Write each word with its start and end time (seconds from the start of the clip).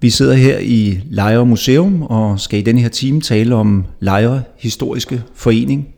Vi 0.00 0.10
sidder 0.10 0.34
her 0.34 0.58
i 0.58 1.00
Lejre 1.10 1.46
Museum 1.46 2.02
og 2.02 2.40
skal 2.40 2.58
i 2.58 2.62
denne 2.62 2.80
her 2.80 2.88
time 2.88 3.20
tale 3.20 3.54
om 3.54 3.84
Lejre 4.00 4.42
Historiske 4.58 5.22
Forening, 5.34 5.88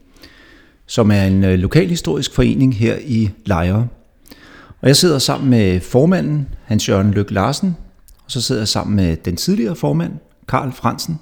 som 0.87 1.11
er 1.11 1.23
en 1.23 1.45
øh, 1.45 1.59
lokalhistorisk 1.59 2.35
forening 2.35 2.77
her 2.77 2.97
i 3.07 3.31
Lejre. 3.47 3.89
Og 4.81 4.89
jeg 4.89 4.97
sidder 4.97 5.19
sammen 5.19 5.51
med 5.51 5.81
formanden, 5.81 6.49
Hans 6.65 6.89
Jørgen 6.89 7.11
Lykke 7.11 7.35
Larsen, 7.35 7.77
og 8.25 8.31
så 8.31 8.41
sidder 8.41 8.61
jeg 8.61 8.69
sammen 8.69 8.97
med 8.97 9.17
den 9.17 9.37
tidligere 9.37 9.77
formand, 9.77 10.13
Karl 10.49 10.73
Fransen. 10.73 11.19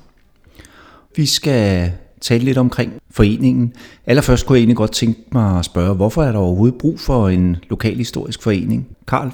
Vi 1.16 1.26
skal 1.26 1.92
tale 2.20 2.44
lidt 2.44 2.58
omkring 2.58 2.92
foreningen. 3.10 3.72
Allerførst 4.06 4.46
kunne 4.46 4.56
jeg 4.56 4.60
egentlig 4.60 4.76
godt 4.76 4.92
tænke 4.92 5.20
mig 5.32 5.58
at 5.58 5.64
spørge, 5.64 5.94
hvorfor 5.94 6.22
er 6.22 6.32
der 6.32 6.38
overhovedet 6.38 6.78
brug 6.78 7.00
for 7.00 7.28
en 7.28 7.56
lokalhistorisk 7.70 8.42
forening? 8.42 8.86
Karl? 9.08 9.30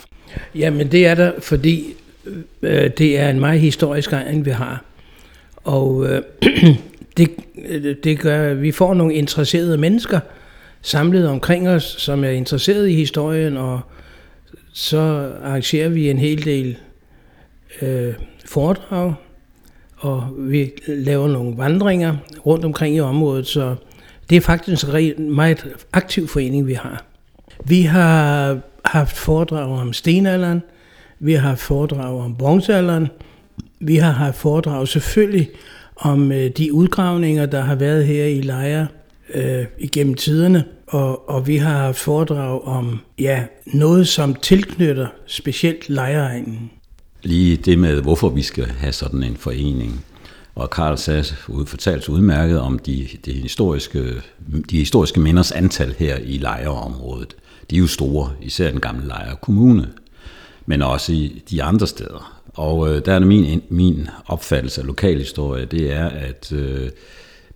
Jamen 0.54 0.92
det 0.92 1.06
er 1.06 1.14
der, 1.14 1.32
fordi 1.40 1.94
øh, 2.62 2.90
det 2.98 3.18
er 3.18 3.30
en 3.30 3.40
meget 3.40 3.60
historisk 3.60 4.12
egen, 4.12 4.44
vi 4.44 4.50
har. 4.50 4.84
Og 5.56 6.06
øh, 6.08 6.22
det, 7.16 7.30
øh, 7.68 7.96
det 8.04 8.18
gør, 8.18 8.50
at 8.50 8.62
vi 8.62 8.72
får 8.72 8.94
nogle 8.94 9.14
interesserede 9.14 9.78
mennesker 9.78 10.20
samlet 10.82 11.28
omkring 11.28 11.68
os, 11.68 11.96
som 11.98 12.24
er 12.24 12.30
interesseret 12.30 12.88
i 12.88 12.94
historien, 12.94 13.56
og 13.56 13.80
så 14.72 15.32
arrangerer 15.44 15.88
vi 15.88 16.10
en 16.10 16.18
hel 16.18 16.44
del 16.44 16.76
øh, 17.82 18.14
foredrag, 18.44 19.14
og 19.96 20.28
vi 20.38 20.70
laver 20.88 21.28
nogle 21.28 21.58
vandringer 21.58 22.16
rundt 22.46 22.64
omkring 22.64 22.96
i 22.96 23.00
området, 23.00 23.46
så 23.46 23.74
det 24.30 24.36
er 24.36 24.40
faktisk 24.40 24.84
en 24.94 25.34
meget 25.34 25.66
aktiv 25.92 26.28
forening, 26.28 26.66
vi 26.66 26.74
har. 26.74 27.04
Vi 27.64 27.82
har 27.82 28.58
haft 28.84 29.16
foredrag 29.16 29.80
om 29.80 29.92
stenalderen, 29.92 30.62
vi 31.22 31.32
har 31.32 31.48
haft 31.48 31.60
foredrag 31.60 32.20
om 32.20 32.34
bronzealderen, 32.34 33.08
vi 33.80 33.96
har 33.96 34.10
haft 34.10 34.36
foredrag 34.36 34.88
selvfølgelig 34.88 35.48
om 35.96 36.32
øh, 36.32 36.50
de 36.50 36.72
udgravninger, 36.72 37.46
der 37.46 37.60
har 37.60 37.74
været 37.74 38.06
her 38.06 38.24
i 38.24 38.40
Lejre 38.40 38.86
øh, 39.34 39.64
igennem 39.78 40.14
tiderne, 40.14 40.64
og, 40.86 41.28
og 41.28 41.46
vi 41.46 41.56
har 41.56 41.78
haft 41.78 41.98
foredrag 41.98 42.64
om 42.64 43.00
ja, 43.18 43.44
noget, 43.66 44.08
som 44.08 44.34
tilknytter 44.34 45.06
specielt 45.26 45.88
Lejreegnen. 45.88 46.70
Lige 47.22 47.56
det 47.56 47.78
med, 47.78 48.02
hvorfor 48.02 48.28
vi 48.28 48.42
skal 48.42 48.66
have 48.66 48.92
sådan 48.92 49.22
en 49.22 49.36
forening. 49.36 50.04
Og 50.54 50.70
Karl 50.70 50.96
sagde, 50.96 51.24
fortalte 51.66 52.12
udmærket 52.12 52.60
om 52.60 52.78
de, 52.78 53.08
de, 53.24 53.32
historiske, 53.32 54.04
de 54.70 54.76
historiske 54.76 55.20
minders 55.20 55.52
antal 55.52 55.94
her 55.98 56.16
i 56.16 56.38
Lejreområdet. 56.38 57.36
De 57.70 57.76
er 57.76 57.80
jo 57.80 57.86
store, 57.86 58.30
især 58.40 58.70
den 58.70 58.80
gamle 58.80 59.06
Lejre 59.06 59.36
Kommune, 59.42 59.88
men 60.66 60.82
også 60.82 61.12
i 61.12 61.42
de 61.50 61.62
andre 61.62 61.86
steder. 61.86 62.42
Og 62.54 62.88
øh, 62.88 63.04
der 63.04 63.14
er 63.14 63.18
det 63.18 63.28
min, 63.28 63.62
min 63.68 64.08
opfattelse 64.26 64.80
af 64.80 64.86
lokalhistorie, 64.86 65.64
det 65.64 65.92
er, 65.92 66.08
at 66.08 66.52
øh, 66.52 66.90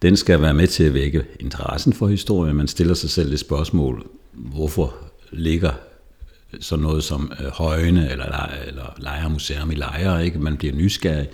den 0.03 0.17
skal 0.17 0.43
være 0.43 0.55
med 0.55 0.67
til 0.67 0.85
at 0.85 0.95
vække 0.95 1.25
interessen 1.41 1.93
for 1.93 2.07
historie. 2.07 2.55
Man 2.55 2.69
stiller 2.69 2.95
sig 2.95 3.11
selv 3.11 3.31
det 3.31 3.41
spørgsmål, 3.41 4.07
hvorfor 4.33 4.95
ligger 5.33 5.73
sådan 6.61 6.83
noget 6.83 7.05
som 7.05 7.33
øh, 7.41 7.47
Højene 7.47 8.11
eller, 8.11 8.51
eller 8.67 8.95
Lejremuseum 8.99 9.71
i 9.71 9.75
Lejre, 9.75 10.25
ikke? 10.25 10.39
Man 10.39 10.57
bliver 10.57 10.75
nysgerrig, 10.75 11.29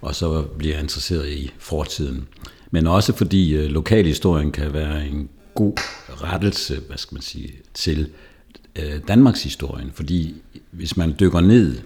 og 0.00 0.14
så 0.14 0.42
bliver 0.42 0.78
interesseret 0.78 1.28
i 1.28 1.50
fortiden. 1.58 2.28
Men 2.70 2.86
også 2.86 3.16
fordi 3.16 3.54
øh, 3.54 3.70
lokalhistorien 3.70 4.52
kan 4.52 4.72
være 4.72 5.06
en 5.06 5.28
god 5.54 5.72
rettelse, 6.08 6.80
hvad 6.86 6.96
skal 6.96 7.14
man 7.14 7.22
sige, 7.22 7.52
til 7.74 8.08
øh, 8.76 9.00
Danmarks 9.08 9.42
historien. 9.42 9.90
Fordi 9.94 10.34
hvis 10.70 10.96
man 10.96 11.14
dykker 11.20 11.40
ned 11.40 11.76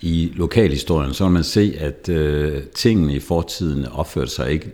i 0.00 0.32
lokalhistorien, 0.34 1.14
så 1.14 1.24
vil 1.24 1.32
man 1.32 1.44
se, 1.44 1.74
at 1.78 2.08
øh, 2.08 2.62
tingene 2.62 3.14
i 3.14 3.20
fortiden 3.20 3.86
opførte 3.86 4.30
sig 4.30 4.50
ikke 4.50 4.72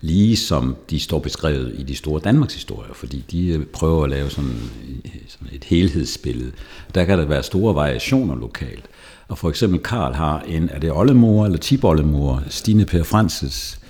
lige 0.00 0.36
som 0.36 0.76
de 0.90 1.00
står 1.00 1.18
beskrevet 1.18 1.74
i 1.78 1.82
de 1.82 1.96
store 1.96 2.20
Danmarks 2.24 2.54
historier, 2.54 2.94
fordi 2.94 3.24
de 3.30 3.48
øh, 3.48 3.66
prøver 3.66 4.04
at 4.04 4.10
lave 4.10 4.30
sådan, 4.30 4.60
sådan 5.28 5.48
et 5.52 5.64
helhedsbillede. 5.64 6.52
Der 6.94 7.04
kan 7.04 7.18
der 7.18 7.24
være 7.24 7.42
store 7.42 7.74
variationer 7.74 8.36
lokalt. 8.36 8.84
Og 9.28 9.38
for 9.38 9.48
eksempel 9.48 9.80
Karl 9.80 10.14
har 10.14 10.40
en, 10.40 10.68
er 10.72 10.78
det 10.78 10.92
oldemor 10.92 11.44
eller 11.44 11.58
tiboldemor, 11.58 12.42
Stine 12.48 12.84
Per 12.84 13.02
Francis, 13.02 13.80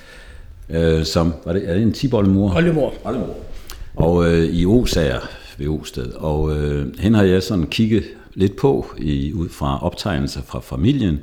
øh, 0.70 1.04
som, 1.04 1.34
var 1.44 1.52
det, 1.52 1.68
er 1.68 1.74
det 1.74 1.82
en 1.82 1.92
tiboldemor? 1.92 2.54
Oldemor. 2.54 2.94
Oldemor. 3.04 3.36
Og 3.96 4.32
øh, 4.32 4.44
i 4.44 4.66
Osager 4.66 5.20
ved 5.58 5.68
Osted. 5.68 6.12
Og 6.12 6.56
øh, 6.56 6.86
hende 6.98 7.18
har 7.18 7.24
jeg 7.24 7.42
sådan 7.42 7.66
kigget 7.66 8.04
lidt 8.34 8.56
på 8.56 8.86
i, 8.98 9.32
ud 9.32 9.48
fra 9.48 9.84
optegnelser 9.84 10.42
fra 10.42 10.60
familien, 10.60 11.18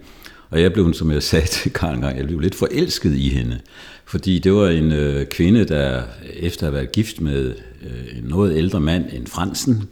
og 0.49 0.61
jeg 0.61 0.73
blev, 0.73 0.93
som 0.93 1.11
jeg 1.11 1.23
sagde 1.23 1.47
til 1.47 1.73
Karl 1.73 1.95
engang, 1.95 2.17
jeg 2.17 2.25
blev 2.27 2.39
lidt 2.39 2.55
forelsket 2.55 3.15
i 3.15 3.29
hende. 3.29 3.59
Fordi 4.05 4.39
det 4.39 4.53
var 4.53 4.69
en 4.69 4.91
øh, 4.91 5.25
kvinde, 5.25 5.65
der 5.65 6.03
efter 6.33 6.67
at 6.67 6.73
have 6.73 6.77
været 6.77 6.91
gift 6.91 7.21
med 7.21 7.53
øh, 7.83 8.17
en 8.17 8.23
noget 8.23 8.57
ældre 8.57 8.79
mand 8.79 9.05
end 9.13 9.27
Fransen, 9.27 9.89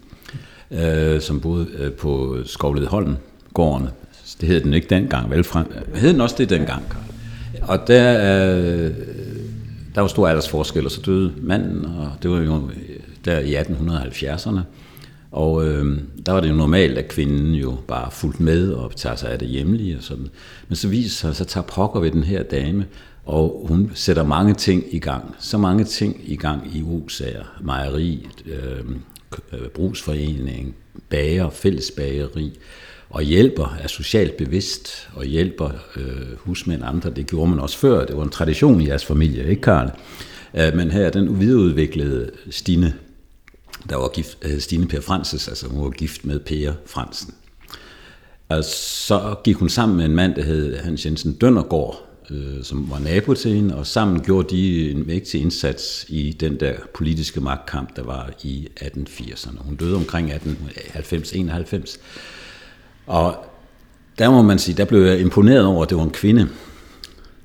øh, 0.72 1.22
som 1.22 1.40
boede 1.40 1.68
øh, 1.78 1.92
på 1.92 2.38
Skovlede 2.46 2.88
Holm, 2.88 3.16
gården. 3.54 3.88
Det 4.42 4.50
hed 4.50 4.62
den 4.62 4.74
ikke 4.74 4.88
dengang, 4.90 5.32
vel? 5.32 5.44
Frem, 5.44 5.66
hed 5.96 6.14
den 6.14 6.22
også 6.22 6.36
det 6.38 6.50
dengang, 6.50 6.84
Karl? 6.90 7.02
Og 7.62 7.88
der, 7.88 8.14
øh, 8.18 8.92
der 9.96 10.02
var 10.02 10.08
stor 10.08 10.28
aldersforskel, 10.28 10.86
og 10.86 10.92
så 10.92 11.02
døde 11.02 11.34
manden, 11.42 11.86
og 11.86 12.12
det 12.24 12.32
var 12.32 12.40
jo 12.40 12.70
der 13.26 13.40
i 13.40 13.56
1870'erne. 13.56 14.60
Og 15.32 15.68
øh, 15.68 15.98
der 16.26 16.32
var 16.32 16.40
det 16.40 16.50
jo 16.50 16.54
normalt, 16.54 16.98
at 16.98 17.08
kvinden 17.08 17.54
jo 17.54 17.78
bare 17.88 18.12
fulgte 18.12 18.44
med 18.44 18.72
og 18.72 18.96
tager 18.96 19.16
sig 19.16 19.32
af 19.32 19.40
det 19.40 19.48
hjemlige 19.48 19.98
og 19.98 20.04
sådan. 20.04 20.28
Men 20.68 20.76
så 20.76 20.88
viser 20.88 21.10
sig, 21.10 21.36
så 21.36 21.46
tager 21.46 21.66
pokker 21.66 22.00
ved 22.00 22.12
den 22.12 22.24
her 22.24 22.44
dame, 22.44 22.86
og 23.26 23.66
hun 23.68 23.92
sætter 23.94 24.24
mange 24.24 24.54
ting 24.54 24.84
i 24.92 25.00
gang. 25.00 25.36
Så 25.40 25.58
mange 25.58 25.84
ting 25.84 26.22
i 26.26 26.36
gang 26.36 26.76
i 26.76 26.84
Osager, 26.84 27.44
mejeri, 27.62 28.28
øhm, 28.46 29.02
øh, 29.54 29.68
brugsforening, 29.68 30.76
bager, 31.10 31.50
fællesbageri, 31.50 32.60
og 33.10 33.22
hjælper, 33.22 33.78
er 33.82 33.88
socialt 33.88 34.38
bevidst, 34.38 35.10
og 35.14 35.26
hjælper 35.26 35.70
øh, 35.96 36.38
husmænd 36.38 36.82
andre. 36.86 37.10
Det 37.10 37.28
gjorde 37.28 37.50
man 37.50 37.60
også 37.60 37.78
før. 37.78 38.06
Det 38.06 38.18
var 38.18 38.24
en 38.24 38.30
tradition 38.30 38.82
i 38.82 38.88
jeres 38.88 39.06
familie, 39.06 39.50
ikke 39.50 39.62
Karl? 39.62 39.90
Øh, 40.54 40.76
men 40.76 40.92
her 40.92 41.10
den 41.10 41.40
videreudviklede 41.40 42.32
Stine, 42.50 42.94
der 43.90 43.96
var 43.96 44.08
gift, 44.08 44.38
øh, 44.42 44.60
Stine 44.60 44.88
Per 44.88 45.02
Francis, 45.02 45.48
altså 45.48 45.68
hun 45.68 45.84
var 45.84 45.90
gift 45.90 46.26
med 46.26 46.40
Per 46.40 46.74
Fransen. 46.86 47.34
Og 48.50 48.64
så 48.64 49.36
gik 49.44 49.56
hun 49.56 49.70
sammen 49.70 49.98
med 49.98 50.06
en 50.06 50.16
mand, 50.16 50.36
der 50.36 50.44
hed 50.44 50.78
Hans 50.78 51.06
Jensen 51.06 51.34
Døndergaard, 51.34 52.10
øh, 52.30 52.64
som 52.64 52.90
var 52.92 53.00
nabo 53.00 53.34
til 53.34 53.52
hende, 53.52 53.76
og 53.76 53.88
sammen 53.88 54.22
gjorde 54.22 54.56
de 54.56 54.92
en 54.92 55.08
vigtig 55.08 55.42
indsats 55.42 56.06
i 56.10 56.32
den 56.40 56.60
der 56.60 56.74
politiske 56.94 57.42
magtkamp, 57.42 57.96
der 57.96 58.04
var 58.04 58.30
i 58.44 58.68
1880'erne. 58.82 59.64
Hun 59.64 59.76
døde 59.76 59.96
omkring 59.96 60.32
1890-91. 60.32 62.00
Og 63.08 63.46
der 64.20 64.32
må 64.32 64.42
man 64.42 64.60
sige, 64.60 64.78
der 64.78 64.86
blev 64.86 65.02
jeg 65.06 65.20
imponeret 65.20 65.66
over, 65.66 65.84
at 65.84 65.90
det 65.90 65.98
var 65.98 66.04
en 66.04 66.12
kvinde, 66.12 66.50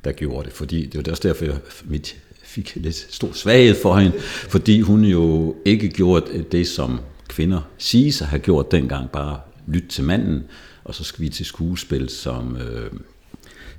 der 0.05 0.13
gjorde 0.13 0.45
det, 0.45 0.53
fordi 0.53 0.87
det 0.87 1.07
var 1.07 1.11
også 1.11 1.29
derfor, 1.29 1.45
jeg 1.45 1.57
mit, 1.85 2.17
fik 2.59 2.85
lidt 2.85 3.07
stor 3.11 3.33
svaghed 3.33 3.75
for 3.83 3.97
hende, 3.97 4.19
fordi 4.49 4.81
hun 4.81 5.05
jo 5.05 5.57
ikke 5.65 5.89
gjorde 5.89 6.45
det, 6.53 6.69
som 6.69 7.01
kvinder 7.29 7.61
siger 7.79 8.13
sig 8.13 8.27
have 8.27 8.41
gjort 8.41 8.73
dengang, 8.73 9.11
bare 9.11 9.41
lytte 9.67 9.89
til 9.89 10.05
manden, 10.05 10.43
og 10.85 10.95
så 10.95 11.05
skal 11.05 11.25
vi 11.25 11.29
til 11.29 11.47
skuespil 11.47 12.09
som... 12.09 12.57
Øh, 12.57 12.91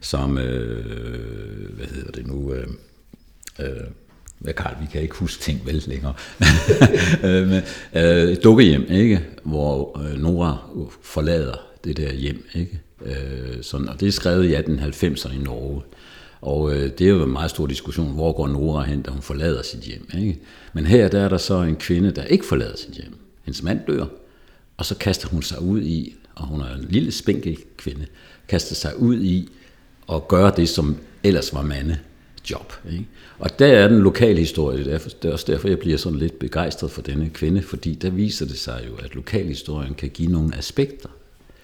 som, 0.01 0.37
øh, 0.37 1.75
hvad 1.75 1.85
hedder 1.85 2.11
det 2.11 2.27
nu, 2.27 2.53
øh, 2.53 2.67
øh, 3.59 3.67
hvad 4.39 4.53
Karl, 4.53 4.75
vi 4.81 4.87
kan 4.91 5.01
ikke 5.01 5.15
huske 5.15 5.43
ting 5.43 5.61
vel 5.65 5.83
længere, 5.87 6.13
øh, 7.27 7.47
men, 7.47 7.61
øh, 7.93 8.37
dukkehjem, 8.43 8.85
ikke? 8.89 9.25
hvor 9.43 10.01
øh, 10.01 10.19
Nora 10.19 10.57
forlader 11.01 11.55
det 11.83 11.97
der 11.97 12.13
hjem, 12.13 12.47
ikke? 12.53 12.79
Øh, 13.05 13.63
sådan, 13.63 13.89
og 13.89 13.99
det 13.99 14.07
er 14.07 14.11
skrevet 14.11 14.45
i 14.45 14.55
1890'erne 14.55 15.33
i 15.33 15.43
Norge. 15.43 15.81
Og 16.41 16.73
øh, 16.73 16.91
det 16.97 17.01
er 17.01 17.09
jo 17.09 17.23
en 17.23 17.31
meget 17.31 17.49
stor 17.49 17.67
diskussion, 17.67 18.13
hvor 18.13 18.31
går 18.31 18.47
Nora 18.47 18.83
hen, 18.83 19.01
da 19.01 19.11
hun 19.11 19.21
forlader 19.21 19.61
sit 19.63 19.79
hjem. 19.79 20.09
Ikke? 20.17 20.39
Men 20.73 20.85
her 20.85 21.07
der 21.07 21.19
er 21.19 21.29
der 21.29 21.37
så 21.37 21.61
en 21.61 21.75
kvinde, 21.75 22.11
der 22.11 22.23
ikke 22.23 22.45
forlader 22.45 22.77
sit 22.77 22.93
hjem. 22.93 23.15
Hendes 23.43 23.63
mand 23.63 23.79
dør, 23.87 24.05
og 24.77 24.85
så 24.85 24.95
kaster 24.95 25.27
hun 25.27 25.41
sig 25.41 25.61
ud 25.61 25.81
i, 25.81 26.15
og 26.35 26.47
hun 26.47 26.61
er 26.61 26.75
en 26.75 26.85
lille 26.89 27.11
spinkel 27.11 27.57
kvinde, 27.77 28.05
kaster 28.47 28.75
sig 28.75 28.99
ud 28.99 29.21
i 29.21 29.49
at 30.11 30.27
gøre 30.27 30.53
det, 30.55 30.69
som 30.69 30.97
ellers 31.23 31.53
var 31.53 31.61
mande 31.61 31.97
job. 32.51 32.73
Ikke? 32.91 33.07
Og 33.39 33.59
der 33.59 33.67
er 33.67 33.87
den 33.87 33.99
lokale 33.99 34.39
historie, 34.39 34.85
det 34.85 35.23
er 35.23 35.31
også 35.31 35.45
derfor, 35.47 35.67
jeg 35.67 35.79
bliver 35.79 35.97
sådan 35.97 36.19
lidt 36.19 36.39
begejstret 36.39 36.91
for 36.91 37.01
denne 37.01 37.29
kvinde, 37.29 37.61
fordi 37.61 37.93
der 37.93 38.09
viser 38.09 38.45
det 38.45 38.57
sig 38.57 38.83
jo, 38.87 38.95
at 38.95 39.15
lokalhistorien 39.15 39.93
kan 39.93 40.09
give 40.09 40.31
nogle 40.31 40.57
aspekter 40.57 41.09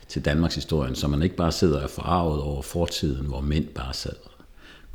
til 0.08 0.26
Danmarks 0.26 0.56
historien, 0.56 0.96
så 0.96 1.08
man 1.08 1.22
ikke 1.22 1.36
bare 1.36 1.52
sidder 1.52 1.78
og 1.78 1.84
er 1.84 1.88
forarvet 1.88 2.42
over 2.42 2.62
fortiden, 2.62 3.26
hvor 3.26 3.42
mænd 3.42 3.66
bare 3.66 3.94
sad 3.94 4.14
og 4.24 4.35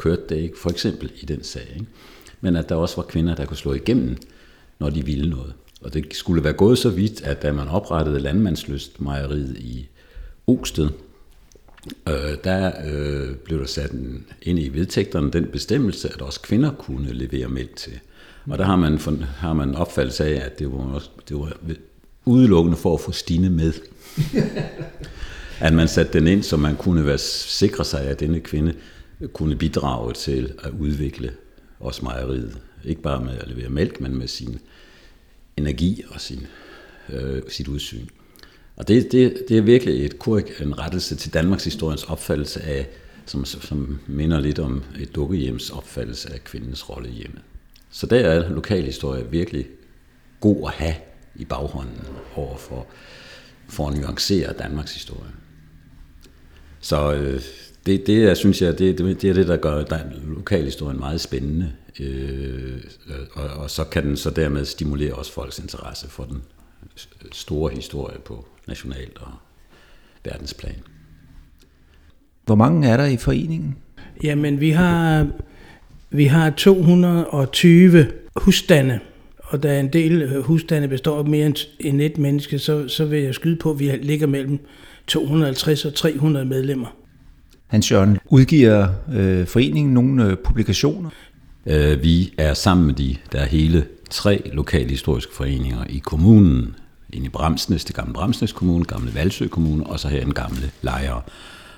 kørte 0.00 0.22
det, 0.28 0.36
ikke? 0.36 0.58
for 0.58 0.70
eksempel 0.70 1.12
i 1.20 1.26
den 1.26 1.44
sag. 1.44 1.72
Ikke? 1.74 1.86
Men 2.40 2.56
at 2.56 2.68
der 2.68 2.74
også 2.74 2.96
var 2.96 3.02
kvinder, 3.02 3.34
der 3.34 3.44
kunne 3.44 3.56
slå 3.56 3.72
igennem, 3.72 4.16
når 4.78 4.90
de 4.90 5.04
ville 5.04 5.30
noget. 5.30 5.52
Og 5.80 5.94
det 5.94 6.06
skulle 6.14 6.44
være 6.44 6.52
gået 6.52 6.78
så 6.78 6.90
vidt, 6.90 7.22
at 7.22 7.42
da 7.42 7.52
man 7.52 7.68
oprettede 7.68 8.20
landmandslyst 8.20 9.00
mejeriet 9.00 9.56
i 9.56 9.88
Osted, 10.46 10.88
øh, 12.08 12.36
der 12.44 12.72
øh, 12.86 13.36
blev 13.36 13.58
der 13.58 13.66
sat 13.66 13.90
en, 13.90 14.26
ind 14.42 14.58
i 14.58 14.68
vedtægterne 14.68 15.30
den 15.30 15.46
bestemmelse, 15.46 16.08
at 16.14 16.22
også 16.22 16.40
kvinder 16.40 16.70
kunne 16.70 17.12
levere 17.12 17.48
mælk 17.48 17.76
til. 17.76 17.92
Og 18.46 18.58
der 18.58 18.64
har 18.64 18.76
man, 18.76 18.98
har 19.36 19.52
man 19.52 19.74
opfattelse 19.74 20.24
af, 20.24 20.46
at 20.46 20.58
det 20.58 20.72
var, 20.72 20.78
også, 20.78 21.10
det 21.28 21.36
var 21.36 21.52
udelukkende 22.24 22.76
for 22.76 22.94
at 22.94 23.00
få 23.00 23.12
Stine 23.12 23.50
med. 23.50 23.72
at 25.60 25.72
man 25.72 25.88
satte 25.88 26.12
den 26.12 26.26
ind, 26.26 26.42
så 26.42 26.56
man 26.56 26.76
kunne 26.76 27.06
være 27.06 27.18
sikre 27.18 27.84
sig, 27.84 28.00
at 28.00 28.20
denne 28.20 28.40
kvinde 28.40 28.74
kunne 29.32 29.56
bidrage 29.56 30.12
til 30.12 30.52
at 30.62 30.70
udvikle 30.70 31.32
også 31.80 32.04
mejeriet. 32.04 32.58
Ikke 32.84 33.02
bare 33.02 33.24
med 33.24 33.38
at 33.38 33.48
levere 33.48 33.70
mælk, 33.70 34.00
men 34.00 34.16
med 34.16 34.28
sin 34.28 34.58
energi 35.56 36.02
og 36.08 36.20
sin, 36.20 36.46
øh, 37.08 37.42
sit 37.48 37.68
udsyn. 37.68 38.06
Og 38.76 38.88
det, 38.88 39.12
det, 39.12 39.44
det 39.48 39.58
er 39.58 39.62
virkelig 39.62 40.04
et 40.06 40.18
kurik, 40.18 40.60
en 40.60 40.78
rettelse 40.78 41.16
til 41.16 41.34
Danmarks 41.34 41.64
historiens 41.64 42.04
opfattelse 42.04 42.62
af, 42.62 42.88
som, 43.26 43.44
som 43.44 43.98
minder 44.06 44.40
lidt 44.40 44.58
om 44.58 44.82
et 45.00 45.14
dukkehjems 45.14 45.70
opfattelse 45.70 46.32
af 46.32 46.44
kvindens 46.44 46.90
rolle 46.90 47.08
i 47.08 47.12
hjemmet. 47.12 47.42
Så 47.90 48.06
der 48.06 48.16
er 48.16 48.48
lokalhistorie 48.48 49.30
virkelig 49.30 49.66
god 50.40 50.68
at 50.68 50.72
have 50.72 50.94
i 51.36 51.44
baghånden 51.44 52.00
over 52.34 52.56
for, 52.56 52.86
for 53.68 53.88
at 53.88 53.96
nuancere 53.96 54.52
Danmarks 54.52 54.94
historie. 54.94 55.30
Så 56.80 57.14
øh, 57.14 57.42
det, 57.86 58.06
det 58.06 58.24
er, 58.24 58.34
synes 58.34 58.62
jeg, 58.62 58.78
det, 58.78 58.98
det, 58.98 59.22
det 59.22 59.30
er 59.30 59.34
det, 59.34 59.48
der 59.48 59.56
gør 59.56 59.84
lokalhistorien 60.26 60.98
meget 60.98 61.20
spændende. 61.20 61.72
Øh, 62.00 62.80
og, 63.32 63.44
og 63.44 63.70
så 63.70 63.84
kan 63.84 64.06
den 64.06 64.16
så 64.16 64.30
dermed 64.30 64.64
stimulere 64.64 65.14
også 65.14 65.32
folks 65.32 65.58
interesse 65.58 66.08
for 66.08 66.24
den 66.24 66.42
store 67.32 67.70
historie 67.74 68.18
på 68.18 68.46
nationalt 68.68 69.18
og 69.20 69.32
verdensplan. 70.24 70.82
Hvor 72.46 72.54
mange 72.54 72.88
er 72.88 72.96
der 72.96 73.06
i 73.06 73.16
foreningen? 73.16 73.76
Jamen, 74.22 74.60
vi 74.60 74.70
har, 74.70 75.28
vi 76.10 76.24
har 76.24 76.50
220 76.50 78.06
husstande, 78.36 79.00
og 79.38 79.62
da 79.62 79.80
en 79.80 79.92
del 79.92 80.42
husstande 80.42 80.88
består 80.88 81.18
af 81.18 81.24
mere 81.24 81.52
end 81.80 82.00
et 82.00 82.18
menneske, 82.18 82.58
så, 82.58 82.88
så 82.88 83.04
vil 83.04 83.22
jeg 83.22 83.34
skyde 83.34 83.56
på, 83.56 83.70
at 83.70 83.78
vi 83.78 83.90
ligger 84.02 84.26
mellem 84.26 84.58
250 85.06 85.84
og 85.84 85.94
300 85.94 86.46
medlemmer. 86.46 86.99
Hans 87.70 87.90
Jørgen, 87.90 88.18
udgiver 88.26 88.88
øh, 89.12 89.46
foreningen 89.46 89.94
nogle 89.94 90.24
øh, 90.24 90.36
publikationer? 90.36 91.10
Øh, 91.66 92.02
vi 92.02 92.34
er 92.38 92.54
sammen 92.54 92.86
med 92.86 92.94
de, 92.94 93.16
der 93.32 93.38
er 93.38 93.46
hele 93.46 93.86
tre 94.10 94.50
lokale 94.52 94.88
historiske 94.88 95.34
foreninger 95.34 95.84
i 95.88 95.98
kommunen, 95.98 96.76
ind 97.12 97.24
i 97.24 97.28
Bramsnes, 97.28 97.84
det 97.84 97.96
gamle 97.96 98.12
Bramsnes 98.12 98.52
Kommune, 98.52 98.84
gamle 98.84 99.14
Valsø 99.14 99.46
Kommune, 99.46 99.86
og 99.86 100.00
så 100.00 100.08
her 100.08 100.24
den 100.24 100.34
gamle 100.34 100.70
Lejre. 100.82 101.22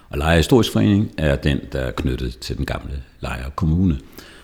Og 0.08 0.18
Lejre 0.18 0.36
Historisk 0.36 0.72
Forening 0.72 1.10
er 1.18 1.36
den, 1.36 1.60
der 1.72 1.80
er 1.80 1.90
knyttet 1.90 2.38
til 2.38 2.56
den 2.56 2.66
gamle 2.66 3.02
Lejre 3.20 3.50
Kommune. 3.56 3.98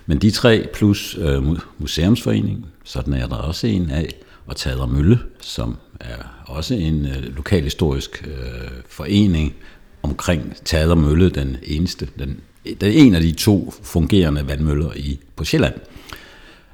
Men 0.06 0.18
de 0.18 0.30
tre 0.30 0.68
plus 0.74 1.18
øh, 1.20 1.42
Museumsforeningen, 1.78 2.64
sådan 2.84 3.14
er 3.14 3.26
der 3.26 3.36
også 3.36 3.66
en 3.66 3.90
af, 3.90 4.08
og 4.46 4.56
Tader 4.56 4.86
Mølle, 4.86 5.18
som 5.40 5.76
er 6.00 6.42
også 6.46 6.74
en 6.74 7.06
øh, 7.06 7.36
lokalhistorisk 7.36 8.26
øh, 8.26 8.70
forening 8.88 9.54
omkring 10.02 10.54
Tader 10.64 10.94
Mølle, 10.94 11.30
den 11.30 11.56
eneste, 11.62 12.08
den, 12.18 12.40
den 12.80 12.92
en 12.92 13.14
af 13.14 13.20
de 13.20 13.32
to 13.32 13.74
fungerende 13.82 14.48
vandmøller 14.48 14.92
i, 14.96 15.20
på 15.36 15.44
Sjælland. 15.44 15.74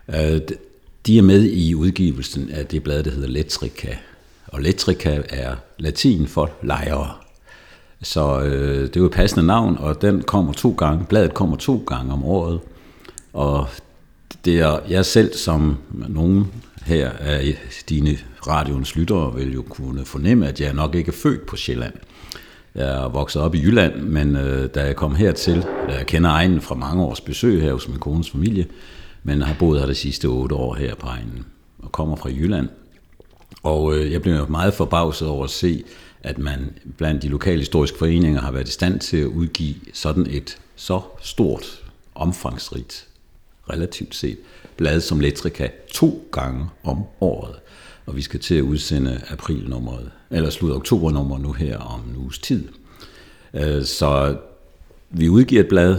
Øh, 0.09 0.41
de 1.07 1.19
er 1.19 1.23
med 1.23 1.45
i 1.45 1.75
udgivelsen 1.75 2.51
af 2.51 2.67
det 2.67 2.83
blad, 2.83 3.03
der 3.03 3.11
hedder 3.11 3.29
Letrika. 3.29 3.95
Og 4.47 4.63
Letrika 4.63 5.23
er 5.29 5.57
latin 5.79 6.27
for 6.27 6.51
lejre. 6.63 7.11
Så 8.03 8.41
øh, 8.41 8.83
det 8.83 8.97
er 8.97 9.01
jo 9.01 9.07
et 9.07 9.13
passende 9.13 9.47
navn, 9.47 9.77
og 9.79 10.03
den 10.03 10.23
kommer 10.23 10.53
to 10.53 10.75
gange. 10.79 11.05
Bladet 11.05 11.35
kommer 11.35 11.57
to 11.57 11.85
gange 11.87 12.13
om 12.13 12.25
året. 12.25 12.61
Og 13.33 13.69
det 14.45 14.61
er 14.61 14.81
jeg 14.89 15.05
selv, 15.05 15.35
som 15.35 15.77
nogen 16.09 16.47
her 16.85 17.11
af 17.11 17.59
dine 17.89 18.19
radioens 18.47 18.97
lyttere, 18.97 19.35
vil 19.35 19.53
jo 19.53 19.63
kunne 19.63 20.05
fornemme, 20.05 20.49
at 20.49 20.61
jeg 20.61 20.73
nok 20.73 20.95
ikke 20.95 21.09
er 21.09 21.13
født 21.13 21.47
på 21.47 21.57
Sjælland. 21.57 21.95
Jeg 22.75 23.05
er 23.05 23.09
vokset 23.09 23.43
op 23.43 23.55
i 23.55 23.63
Jylland, 23.63 23.95
men 24.03 24.37
øh, 24.37 24.69
da 24.75 24.85
jeg 24.85 24.97
kom 24.97 25.15
hertil, 25.15 25.63
da 25.89 25.95
jeg 25.95 26.07
kender 26.07 26.31
egnen 26.31 26.61
fra 26.61 26.75
mange 26.75 27.03
års 27.03 27.21
besøg 27.21 27.63
her 27.63 27.73
hos 27.73 27.89
min 27.89 27.99
kones 27.99 28.31
familie, 28.31 28.67
men 29.23 29.43
har 29.43 29.57
boet 29.59 29.81
her 29.81 29.87
de 29.87 29.95
sidste 29.95 30.27
otte 30.27 30.55
år 30.55 30.75
her 30.75 30.95
på 30.95 31.07
egnen, 31.07 31.47
og 31.79 31.93
kommer 31.93 32.17
fra 32.17 32.29
Jylland. 32.29 32.69
Og 33.63 33.97
øh, 33.97 34.13
jeg 34.13 34.23
blev 34.23 34.51
meget 34.51 34.75
forbavset 34.75 35.29
over 35.29 35.45
at 35.45 35.51
se, 35.51 35.85
at 36.23 36.39
man 36.39 36.73
blandt 36.97 37.23
de 37.23 37.29
lokale 37.29 37.59
historiske 37.59 37.99
foreninger 37.99 38.41
har 38.41 38.53
været 38.53 38.69
i 38.69 38.73
stand 38.73 39.01
til 39.01 39.17
at 39.17 39.27
udgive 39.27 39.75
sådan 39.93 40.27
et 40.31 40.59
så 40.77 41.01
stort, 41.21 41.83
omfangsrigt, 42.15 43.07
relativt 43.71 44.15
set, 44.15 44.39
blad 44.77 45.01
som 45.01 45.21
Letrika 45.21 45.69
to 45.93 46.29
gange 46.33 46.67
om 46.85 47.03
året. 47.21 47.55
Og 48.07 48.17
vi 48.17 48.23
skal 48.23 48.41
til 48.41 48.55
at 48.55 48.63
udsende 48.63 49.21
aprilnummeret, 49.29 50.11
eller 50.35 50.51
slut 50.51 50.73
oktobernummer 50.73 51.39
nu 51.39 51.53
her 51.53 51.79
om 51.79 52.01
en 52.01 52.17
uges 52.17 52.39
tid. 52.39 52.69
Øh, 53.55 53.85
så 53.85 54.37
vi 55.11 55.29
udgiver 55.29 55.63
et 55.63 55.69
blad, 55.69 55.97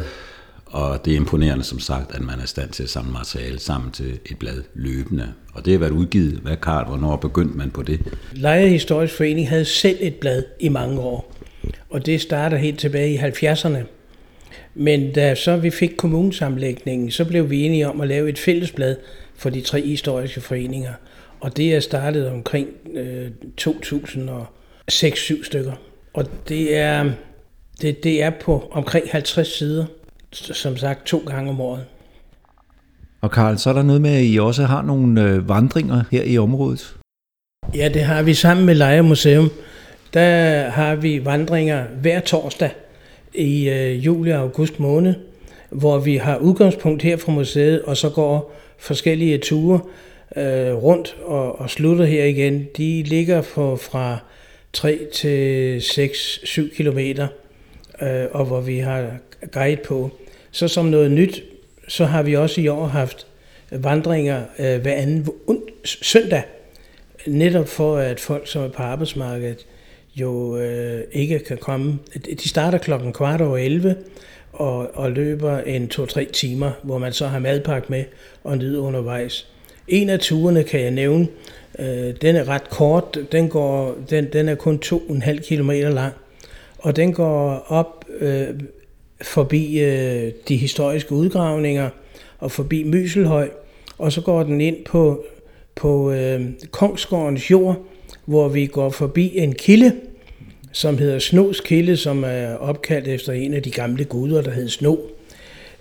og 0.66 1.06
det 1.06 1.14
er 1.14 1.18
imponerende 1.18 1.64
som 1.64 1.80
sagt, 1.80 2.16
at 2.16 2.22
man 2.22 2.40
er 2.40 2.44
i 2.44 2.48
stand 2.48 2.70
til 2.70 2.84
at 2.84 2.90
samle 2.90 3.12
materiale 3.12 3.60
sammen 3.60 3.92
til 3.92 4.20
et 4.26 4.40
blad 4.40 4.64
løbende. 4.74 5.34
Og 5.54 5.66
det 5.66 5.74
har 5.74 5.80
været 5.80 5.92
udgivet. 5.92 6.34
Hvad, 6.34 6.56
Karl, 6.58 6.88
hvornår 6.88 7.16
begyndte 7.16 7.58
man 7.58 7.72
på 7.72 7.84
det? 7.84 8.00
Leje 8.34 8.68
Historisk 8.68 9.18
Forening 9.18 9.50
havde 9.50 9.66
selv 9.66 9.98
et 10.02 10.16
blad 10.16 10.44
i 10.60 10.70
mange 10.70 11.00
år. 11.00 11.34
Og 11.90 12.06
det 12.06 12.22
starter 12.22 12.58
helt 12.58 12.80
tilbage 12.80 13.14
i 13.14 13.18
70'erne. 13.18 13.78
Men 14.76 15.12
da 15.12 15.36
så 15.36 15.58
vi 15.58 15.70
fik 15.70 15.92
kommunesamlægningen, 15.98 17.12
så 17.12 17.26
blev 17.26 17.50
vi 17.50 17.62
enige 17.62 17.90
om 17.90 18.02
at 18.02 18.08
lave 18.08 18.30
et 18.30 18.40
fællesblad 18.40 18.96
for 19.36 19.50
de 19.50 19.62
tre 19.62 19.82
historiske 19.82 20.42
foreninger. 20.42 20.94
Og 21.45 21.57
det 21.57 21.75
er 21.75 21.80
startet 21.80 22.30
omkring 22.30 22.68
øh, 22.94 23.27
2006-7 23.62 25.45
stykker. 25.45 25.71
Og 26.13 26.25
det 26.50 26.77
er, 26.77 27.12
det, 27.81 28.03
det 28.03 28.24
er 28.24 28.31
på 28.42 28.69
omkring 28.71 29.06
50 29.12 29.57
sider 29.57 29.86
som 30.31 30.77
sagt 30.77 31.06
to 31.06 31.24
gange 31.27 31.50
om 31.50 31.62
året. 31.62 31.86
Og 33.21 33.31
Karl, 33.31 33.57
så 33.57 33.69
er 33.69 33.74
der 33.74 33.83
noget 33.83 34.01
med, 34.01 34.09
at 34.09 34.24
I 34.24 34.39
også 34.39 34.63
har 34.63 34.81
nogle 34.81 35.21
øh, 35.21 35.50
vandringer 35.50 36.03
her 36.12 36.24
i 36.24 36.38
området? 36.38 36.95
Ja, 37.75 37.89
det 37.89 38.01
har 38.01 38.21
vi 38.21 38.33
sammen 38.33 38.65
med 38.65 38.75
Leje 38.75 39.01
Museum. 39.01 39.50
Der 40.13 40.69
har 40.69 40.95
vi 40.95 41.25
vandringer 41.25 41.86
hver 42.01 42.19
torsdag 42.19 42.71
i 43.33 43.69
øh, 43.69 44.06
juli 44.06 44.31
og 44.31 44.39
august 44.39 44.80
måned, 44.80 45.15
hvor 45.70 46.00
vi 46.00 46.17
har 46.17 46.38
udgangspunkt 46.38 47.01
her 47.01 47.17
fra 47.17 47.31
museet, 47.31 47.81
og 47.81 47.98
så 47.98 48.10
går 48.10 48.55
forskellige 48.77 49.38
ture 49.38 49.79
øh, 50.38 50.74
rundt 50.74 51.18
og, 51.24 51.60
og 51.60 51.70
slutter 51.70 52.06
her 52.06 52.25
igen. 52.25 52.68
De 52.77 53.04
ligger 53.04 53.42
på 53.42 53.75
fra 53.75 54.18
3 54.74 55.00
til 55.13 55.80
6-7 55.80 56.75
km, 56.75 57.00
øh, 58.01 58.25
og 58.32 58.46
hvor 58.46 58.62
vi 58.62 58.80
har 58.80 59.18
guide 59.51 59.82
på. 59.86 60.12
Så 60.51 60.68
som 60.68 60.86
noget 60.86 61.12
nyt, 61.12 61.44
så 61.88 62.06
har 62.06 62.24
vi 62.24 62.36
også 62.36 62.62
i 62.62 62.68
år 62.68 62.86
haft 62.86 63.27
vandringer 63.72 64.44
øh, 64.60 64.82
hver 64.82 64.94
anden 64.94 65.27
søndag, 65.86 66.44
netop 67.27 67.68
for 67.68 67.98
at 67.98 68.20
folk, 68.20 68.48
som 68.48 68.63
er 68.63 68.68
på 68.68 68.84
arbejdsmarkedet, 68.84 69.65
jo 70.15 70.58
øh, 70.58 71.04
ikke 71.12 71.39
kan 71.39 71.58
komme. 71.58 72.00
De 72.42 72.50
starter 72.50 72.77
klokken 72.77 73.13
kvart 73.13 73.42
over 73.42 73.58
11 73.58 73.96
og, 74.54 74.96
og 74.96 75.12
løber 75.12 75.60
en 75.60 75.92
2-3 75.94 76.32
timer, 76.32 76.72
hvor 76.84 76.98
man 76.98 77.13
så 77.13 77.27
har 77.27 77.39
madpakke 77.39 77.88
med 77.89 78.04
og 78.44 78.58
nyder 78.58 78.82
undervejs. 78.82 79.48
En 79.88 80.10
af 80.10 80.20
turene 80.20 80.63
kan 80.63 80.82
jeg 80.82 80.92
nævne, 80.92 81.27
øh, 81.80 82.13
den 82.22 82.36
er 82.36 82.50
ret 82.50 82.70
kort, 82.70 83.18
den, 83.32 83.50
går, 83.50 83.98
den, 84.10 84.27
den 84.34 84.50
er 84.50 84.56
kun 84.56 84.82
2,5 84.86 85.56
km 85.56 85.72
lang, 85.72 86.13
og 86.77 86.96
den 86.96 87.13
går 87.13 87.65
op 87.68 88.06
øh, 88.20 88.48
forbi 89.22 89.80
øh, 89.80 90.32
de 90.48 90.58
historiske 90.58 91.12
udgravninger 91.12 91.89
og 92.39 92.51
forbi 92.51 92.84
Myselhøj, 92.84 93.50
og 93.98 94.12
så 94.12 94.22
går 94.22 94.44
den 94.44 94.62
ind 94.62 94.86
på, 94.86 95.25
på 95.75 96.12
øh, 96.12 96.42
Kongsgårdens 96.72 97.51
jord, 97.51 97.77
hvor 98.25 98.48
vi 98.48 98.65
går 98.65 98.89
forbi 98.89 99.38
en 99.38 99.54
kilde, 99.54 99.94
som 100.72 100.98
hedder 100.98 101.20
Snos 101.20 101.60
Kilde, 101.60 101.98
som 101.98 102.24
er 102.24 102.56
opkaldt 102.56 103.08
efter 103.08 103.34
en 103.34 103.54
af 103.54 103.63
de 103.63 103.72
gamle 103.72 104.06
guder, 104.06 104.42
der 104.42 104.51
hed 104.51 104.70
Sno. 104.70 104.96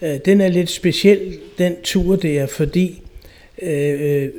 Øh, 0.02 0.18
den 0.24 0.40
er 0.40 0.48
lidt 0.48 0.70
speciel, 0.70 1.38
den 1.58 1.74
tur 1.82 2.16
der, 2.16 2.46
fordi 2.46 3.03
Øh, 3.62 4.22
øh, 4.22 4.30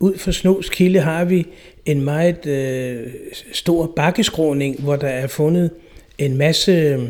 ud 0.00 0.18
for 0.18 0.30
Snos 0.30 0.68
Kilde 0.68 1.00
har 1.00 1.24
vi 1.24 1.46
en 1.86 2.00
meget 2.00 2.46
øh, 2.46 3.12
stor 3.52 3.92
bakkeskråning, 3.96 4.80
hvor 4.80 4.96
der 4.96 5.08
er 5.08 5.26
fundet 5.26 5.70
en 6.18 6.36
masse 6.36 7.00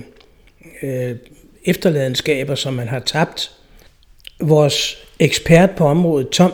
øh, 0.83 1.17
efterladenskaber, 1.65 2.55
som 2.55 2.75
man 2.75 2.89
har 2.89 3.01
tabt. 3.01 3.53
Vores 4.41 4.97
ekspert 5.19 5.71
på 5.71 5.85
området, 5.85 6.29
Tom, 6.29 6.53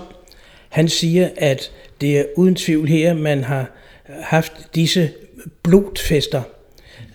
han 0.68 0.88
siger, 0.88 1.28
at 1.36 1.70
det 2.00 2.18
er 2.18 2.24
uden 2.36 2.54
tvivl 2.54 2.88
her, 2.88 3.14
man 3.14 3.44
har 3.44 3.70
haft 4.20 4.52
disse 4.74 5.10
blodfester. 5.62 6.42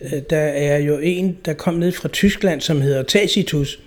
Øh, 0.02 0.22
der 0.30 0.38
er 0.38 0.78
jo 0.78 0.98
en, 0.98 1.38
der 1.46 1.54
kom 1.54 1.74
ned 1.74 1.92
fra 1.92 2.10
Tyskland, 2.10 2.62
som 2.62 2.82
hedder 2.82 3.04
Tacitus, 3.04 3.80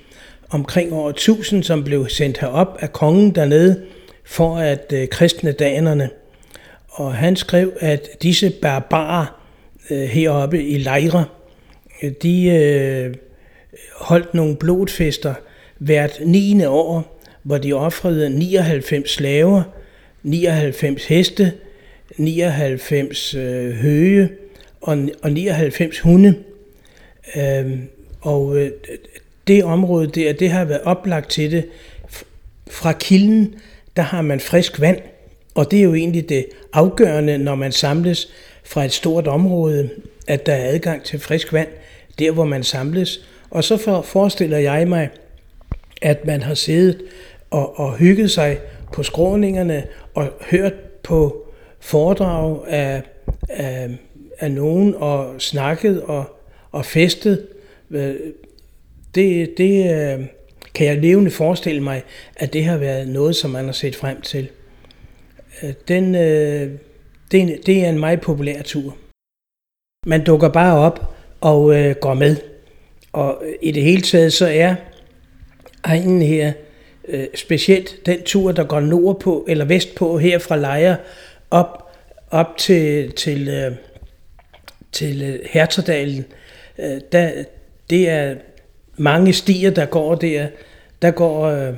omkring 0.51 0.93
år 0.93 1.11
1000, 1.11 1.63
som 1.63 1.85
blev 1.85 2.09
sendt 2.09 2.39
herop 2.39 2.77
af 2.81 2.93
kongen 2.93 3.35
dernede 3.35 3.83
for 4.25 4.57
at 4.57 4.93
øh, 4.93 5.09
kristne 5.09 5.53
danerne. 5.53 6.11
Og 6.89 7.15
han 7.15 7.37
skrev, 7.37 7.73
at 7.81 8.09
disse 8.23 8.51
barbarer 8.63 9.41
øh, 9.91 10.03
heroppe 10.03 10.65
i 10.65 10.79
lejre, 10.79 11.25
øh, 12.03 12.13
de 12.23 12.47
øh, 12.47 13.15
holdt 13.97 14.35
nogle 14.35 14.57
blodfester 14.57 15.35
hvert 15.79 16.21
9. 16.25 16.65
år, 16.65 17.21
hvor 17.43 17.59
de 17.59 17.73
offrede 17.73 18.31
99 18.31 19.11
slaver, 19.11 19.63
99 20.23 21.07
heste, 21.07 21.53
99 22.17 23.35
øh, 23.35 23.73
høge 23.73 24.29
og, 24.81 24.99
og 25.23 25.33
99 25.33 26.01
hunde. 26.01 26.35
Øh, 27.37 27.79
og 28.21 28.59
øh, 28.59 28.71
det 29.47 29.65
område 29.65 30.07
der, 30.07 30.33
det 30.33 30.51
har 30.51 30.65
været 30.65 30.81
oplagt 30.81 31.31
til 31.31 31.51
det. 31.51 31.67
Fra 32.71 32.93
kilden, 32.93 33.55
der 33.97 34.03
har 34.03 34.23
man 34.23 34.41
frisk 34.41 34.81
vand, 34.81 34.99
og 35.55 35.71
det 35.71 35.79
er 35.79 35.83
jo 35.83 35.95
egentlig 35.95 36.29
det 36.29 36.47
afgørende, 36.73 37.39
når 37.39 37.55
man 37.55 37.73
samles 37.73 38.29
fra 38.65 38.85
et 38.85 38.93
stort 38.93 39.27
område, 39.27 39.91
at 40.27 40.47
der 40.47 40.53
er 40.53 40.69
adgang 40.69 41.03
til 41.03 41.19
frisk 41.19 41.53
vand, 41.53 41.69
der 42.19 42.31
hvor 42.31 42.45
man 42.45 42.63
samles. 42.63 43.21
Og 43.51 43.65
så 43.65 43.77
for, 43.77 44.03
forestiller 44.03 44.59
jeg 44.59 44.89
mig, 44.89 45.09
at 46.03 46.27
man 46.27 46.43
har 46.43 46.55
siddet 46.55 47.03
og, 47.51 47.79
og 47.79 47.97
hygget 47.97 48.31
sig 48.31 48.59
på 48.93 49.03
skråningerne 49.03 49.87
og 50.15 50.29
hørt 50.51 50.75
på 51.03 51.47
foredrag 51.81 52.59
af, 52.69 53.03
af, 53.49 53.91
af 54.39 54.51
nogen 54.51 54.95
og 54.95 55.35
snakket 55.39 56.03
og, 56.03 56.25
og 56.73 56.85
festet. 56.85 57.47
Øh, 57.91 58.15
det, 59.15 59.59
det 59.59 59.93
øh, 59.93 60.27
kan 60.75 60.87
jeg 60.87 60.99
levende 60.99 61.31
forestille 61.31 61.81
mig, 61.81 62.03
at 62.37 62.53
det 62.53 62.65
har 62.65 62.77
været 62.77 63.09
noget, 63.09 63.37
som 63.37 63.51
man 63.51 63.65
har 63.65 63.73
set 63.73 63.97
frem 63.97 64.21
til. 64.21 64.49
Øh, 65.63 65.73
den, 65.89 66.15
øh, 66.15 66.71
det, 67.33 67.67
det 67.67 67.85
er 67.85 67.89
en 67.89 68.01
meget 68.01 68.21
populær 68.21 68.63
tur. 68.63 68.97
Man 70.07 70.25
dukker 70.25 70.49
bare 70.49 70.79
op 70.79 71.15
og 71.41 71.77
øh, 71.77 71.95
går 72.01 72.15
med. 72.15 72.37
Og 73.13 73.43
øh, 73.47 73.55
i 73.63 73.71
det 73.71 73.83
hele 73.83 74.03
taget 74.03 74.33
så 74.33 74.47
er 74.47 74.75
egnen 75.85 76.23
her, 76.23 76.53
øh, 77.09 77.27
specielt 77.35 78.07
den 78.07 78.23
tur, 78.23 78.53
der 78.53 78.65
går 78.65 78.81
nordpå 78.81 79.45
eller 79.49 79.65
vestpå 79.65 80.19
her 80.19 80.39
fra 80.39 80.57
Lejre 80.57 80.97
op, 81.51 81.91
op 82.31 82.57
til, 82.59 83.13
til, 83.13 83.49
øh, 83.49 83.73
til 84.93 85.23
øh, 85.23 85.41
Herterdalen, 85.51 86.25
øh, 86.79 87.01
der, 87.13 87.45
det 87.91 88.09
er 88.09 88.35
mange 89.01 89.33
stier, 89.33 89.71
der 89.71 89.87
går 89.87 90.15
der. 90.15 90.47
Der 91.03 91.11
går 91.11 91.47
øh, 91.47 91.75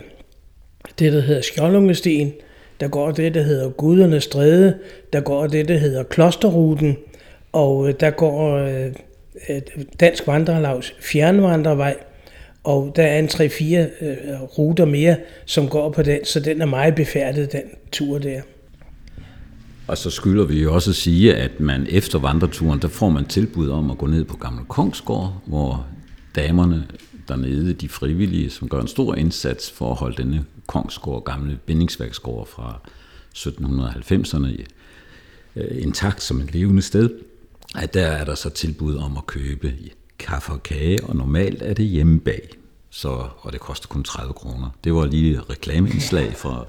det, 0.99 1.13
der 1.13 1.21
hedder 1.21 1.43
Skjoldungestien, 1.43 2.33
der 2.81 2.89
går 2.89 3.11
det, 3.11 3.35
der 3.35 3.43
hedder 3.43 3.71
Gudernes 3.71 4.25
Stræde, 4.25 4.79
der 5.13 5.21
går 5.21 5.47
det, 5.47 5.69
der 5.69 5.79
hedder 5.79 6.03
Klosterruten, 6.03 6.97
og 7.53 7.89
øh, 7.89 7.95
der 8.01 8.11
går 8.11 8.57
øh, 8.57 8.87
øh 9.49 9.61
Dansk 10.01 10.27
Vandrelavs 10.27 10.95
Fjernvandrevej, 11.01 11.97
og 12.65 12.93
der 12.97 13.03
er 13.03 13.19
en 13.19 13.27
3-4 13.27 14.05
øh, 14.05 14.43
ruter 14.43 14.85
mere, 14.85 15.17
som 15.47 15.69
går 15.69 15.91
på 15.91 16.03
den, 16.03 16.25
så 16.25 16.41
den 16.41 16.63
er 16.63 16.67
meget 16.67 16.95
befærdet, 16.95 17.53
den 17.53 17.63
tur 17.93 18.19
der. 18.19 18.41
Og 19.87 19.99
så 19.99 20.11
skylder 20.11 20.45
vi 20.45 20.63
jo 20.63 20.75
også 20.75 20.91
at 20.91 20.97
sige, 20.97 21.35
at 21.37 21.61
man 21.61 21.87
efter 21.91 22.19
vandreturen, 22.19 22.83
der 22.83 22.89
får 22.89 23.09
man 23.09 23.25
tilbud 23.25 23.69
om 23.69 23.91
at 23.91 23.99
gå 23.99 24.07
ned 24.07 24.25
på 24.25 24.37
Gamle 24.37 24.65
Kongsgård, 24.69 25.43
hvor 25.47 25.87
damerne 26.37 26.85
dernede, 27.29 27.73
de 27.73 27.89
frivillige, 27.89 28.51
som 28.51 28.69
gør 28.69 28.81
en 28.81 28.89
stor 28.89 29.15
indsats 29.15 29.71
for 29.71 29.91
at 29.91 29.97
holde 29.97 30.23
denne 30.23 30.45
Kongsgård, 30.67 31.25
gamle 31.25 31.59
bindingsværksgård 31.67 32.47
fra 32.47 32.81
1790'erne, 33.37 34.65
øh, 35.57 35.83
intakt 35.83 36.23
som 36.23 36.41
et 36.41 36.53
levende 36.53 36.83
sted, 36.83 37.11
at 37.75 37.95
der 37.95 38.07
er 38.07 38.25
der 38.25 38.35
så 38.35 38.51
tilbud 38.51 38.97
om 38.97 39.17
at 39.17 39.27
købe 39.27 39.75
kaffe 40.19 40.53
og 40.53 40.63
kage, 40.63 41.05
og 41.05 41.17
normalt 41.17 41.63
er 41.63 41.75
det 41.75 41.87
hjemmebag, 41.87 42.49
så, 42.91 43.29
og 43.39 43.53
det 43.53 43.61
koster 43.61 43.89
kun 43.89 44.05
30 44.05 44.35
kroner. 44.35 44.71
Det 44.85 44.95
var 44.95 45.07
lige 45.07 45.35
et 45.35 45.51
reklameindslag 45.51 46.33
for 46.37 46.69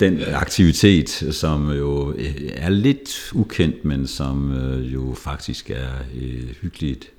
den 0.00 0.20
aktivitet, 0.34 1.08
som 1.30 1.70
jo 1.70 2.12
øh, 2.12 2.34
er 2.52 2.68
lidt 2.68 3.30
ukendt, 3.34 3.84
men 3.84 4.06
som 4.06 4.52
øh, 4.52 4.94
jo 4.94 5.14
faktisk 5.16 5.70
er 5.70 5.90
hyggeligt, 6.62 7.10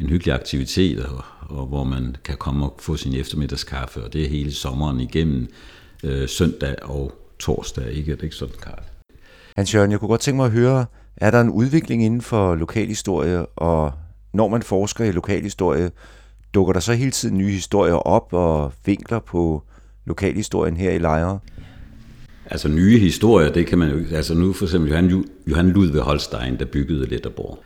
en 0.00 0.08
hyggelig 0.08 0.34
aktivitet, 0.34 1.04
og, 1.04 1.24
og 1.40 1.66
hvor 1.66 1.84
man 1.84 2.16
kan 2.24 2.36
komme 2.36 2.66
og 2.66 2.76
få 2.80 2.96
sin 2.96 3.14
eftermiddagskaffe, 3.14 4.04
og 4.04 4.12
det 4.12 4.24
er 4.24 4.28
hele 4.28 4.52
sommeren 4.52 5.00
igennem 5.00 5.48
øh, 6.04 6.28
søndag 6.28 6.74
og 6.82 7.12
torsdag, 7.38 7.92
ikke? 7.92 8.12
Er 8.12 8.16
det 8.16 8.22
ikke 8.22 8.36
sådan, 8.36 8.54
Karl? 8.62 8.82
Hans 9.56 9.74
Jørgen, 9.74 9.90
jeg 9.90 10.00
kunne 10.00 10.08
godt 10.08 10.20
tænke 10.20 10.36
mig 10.36 10.46
at 10.46 10.52
høre, 10.52 10.86
er 11.16 11.30
der 11.30 11.40
en 11.40 11.50
udvikling 11.50 12.04
inden 12.04 12.22
for 12.22 12.54
lokalhistorie, 12.54 13.46
og 13.46 13.92
når 14.32 14.48
man 14.48 14.62
forsker 14.62 15.04
i 15.04 15.10
lokalhistorie, 15.10 15.90
dukker 16.54 16.72
der 16.72 16.80
så 16.80 16.92
hele 16.92 17.10
tiden 17.10 17.38
nye 17.38 17.50
historier 17.50 17.94
op 17.94 18.32
og 18.32 18.72
vinkler 18.86 19.18
på 19.18 19.62
lokalhistorien 20.04 20.76
her 20.76 20.90
i 20.90 20.98
Lejre? 20.98 21.38
Altså 22.46 22.68
nye 22.68 22.98
historier, 22.98 23.52
det 23.52 23.66
kan 23.66 23.78
man 23.78 23.90
jo 23.90 24.16
Altså 24.16 24.34
nu 24.34 24.52
for 24.52 24.64
eksempel 24.64 24.90
Johan, 24.90 25.24
Johan 25.46 25.68
Ludvig 25.68 26.00
Holstein, 26.00 26.58
der 26.58 26.64
byggede 26.64 27.06
Letterborg. 27.06 27.58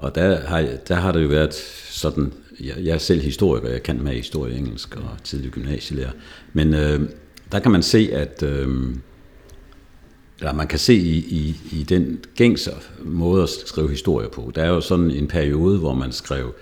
Og 0.00 0.14
der 0.14 0.40
har, 0.40 0.68
der 0.88 0.94
har 0.94 1.12
det 1.12 1.22
jo 1.22 1.28
været 1.28 1.54
sådan, 1.90 2.32
jeg, 2.60 2.74
jeg 2.84 2.94
er 2.94 2.98
selv 2.98 3.22
historiker, 3.22 3.68
jeg 3.68 3.82
kan 3.82 4.02
med 4.02 4.12
historie, 4.12 4.56
engelsk 4.56 4.96
og 4.96 5.10
tidlig 5.24 5.50
gymnasielærer, 5.50 6.10
men 6.52 6.74
øh, 6.74 7.00
der 7.52 7.58
kan 7.58 7.72
man 7.72 7.82
se, 7.82 8.10
at 8.12 8.42
øh, 8.42 8.68
eller 10.38 10.52
man 10.52 10.66
kan 10.66 10.78
se 10.78 10.94
i, 10.94 11.16
i, 11.16 11.56
i 11.72 11.82
den 11.82 12.18
gængse 12.36 12.70
måde 13.02 13.42
at 13.42 13.48
skrive 13.66 13.90
historie 13.90 14.28
på. 14.28 14.52
Der 14.54 14.62
er 14.62 14.68
jo 14.68 14.80
sådan 14.80 15.10
en 15.10 15.28
periode, 15.28 15.78
hvor 15.78 15.94
man 15.94 16.12
skrev 16.12 16.54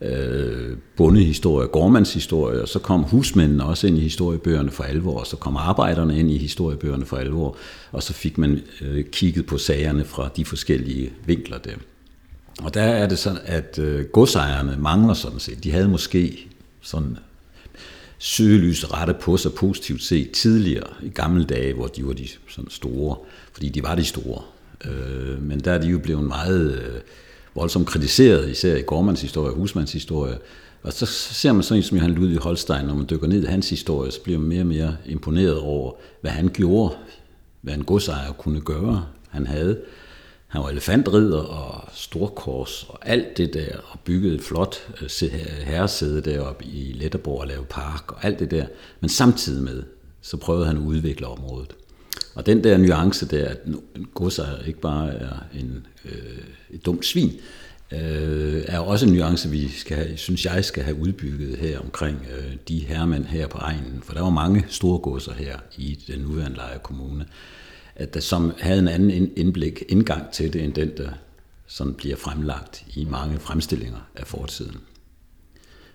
øh, 0.00 0.76
bondehistorie, 0.96 1.68
gårdmandshistorie, 1.68 2.62
og 2.62 2.68
så 2.68 2.78
kom 2.78 3.02
husmændene 3.02 3.64
også 3.64 3.86
ind 3.86 3.98
i 3.98 4.00
historiebøgerne 4.00 4.70
for 4.70 4.84
alvor, 4.84 5.20
og 5.20 5.26
så 5.26 5.36
kom 5.36 5.56
arbejderne 5.56 6.18
ind 6.18 6.30
i 6.30 6.38
historiebøgerne 6.38 7.06
for 7.06 7.16
alvor, 7.16 7.56
og 7.92 8.02
så 8.02 8.12
fik 8.12 8.38
man 8.38 8.60
øh, 8.80 9.04
kigget 9.04 9.46
på 9.46 9.58
sagerne 9.58 10.04
fra 10.04 10.28
de 10.36 10.44
forskellige 10.44 11.12
vinkler 11.26 11.58
der. 11.58 11.74
Og 12.62 12.74
der 12.74 12.82
er 12.82 13.08
det 13.08 13.18
sådan, 13.18 13.40
at 13.44 13.78
øh, 13.78 14.04
godsejerne 14.04 14.76
mangler 14.78 15.14
sådan 15.14 15.38
set. 15.38 15.64
De 15.64 15.72
havde 15.72 15.88
måske 15.88 16.48
sådan 16.80 17.16
søgelys 18.18 18.92
rette 18.92 19.14
på 19.20 19.36
sig 19.36 19.52
positivt 19.52 20.02
set 20.02 20.30
tidligere 20.30 20.86
i 21.02 21.08
gamle 21.08 21.44
dage, 21.44 21.74
hvor 21.74 21.86
de 21.86 22.06
var 22.06 22.12
de 22.12 22.28
sådan 22.48 22.70
store, 22.70 23.16
fordi 23.52 23.68
de 23.68 23.82
var 23.82 23.94
de 23.94 24.04
store. 24.04 24.42
Øh, 24.84 25.42
men 25.42 25.60
der 25.60 25.72
er 25.72 25.78
de 25.78 25.88
jo 25.88 25.98
blevet 25.98 26.24
meget 26.24 26.72
øh, 26.72 27.00
voldsomt 27.54 27.86
kritiseret, 27.86 28.50
især 28.50 28.76
i 28.76 28.82
Gormans 28.82 29.22
historie 29.22 29.50
og 29.50 29.56
Husmands 29.56 29.92
historie. 29.92 30.38
Og 30.82 30.92
så 30.92 31.06
ser 31.06 31.52
man 31.52 31.62
sådan 31.62 31.78
en 31.78 31.82
som 31.82 31.96
Johan 31.96 32.12
Ludvig 32.12 32.38
Holstein, 32.38 32.86
når 32.86 32.94
man 32.94 33.06
dykker 33.10 33.26
ned 33.26 33.42
i 33.42 33.46
hans 33.46 33.70
historie, 33.70 34.12
så 34.12 34.20
bliver 34.20 34.38
man 34.38 34.48
mere 34.48 34.60
og 34.60 34.66
mere 34.66 34.96
imponeret 35.06 35.58
over, 35.58 35.92
hvad 36.20 36.30
han 36.30 36.48
gjorde, 36.48 36.94
hvad 37.60 37.74
en 37.74 37.84
godsejer 37.84 38.32
kunne 38.32 38.60
gøre, 38.60 39.06
han 39.28 39.46
havde. 39.46 39.80
Han 40.56 40.62
var 40.62 40.70
elefantridder 40.70 41.38
og 41.38 41.88
storkors 41.94 42.86
og 42.88 43.08
alt 43.08 43.36
det 43.36 43.54
der, 43.54 43.76
og 43.90 44.00
byggede 44.00 44.34
et 44.34 44.42
flot 44.42 44.76
øh, 45.02 45.30
herresæde 45.64 46.20
deroppe 46.20 46.64
i 46.64 46.92
Letterborg 46.92 47.40
og 47.40 47.46
lave 47.46 47.64
park 47.64 48.12
og 48.12 48.24
alt 48.24 48.38
det 48.38 48.50
der. 48.50 48.66
Men 49.00 49.08
samtidig 49.08 49.64
med, 49.64 49.82
så 50.20 50.36
prøvede 50.36 50.66
han 50.66 50.76
at 50.76 50.82
udvikle 50.82 51.26
området. 51.26 51.76
Og 52.34 52.46
den 52.46 52.64
der 52.64 52.76
nuance 52.76 53.28
der, 53.28 53.48
at 53.48 53.64
en 53.64 54.06
godsejer 54.14 54.62
ikke 54.66 54.80
bare 54.80 55.14
er 55.14 55.44
en, 55.54 55.86
øh, 56.04 56.38
et 56.70 56.86
dumt 56.86 57.06
svin, 57.06 57.32
øh, 57.92 58.64
er 58.66 58.78
også 58.78 59.06
en 59.06 59.12
nuance, 59.12 59.50
vi 59.50 59.68
skal 59.68 59.96
have, 59.96 60.16
synes 60.16 60.44
jeg 60.44 60.64
skal 60.64 60.82
have 60.82 61.00
udbygget 61.00 61.56
her 61.56 61.78
omkring 61.78 62.26
øh, 62.38 62.56
de 62.68 62.78
herremænd 62.78 63.24
her 63.24 63.46
på 63.46 63.58
egnen. 63.58 64.02
For 64.04 64.14
der 64.14 64.22
var 64.22 64.30
mange 64.30 64.64
store 64.68 64.98
godser 64.98 65.32
her 65.32 65.58
i 65.76 65.98
den 66.06 66.20
nuværende 66.20 66.56
Lejre 66.56 66.78
Kommune 66.78 67.26
at 67.96 68.14
der 68.14 68.20
som 68.20 68.52
havde 68.60 68.78
en 68.78 68.88
anden 68.88 69.30
indblik, 69.36 69.82
indgang 69.88 70.30
til 70.32 70.52
det, 70.52 70.64
end 70.64 70.72
den, 70.72 70.90
der 70.96 71.08
sådan 71.66 71.94
bliver 71.94 72.16
fremlagt 72.16 72.84
i 72.94 73.06
mange 73.10 73.38
fremstillinger 73.38 74.08
af 74.16 74.26
fortiden. 74.26 74.76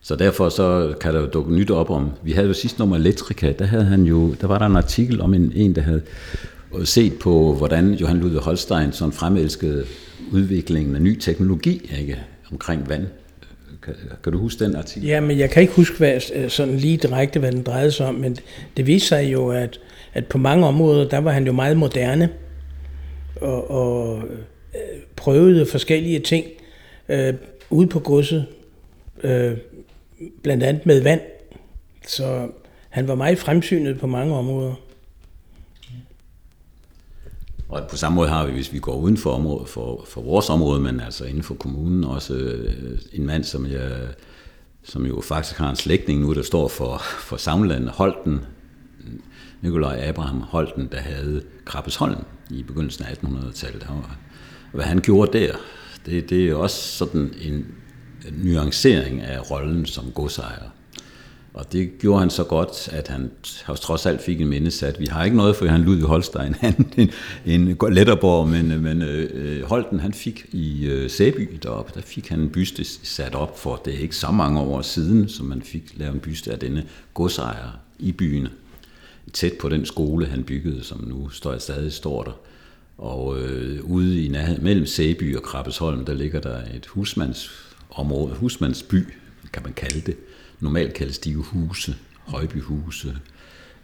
Så 0.01 0.15
derfor 0.15 0.49
så 0.49 0.93
kan 1.01 1.13
der 1.13 1.19
jo 1.19 1.27
dukke 1.27 1.53
nyt 1.53 1.71
op 1.71 1.89
om, 1.89 2.11
vi 2.23 2.31
havde 2.31 2.47
jo 2.47 2.53
sidste 2.53 2.79
nummer 2.79 2.95
Elektrika, 2.95 3.51
der, 3.59 3.65
havde 3.65 3.85
han 3.85 4.03
jo, 4.03 4.33
der 4.41 4.47
var 4.47 4.57
der 4.57 4.65
en 4.65 4.75
artikel 4.75 5.21
om 5.21 5.33
en, 5.33 5.51
en 5.55 5.75
der 5.75 5.81
havde 5.81 6.01
set 6.83 7.13
på, 7.19 7.55
hvordan 7.55 7.93
Johan 7.93 8.17
Ludvig 8.17 8.39
Holstein 8.39 8.91
sådan 8.91 9.11
fremelskede 9.13 9.85
udviklingen 10.31 10.95
af 10.95 11.01
ny 11.01 11.19
teknologi 11.19 11.91
ikke, 11.99 12.19
omkring 12.51 12.89
vand. 12.89 13.07
Kan, 13.83 13.93
kan 14.23 14.33
du 14.33 14.39
huske 14.39 14.65
den 14.65 14.75
artikel? 14.75 15.09
Ja, 15.09 15.19
men 15.19 15.39
jeg 15.39 15.49
kan 15.49 15.61
ikke 15.61 15.73
huske 15.73 15.97
hvad, 15.97 16.21
øh, 16.35 16.49
sådan 16.49 16.77
lige 16.77 16.97
direkte, 16.97 17.39
hvad 17.39 17.51
den 17.51 17.63
drejede 17.63 17.91
sig 17.91 18.05
om, 18.05 18.15
men 18.15 18.37
det 18.77 18.87
viste 18.87 19.07
sig 19.07 19.33
jo, 19.33 19.49
at 19.49 19.79
at 20.13 20.25
på 20.25 20.37
mange 20.37 20.67
områder, 20.67 21.09
der 21.09 21.17
var 21.17 21.31
han 21.31 21.45
jo 21.45 21.51
meget 21.51 21.77
moderne 21.77 22.29
og, 23.41 23.71
og 23.71 24.23
øh, 24.75 25.01
prøvede 25.15 25.65
forskellige 25.65 26.19
ting. 26.19 26.45
øh, 27.09 27.33
ude 27.69 27.87
på 27.87 27.99
godset, 27.99 28.45
øh, 29.23 29.57
blandt 30.43 30.63
andet 30.63 30.85
med 30.85 31.03
vand. 31.03 31.21
Så 32.07 32.47
han 32.89 33.07
var 33.07 33.15
meget 33.15 33.39
fremsynet 33.39 33.99
på 33.99 34.07
mange 34.07 34.35
områder. 34.35 34.73
Og 37.69 37.87
på 37.89 37.97
samme 37.97 38.15
måde 38.15 38.29
har 38.29 38.45
vi, 38.45 38.51
hvis 38.51 38.73
vi 38.73 38.79
går 38.79 38.95
uden 38.95 39.17
for, 39.17 39.31
område, 39.31 39.65
for, 39.65 40.03
for 40.07 40.21
vores 40.21 40.49
område, 40.49 40.81
men 40.81 40.99
altså 40.99 41.25
inden 41.25 41.43
for 41.43 41.55
kommunen, 41.55 42.03
også 42.03 42.33
øh, 42.33 42.99
en 43.13 43.25
mand, 43.25 43.43
som, 43.43 43.65
jeg, 43.65 43.91
som 44.83 45.05
jo 45.05 45.21
faktisk 45.21 45.57
har 45.57 45.69
en 45.69 45.75
slægtning 45.75 46.21
nu, 46.21 46.33
der 46.33 46.41
står 46.41 46.67
for, 46.67 46.97
for 46.97 47.37
Samland, 47.37 47.87
Holten, 47.87 48.39
Nikolaj 49.61 49.99
Abraham 50.03 50.41
Holten, 50.41 50.89
der 50.91 50.99
havde 50.99 51.41
Krabbesholm 51.65 52.25
i 52.49 52.63
begyndelsen 52.63 53.05
af 53.05 53.13
1800-tallet. 53.13 53.87
Hvad 54.71 54.85
han 54.85 54.99
gjorde 54.99 55.39
der, 55.39 55.53
det, 56.05 56.29
det 56.29 56.49
er 56.49 56.55
også 56.55 56.97
sådan 56.97 57.33
en 57.41 57.65
nuancering 58.31 59.21
af 59.21 59.51
rollen 59.51 59.85
som 59.85 60.11
godsejer. 60.11 60.69
Og 61.53 61.73
det 61.73 61.91
gjorde 61.99 62.19
han 62.19 62.29
så 62.29 62.43
godt, 62.43 62.89
at 62.91 63.07
han 63.07 63.31
trods 63.81 64.05
alt 64.05 64.21
fik 64.21 64.41
en 64.41 64.47
mindesat. 64.47 64.99
Vi 64.99 65.05
har 65.05 65.23
ikke 65.23 65.37
noget 65.37 65.55
for 65.55 65.65
han 65.65 65.81
Ludvig 65.81 66.05
Holstein, 66.05 66.55
han 66.61 66.91
en, 66.97 67.09
en 67.45 67.77
letterborg, 67.91 68.47
men, 68.49 68.81
men 68.81 69.01
øh, 69.01 69.29
øh, 69.33 69.63
Holten 69.63 69.99
han 69.99 70.13
fik 70.13 70.45
i 70.51 70.85
øh, 70.85 71.09
Sæby 71.09 71.59
deroppe, 71.63 71.91
der 71.95 72.01
fik 72.01 72.29
han 72.29 72.39
en 72.39 72.49
byste 72.49 72.83
sat 73.03 73.35
op 73.35 73.59
for, 73.59 73.81
det 73.85 73.93
er 73.93 73.99
ikke 73.99 74.15
så 74.15 74.31
mange 74.31 74.59
år 74.59 74.81
siden, 74.81 75.29
som 75.29 75.45
man 75.45 75.61
fik 75.61 75.93
lavet 75.97 76.13
en 76.13 76.19
byste 76.19 76.51
af 76.51 76.59
denne 76.59 76.85
godsejer 77.13 77.79
i 77.99 78.11
byen, 78.11 78.47
tæt 79.33 79.53
på 79.53 79.69
den 79.69 79.85
skole, 79.85 80.25
han 80.25 80.43
byggede, 80.43 80.83
som 80.83 81.03
nu 81.07 81.29
står 81.29 81.57
stadig 81.57 81.93
står 81.93 82.23
der. 82.23 82.39
Og 82.97 83.39
øh, 83.39 83.83
ude 83.83 84.25
i 84.25 84.27
nærheden, 84.27 84.63
mellem 84.63 84.85
Sæby 84.85 85.35
og 85.35 85.43
Krabbesholm, 85.43 86.05
der 86.05 86.13
ligger 86.13 86.39
der 86.39 86.61
et 86.73 86.85
husmandsområde, 86.85 88.35
husmandsby, 88.35 89.07
kan 89.53 89.63
man 89.63 89.73
kalde 89.73 90.01
det, 90.01 90.17
normalt 90.59 90.93
kaldes 90.93 91.19
de 91.19 91.31
jo 91.31 91.41
huse, 91.41 91.95
Højbyhuse, 92.25 93.17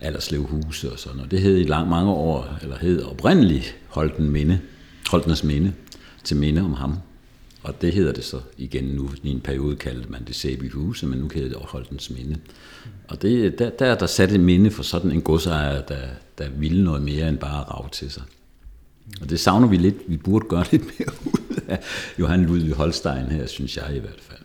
Alderslevhuse 0.02 0.92
og 0.92 1.00
sådan 1.00 1.16
noget. 1.16 1.32
Det 1.32 1.42
hed 1.42 1.58
i 1.58 1.64
lang, 1.64 1.90
mange 1.90 2.12
år, 2.12 2.58
eller 2.62 2.78
hed 2.78 3.04
oprindeligt 3.04 3.76
Holten 3.88 4.30
Minde, 4.30 4.60
Holtenes 5.10 5.44
Minde, 5.44 5.74
til 6.24 6.38
minde 6.38 6.62
om 6.62 6.74
ham. 6.74 6.98
Og 7.68 7.82
det 7.82 7.94
hedder 7.94 8.12
det 8.12 8.24
så 8.24 8.40
igen 8.58 8.84
nu. 8.84 9.10
I 9.24 9.30
en 9.30 9.40
periode 9.40 9.76
kaldte 9.76 10.10
man 10.10 10.24
det 10.28 10.36
Sæby 10.36 10.72
Huse, 10.72 11.06
men 11.06 11.20
nu 11.20 11.30
hedder 11.34 11.50
det 11.50 11.58
Holtens 11.62 12.10
Minde. 12.10 12.38
Og 13.08 13.22
det, 13.22 13.60
der, 13.60 13.70
der 13.70 13.86
er 13.86 13.96
der 13.96 14.06
sat 14.06 14.32
et 14.32 14.40
minde 14.40 14.72
for 14.72 14.84
sådan 14.84 15.12
en 15.12 15.22
godsejer, 15.22 15.82
der, 15.82 16.08
der 16.38 16.50
ville 16.50 16.84
noget 16.84 17.02
mere 17.02 17.30
end 17.30 17.38
bare 17.38 17.60
at 17.60 17.74
rave 17.74 17.90
til 17.92 18.12
sig. 18.12 18.24
Og 19.22 19.30
det 19.30 19.40
savner 19.40 19.68
vi 19.68 19.78
lidt. 19.78 19.96
Vi 20.08 20.18
burde 20.18 20.46
gøre 20.50 20.66
lidt 20.72 20.84
mere 20.84 21.10
ud 21.26 21.62
af 21.68 21.80
Johan 22.20 22.46
Ludvig 22.46 22.74
Holstein 22.74 23.26
her, 23.26 23.46
synes 23.46 23.78
jeg 23.78 23.96
i 23.96 24.00
hvert 24.00 24.22
fald. 24.22 24.40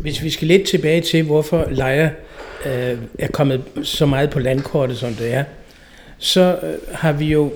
Hvis 0.00 0.22
vi 0.22 0.30
skal 0.30 0.48
lidt 0.48 0.66
tilbage 0.66 1.00
til, 1.00 1.22
hvorfor 1.24 1.68
Lejer 1.70 2.10
øh, 2.66 2.98
er 3.18 3.28
kommet 3.32 3.62
så 3.82 4.06
meget 4.06 4.30
på 4.30 4.38
landkortet, 4.38 4.98
som 4.98 5.14
det 5.14 5.34
er, 5.34 5.44
så 6.18 6.58
øh, 6.62 6.94
har 6.94 7.12
vi 7.12 7.26
jo 7.26 7.52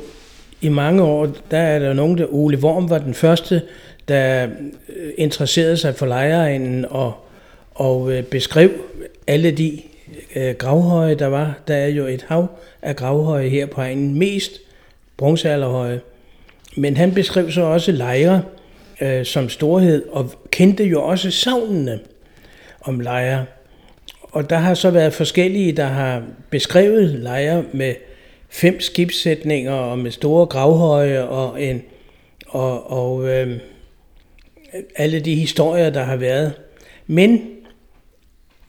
i 0.60 0.68
mange 0.68 1.02
år, 1.02 1.28
der 1.50 1.58
er 1.58 1.78
der 1.78 1.92
nogen, 1.92 2.18
der 2.18 2.26
Ole 2.30 2.58
Worm 2.58 2.90
var 2.90 2.98
den 2.98 3.14
første, 3.14 3.62
der 4.08 4.48
øh, 4.88 5.12
interesserede 5.18 5.76
sig 5.76 5.94
for 5.94 6.06
lejeregnen 6.06 6.84
og, 6.90 7.14
og 7.74 8.12
øh, 8.12 8.22
beskrev 8.22 8.70
alle 9.26 9.50
de 9.50 9.80
øh, 10.36 10.54
gravhøje, 10.54 11.14
der 11.14 11.26
var. 11.26 11.58
Der 11.68 11.74
er 11.74 11.88
jo 11.88 12.06
et 12.06 12.24
hav 12.28 12.46
af 12.82 12.96
gravhøje 12.96 13.48
her 13.48 13.66
på 13.66 13.80
egnen, 13.80 14.18
mest 14.18 14.52
bronzealderhøje. 15.16 16.00
Men 16.76 16.96
han 16.96 17.14
beskrev 17.14 17.50
så 17.50 17.62
også 17.62 17.92
lejre 17.92 18.42
øh, 19.00 19.24
som 19.24 19.48
storhed, 19.48 20.08
og 20.08 20.32
kendte 20.50 20.84
jo 20.84 21.02
også 21.02 21.30
savnene 21.30 22.00
om 22.80 23.00
lejre. 23.00 23.44
Og 24.22 24.50
der 24.50 24.56
har 24.56 24.74
så 24.74 24.90
været 24.90 25.12
forskellige, 25.12 25.72
der 25.72 25.86
har 25.86 26.22
beskrevet 26.50 27.08
lejre 27.08 27.64
med 27.72 27.94
fem 28.48 28.80
skibssætninger 28.80 29.72
og 29.72 29.98
med 29.98 30.10
store 30.10 30.46
gravhøje 30.46 31.24
og, 31.24 31.62
en, 31.62 31.82
og, 32.46 32.90
og 32.90 33.28
øh, 33.28 33.60
alle 34.96 35.20
de 35.20 35.34
historier, 35.34 35.90
der 35.90 36.02
har 36.02 36.16
været. 36.16 36.52
Men 37.06 37.50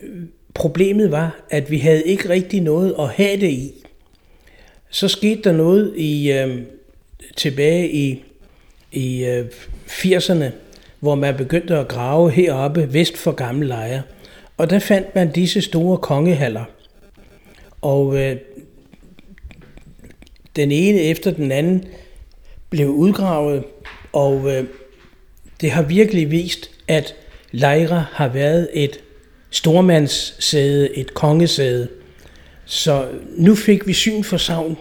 øh, 0.01 0.23
problemet 0.53 1.11
var, 1.11 1.39
at 1.49 1.71
vi 1.71 1.77
havde 1.77 2.03
ikke 2.03 2.29
rigtig 2.29 2.61
noget 2.61 2.95
at 2.99 3.09
have 3.09 3.39
det 3.39 3.49
i. 3.49 3.73
Så 4.89 5.07
skete 5.07 5.41
der 5.41 5.51
noget 5.51 5.93
i 5.97 6.31
øh, 6.31 6.61
tilbage 7.37 7.91
i, 7.91 8.23
i 8.91 9.25
øh, 9.25 9.45
80'erne, 9.87 10.45
hvor 10.99 11.15
man 11.15 11.35
begyndte 11.35 11.77
at 11.77 11.87
grave 11.87 12.31
heroppe 12.31 12.93
vest 12.93 13.17
for 13.17 13.31
gamle 13.31 13.67
lejre. 13.67 14.01
Og 14.57 14.69
der 14.69 14.79
fandt 14.79 15.15
man 15.15 15.31
disse 15.31 15.61
store 15.61 15.97
kongehaller. 15.97 16.63
Og 17.81 18.17
øh, 18.17 18.37
den 20.55 20.71
ene 20.71 21.01
efter 21.01 21.31
den 21.31 21.51
anden 21.51 21.85
blev 22.69 22.87
udgravet, 22.87 23.63
og 24.13 24.57
øh, 24.57 24.63
det 25.61 25.71
har 25.71 25.81
virkelig 25.81 26.31
vist, 26.31 26.71
at 26.87 27.15
lejre 27.51 28.05
har 28.11 28.27
været 28.27 28.69
et 28.73 28.99
stormandssæde, 29.51 30.97
et 30.97 31.13
kongesæde. 31.13 31.87
Så 32.65 33.07
nu 33.37 33.55
fik 33.55 33.87
vi 33.87 33.93
syn 33.93 34.23
for 34.23 34.37
savn, 34.37 34.77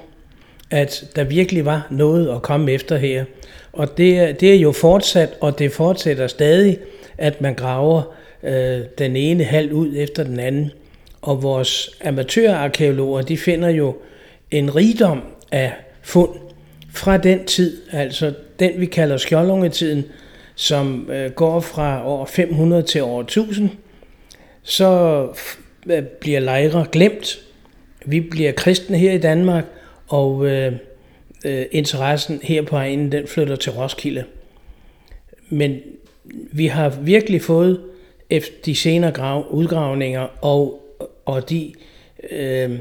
at 0.70 1.04
der 1.16 1.24
virkelig 1.24 1.64
var 1.64 1.86
noget 1.90 2.34
at 2.34 2.42
komme 2.42 2.72
efter 2.72 2.96
her. 2.96 3.24
Og 3.72 3.98
det, 3.98 4.40
det 4.40 4.54
er 4.54 4.58
jo 4.58 4.72
fortsat, 4.72 5.36
og 5.40 5.58
det 5.58 5.72
fortsætter 5.72 6.26
stadig, 6.26 6.78
at 7.18 7.40
man 7.40 7.54
graver 7.54 8.02
øh, 8.42 8.80
den 8.98 9.16
ene 9.16 9.44
halv 9.44 9.72
ud 9.72 9.92
efter 9.96 10.24
den 10.24 10.40
anden. 10.40 10.70
Og 11.22 11.42
vores 11.42 11.90
amatørarkeologer, 12.04 13.22
de 13.22 13.36
finder 13.36 13.68
jo 13.68 13.96
en 14.50 14.76
rigdom 14.76 15.22
af 15.52 15.72
fund 16.02 16.30
fra 16.92 17.16
den 17.16 17.44
tid, 17.44 17.82
altså 17.92 18.34
den 18.58 18.80
vi 18.80 18.86
kalder 18.86 19.16
skjoldungetiden, 19.16 20.04
som 20.54 21.10
øh, 21.10 21.30
går 21.30 21.60
fra 21.60 22.08
år 22.08 22.24
500 22.24 22.82
til 22.82 23.02
år 23.02 23.20
1000, 23.20 23.70
så 24.62 25.22
øh, 25.86 26.02
bliver 26.02 26.40
lejre 26.40 26.86
glemt. 26.92 27.38
Vi 28.06 28.20
bliver 28.20 28.52
kristne 28.52 28.98
her 28.98 29.12
i 29.12 29.18
Danmark, 29.18 29.64
og 30.08 30.46
øh, 30.46 30.72
øh, 31.44 31.66
interessen 31.70 32.40
her 32.42 32.62
på 32.62 32.76
egen, 32.76 33.12
den 33.12 33.26
flytter 33.26 33.56
til 33.56 33.72
Roskilde. 33.72 34.24
Men 35.48 35.80
vi 36.52 36.66
har 36.66 36.88
virkelig 36.88 37.42
fået 37.42 37.80
efter 38.30 38.54
de 38.64 38.74
senere 38.74 39.12
grav, 39.12 39.46
udgravninger 39.50 40.26
og, 40.40 40.82
og 41.24 41.50
de, 41.50 41.72
øh, 42.30 42.78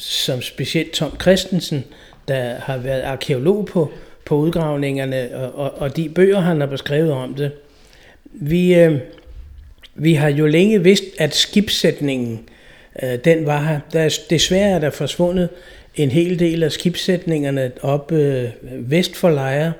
som 0.00 0.42
specielt 0.42 0.92
Tom 0.92 1.16
Christensen, 1.20 1.84
der 2.28 2.54
har 2.54 2.78
været 2.78 3.00
arkeolog 3.00 3.66
på, 3.66 3.90
på 4.24 4.36
udgravningerne, 4.36 5.30
og, 5.34 5.54
og, 5.54 5.78
og 5.78 5.96
de 5.96 6.08
bøger, 6.08 6.40
han 6.40 6.60
har 6.60 6.66
beskrevet 6.66 7.12
om 7.12 7.34
det. 7.34 7.52
Vi, 8.24 8.74
øh, 8.74 8.98
vi 9.94 10.14
har 10.14 10.28
jo 10.28 10.46
længe 10.46 10.82
vidst, 10.82 11.04
at 11.18 11.34
skibssætningen, 11.34 12.48
øh, 13.02 13.18
den 13.24 13.46
var 13.46 13.62
her. 13.62 13.80
Der 13.92 14.00
er, 14.00 14.18
desværre 14.30 14.70
er 14.70 14.78
der 14.78 14.90
forsvundet 14.90 15.48
en 15.94 16.10
hel 16.10 16.38
del 16.38 16.62
af 16.62 16.72
skibssætningerne 16.72 17.72
op 17.82 18.12
øh, 18.12 18.48
vest 18.62 19.16
for 19.16 19.30
Lejre. 19.30 19.72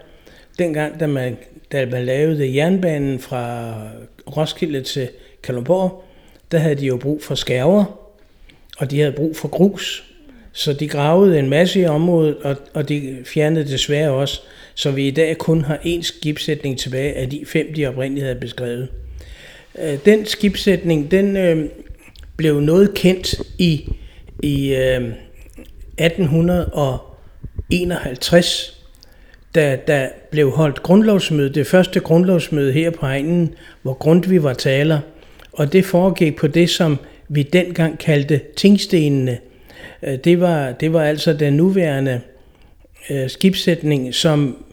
Dengang, 0.59 1.01
da 1.01 1.07
man, 1.07 1.37
da 1.73 1.87
man 1.87 2.05
lavede 2.05 2.57
jernbanen 2.57 3.19
fra 3.19 3.75
Roskilde 4.37 4.83
til 4.83 5.09
Kalundborg, 5.43 6.05
der 6.53 6.59
havde 6.59 6.75
de 6.75 6.87
jo 6.87 6.97
brug 6.97 7.23
for 7.23 7.35
skærver, 7.35 7.85
og 8.79 8.91
de 8.91 9.01
havde 9.01 9.13
brug 9.13 9.37
for 9.37 9.49
grus. 9.49 10.10
Så 10.61 10.73
de 10.73 10.89
gravede 10.89 11.39
en 11.39 11.49
masse 11.49 11.81
i 11.81 11.87
området, 11.87 12.37
og, 12.43 12.57
og 12.75 12.89
de 12.89 13.17
fjernede 13.25 13.65
desværre 13.65 14.11
også, 14.11 14.41
så 14.75 14.91
vi 14.91 15.09
i 15.09 15.11
dag 15.11 15.39
kun 15.39 15.61
har 15.61 15.77
én 15.77 16.03
skibsætning 16.03 16.79
tilbage 16.79 17.13
af 17.13 17.31
de 17.31 17.45
fem, 17.47 17.75
de 17.75 17.87
oprindeligt 17.87 18.25
havde 18.25 18.41
beskrevet. 18.41 18.89
Øh, 19.83 19.99
den 20.05 20.27
skibsætning, 20.27 21.11
den 21.11 21.37
øh, 21.37 21.69
blev 22.37 22.61
noget 22.61 22.95
kendt 22.95 23.43
i, 23.59 23.89
i 24.43 24.75
øh, 24.75 25.13
1851, 25.99 28.81
da 29.55 29.79
der 29.87 30.09
blev 30.31 30.51
holdt 30.51 30.83
grundlovsmøde, 30.83 31.55
det 31.55 31.67
første 31.67 32.01
grundlovsmøde 32.01 32.73
her 32.73 32.91
på 32.91 33.07
egnen, 33.07 33.55
hvor 33.83 33.93
Grundtvig 33.93 34.43
var 34.43 34.53
taler, 34.53 35.01
og 35.53 35.73
det 35.73 35.85
foregik 35.85 36.37
på 36.37 36.47
det, 36.47 36.71
som 36.71 36.99
vi 37.29 37.43
dengang 37.43 37.99
kaldte 37.99 38.41
tingstenene. 38.57 39.39
Øh, 40.03 40.19
det 40.25 40.41
var, 40.41 40.73
det 40.73 40.93
var 40.93 41.03
altså 41.03 41.33
den 41.33 41.53
nuværende 41.53 42.21
øh, 43.11 43.31
skibssætning, 43.31 44.15
som 44.15 44.65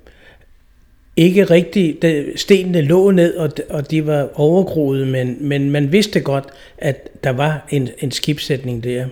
ikke 1.18 1.44
rigtig, 1.44 1.98
stenene 2.36 2.82
lå 2.82 3.12
ned, 3.12 3.36
og, 3.36 3.50
og 3.70 3.92
de 3.92 4.08
var 4.08 4.30
overgroet, 4.34 5.08
men, 5.08 5.38
men 5.40 5.72
man 5.72 5.92
vidste 5.92 6.20
godt, 6.20 6.46
at 6.78 7.10
der 7.24 7.30
var 7.30 7.68
en, 7.70 7.90
en 8.00 8.12
skibssætning 8.12 8.84
der. 8.84 9.06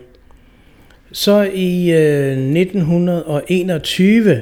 Så 1.12 1.50
i 1.54 1.92
øh, 1.92 2.32
1921, 2.32 4.42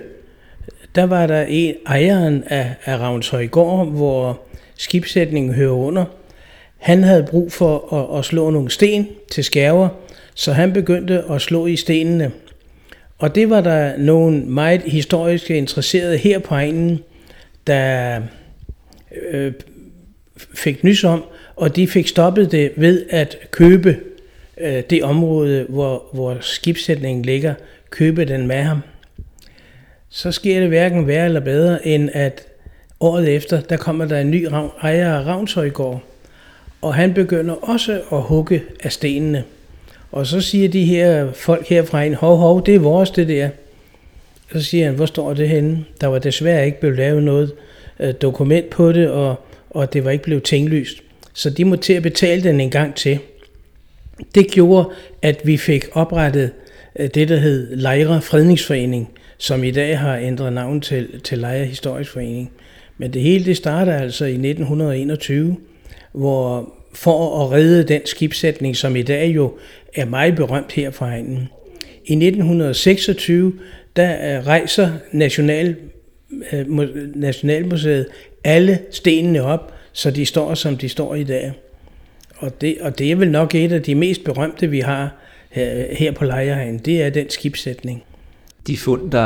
der 0.96 1.04
var 1.04 1.28
der 1.28 1.42
en 1.42 1.76
ejeren 1.88 2.44
af, 2.48 2.76
af 2.86 2.98
Ravnshøjgård, 2.98 3.88
hvor 3.88 4.42
skibsætningen 4.76 5.54
hører 5.54 5.72
under. 5.72 6.06
Han 6.78 7.04
havde 7.04 7.28
brug 7.30 7.52
for 7.52 7.94
at, 7.94 8.20
at 8.20 8.26
slå 8.26 8.50
nogle 8.50 8.70
sten 8.70 9.08
til 9.32 9.44
skærver, 9.44 9.90
så 10.36 10.54
han 10.54 10.74
begyndte 10.74 11.24
at 11.32 11.42
slå 11.42 11.66
i 11.66 11.76
stenene. 11.76 12.32
Og 13.18 13.36
det 13.36 13.50
var 13.50 13.62
der 13.62 13.98
nogle 13.98 14.46
meget 14.46 14.82
historisk 14.82 15.52
interesserede 15.52 16.18
her 16.18 16.40
på 16.40 16.56
egnen, 16.56 17.00
der 17.68 18.22
øh, 19.32 19.54
fik 20.54 20.84
nys 20.84 21.04
om, 21.04 21.24
og 21.56 21.76
de 21.76 21.88
fik 21.88 22.08
stoppet 22.08 22.52
det 22.52 22.72
ved 22.76 23.06
at 23.10 23.38
købe 23.52 23.98
øh, 24.58 24.84
det 24.90 25.04
område, 25.04 25.66
hvor, 25.70 26.04
hvor 26.14 26.38
skibsætningen 26.42 27.26
ligger, 27.26 27.54
købe 27.90 28.26
den 28.26 28.48
med 28.48 28.62
ham. 28.62 28.80
Så 30.10 30.32
sker 30.32 30.60
det 30.60 30.70
hverken 30.70 31.08
værre 31.08 31.26
eller 31.26 31.40
bedre, 31.40 31.88
end 31.88 32.10
at 32.14 32.48
året 33.00 33.36
efter, 33.36 33.62
der 33.62 33.78
kommer 33.78 34.06
der 34.06 34.20
en 34.20 34.32
ny 34.32 34.48
ejer 34.82 35.20
af 35.20 35.26
Ravnshøjgård, 35.26 36.04
og 36.82 36.96
han 36.96 37.14
begynder 37.14 37.54
også 37.54 38.02
at 38.12 38.22
hugge 38.22 38.64
af 38.84 38.92
stenene. 38.92 39.44
Og 40.14 40.28
så 40.28 40.42
siger 40.42 40.70
de 40.70 40.86
her 40.86 41.32
folk 41.32 41.68
herfra 41.68 42.04
en, 42.04 42.14
hov, 42.14 42.38
hov, 42.38 42.66
det 42.66 42.76
er 42.76 42.80
vores 42.80 43.12
det 43.12 43.28
der. 43.28 43.50
Så 44.52 44.62
siger 44.62 44.86
han, 44.86 44.96
hvor 44.96 45.06
står 45.06 45.34
det 45.34 45.50
henne? 45.50 45.86
Der 46.02 46.08
var 46.08 46.20
desværre 46.20 46.66
ikke 46.66 46.80
blevet 46.80 46.98
lavet 46.98 47.24
noget 47.24 47.54
øh, 48.00 48.14
dokument 48.22 48.70
på 48.70 48.92
det, 48.92 49.10
og, 49.10 49.36
og 49.70 49.94
det 49.94 50.06
var 50.06 50.12
ikke 50.12 50.24
blevet 50.24 50.44
tinglyst. 50.44 50.98
Så 51.34 51.50
de 51.50 51.66
måtte 51.66 51.84
til 51.84 51.94
at 51.94 52.04
betale 52.04 52.44
den 52.44 52.60
en 52.60 52.70
gang 52.70 52.96
til. 52.96 53.20
Det 54.36 54.52
gjorde, 54.52 54.90
at 55.22 55.42
vi 55.44 55.58
fik 55.58 55.86
oprettet 55.92 56.52
øh, 56.96 57.10
det, 57.14 57.30
der 57.30 57.38
hed 57.38 57.76
Lejre 57.76 58.22
Fredningsforening, 58.22 59.10
som 59.38 59.64
i 59.64 59.72
dag 59.72 60.00
har 60.00 60.18
ændret 60.18 60.54
navn 60.54 60.82
til, 60.82 61.22
til 61.22 61.38
Lejre 61.38 61.66
Historisk 61.66 62.12
Forening. 62.12 62.52
Men 62.98 63.14
det 63.14 63.22
hele 63.22 63.46
det 63.46 63.58
starter 63.58 63.94
altså 63.94 64.26
i 64.26 64.34
1921, 64.34 65.58
hvor 66.12 66.74
for 66.94 67.44
at 67.44 67.52
redde 67.52 67.84
den 67.84 68.02
skibsætning, 68.06 68.78
som 68.78 68.96
i 68.96 69.02
dag 69.02 69.36
jo 69.36 69.54
er 69.96 70.06
meget 70.06 70.36
berømt 70.36 70.72
her 70.72 70.92
for 70.92 71.06
egnen. 71.06 71.50
I 72.06 72.14
1926, 72.14 73.54
der 73.96 74.38
øh, 74.38 74.48
rejser 74.48 74.92
National, 75.12 75.76
øh, 76.52 76.66
Nationalmuseet 77.16 78.08
alle 78.44 78.80
stenene 78.92 79.44
op, 79.44 79.74
så 79.94 80.12
de 80.12 80.26
står, 80.26 80.54
som 80.54 80.78
de 80.78 80.90
står 80.90 81.16
i 81.16 81.24
dag. 81.24 81.52
Og 82.38 82.62
det, 82.62 82.78
og 82.82 83.00
det 83.00 83.12
er 83.12 83.16
vel 83.16 83.32
nok 83.32 83.56
et 83.56 83.72
af 83.72 83.82
de 83.82 83.96
mest 83.96 84.24
berømte, 84.24 84.70
vi 84.70 84.80
har 84.80 85.16
her, 85.50 85.96
her 85.96 86.12
på 86.12 86.26
Lejrehagen, 86.26 86.78
det 86.78 87.04
er 87.04 87.10
den 87.10 87.30
skibsætning. 87.30 88.04
De 88.68 88.78
fund, 88.78 89.12
der, 89.12 89.20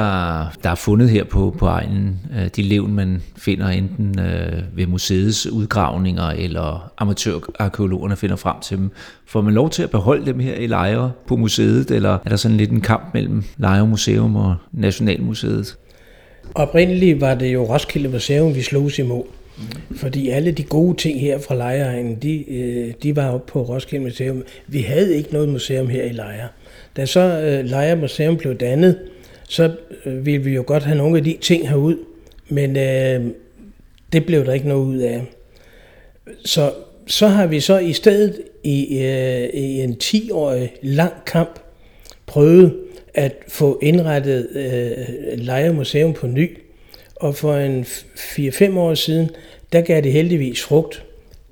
der 0.64 0.70
er 0.70 0.76
fundet 0.76 1.10
her 1.10 1.24
på, 1.24 1.56
på 1.58 1.66
egnen, 1.66 2.20
øh, 2.38 2.48
de 2.56 2.62
levn, 2.62 2.94
man 2.94 3.22
finder 3.36 3.68
enten 3.68 4.20
øh, 4.20 4.64
ved 4.76 4.88
museets 4.88 5.48
udgravninger, 5.48 6.24
eller 6.24 6.92
amatørarkeologerne 6.98 8.16
finder 8.16 8.36
frem 8.36 8.56
til 8.62 8.78
dem, 8.78 8.92
får 9.26 9.42
man 9.42 9.54
lov 9.54 9.70
til 9.70 9.84
at 9.84 9.90
beholde 9.90 10.26
dem 10.26 10.40
her 10.40 10.56
i 10.56 10.68
lejre 10.68 11.12
på 11.28 11.36
museet, 11.36 11.92
eller 11.92 12.14
er 12.26 12.30
der 12.30 12.36
sådan 12.36 12.58
lidt 12.58 12.72
en 12.72 12.82
kamp 12.82 13.14
mellem 13.14 13.44
Lejre 13.58 13.88
Museum 13.88 14.36
og 14.36 14.56
Nationalmuseet? 14.72 15.78
Oprindeligt 16.56 17.22
var 17.22 17.36
det 17.36 17.54
jo 17.54 17.64
Roskilde 17.64 18.10
Museum, 18.10 18.56
vi 18.56 18.62
slogs 18.62 19.00
imod. 19.00 19.24
Fordi 19.96 20.30
alle 20.30 20.52
de 20.52 20.64
gode 20.64 20.98
ting 20.98 21.22
her 21.22 21.40
fra 21.48 21.56
Lejreegnen, 21.56 22.16
de, 22.16 22.52
øh, 22.52 22.94
de 23.04 23.16
var 23.16 23.30
oppe 23.30 23.52
på 23.52 23.62
Roskilde 23.62 24.04
Museum. 24.04 24.44
Vi 24.68 24.82
havde 24.82 25.16
ikke 25.16 25.34
noget 25.34 25.50
museum 25.50 25.88
her 25.88 26.04
i 26.04 26.12
Lejre. 26.12 26.48
Da 26.98 27.06
så 27.06 27.20
øh, 27.20 27.66
Lejre 27.66 27.96
Museum 27.96 28.38
blev 28.38 28.56
dannet, 28.56 28.98
så 29.48 29.72
øh, 30.06 30.26
ville 30.26 30.44
vi 30.44 30.54
jo 30.54 30.64
godt 30.68 30.84
have 30.84 30.98
nogle 30.98 31.18
af 31.18 31.24
de 31.24 31.38
ting 31.42 31.70
herud, 31.70 31.98
men 32.50 32.78
øh, 32.78 33.32
det 34.14 34.26
blev 34.26 34.46
der 34.46 34.54
ikke 34.54 34.68
noget 34.68 34.86
ud 34.86 34.98
af. 34.98 35.22
Så, 36.46 36.72
så 37.08 37.28
har 37.28 37.48
vi 37.48 37.60
så 37.60 37.78
i 37.78 37.94
stedet 37.94 38.42
i, 38.64 39.00
øh, 39.04 39.50
i 39.54 39.82
en 39.82 39.98
10-årig 40.04 40.74
lang 40.82 41.14
kamp 41.26 41.60
prøvet 42.26 42.74
at 43.14 43.36
få 43.48 43.80
indrettet 43.82 44.48
øh, 44.56 45.40
Lejre 45.40 45.74
Museum 45.74 46.14
på 46.14 46.28
ny. 46.28 46.58
Og 47.16 47.36
for 47.36 47.56
en 47.56 47.84
4-5 47.84 48.78
år 48.78 48.94
siden, 48.94 49.30
der 49.74 49.82
gav 49.82 50.02
det 50.02 50.12
heldigvis 50.12 50.64
frugt. 50.64 51.04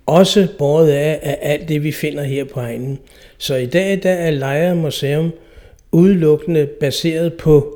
Også 0.06 0.48
båret 0.58 0.92
af, 0.92 1.20
af 1.24 1.38
alt 1.42 1.70
det, 1.70 1.84
vi 1.84 1.92
finder 1.92 2.24
her 2.24 2.44
på 2.44 2.60
egnen. 2.60 3.00
Så 3.38 3.56
i 3.56 3.66
dag 3.66 4.04
der 4.04 4.12
er 4.12 4.32
Lejre 4.32 4.76
Museum 4.76 5.32
udelukkende 5.92 6.66
baseret 6.66 7.34
på 7.34 7.75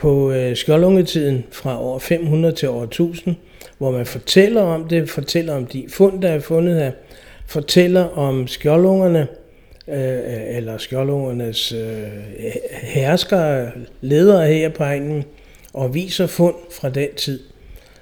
på 0.00 0.32
øh, 0.32 0.56
skjoldungetiden 0.56 1.44
fra 1.50 1.82
år 1.82 1.98
500 1.98 2.54
til 2.54 2.68
år 2.68 2.82
1000, 2.82 3.36
hvor 3.78 3.90
man 3.90 4.06
fortæller 4.06 4.62
om 4.62 4.88
det, 4.88 5.10
fortæller 5.10 5.54
om 5.54 5.66
de 5.66 5.84
fund, 5.88 6.22
der 6.22 6.28
er 6.28 6.40
fundet 6.40 6.74
her, 6.74 6.92
fortæller 7.46 8.04
om 8.04 8.46
skjoldungerne, 8.46 9.28
øh, 9.88 10.56
eller 10.56 10.78
skjoldungernes 10.78 11.72
øh, 11.72 12.02
herskere, 12.82 13.70
ledere 14.00 14.46
her 14.46 14.68
på 14.68 14.82
egnen, 14.82 15.24
og 15.72 15.94
viser 15.94 16.26
fund 16.26 16.54
fra 16.70 16.90
den 16.90 17.14
tid. 17.16 17.40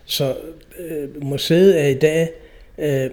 Så 0.05 0.35
øh, 0.79 1.25
museet 1.25 1.81
er 1.81 1.87
i 1.87 1.95
dag 1.95 2.31
øh, 2.79 3.11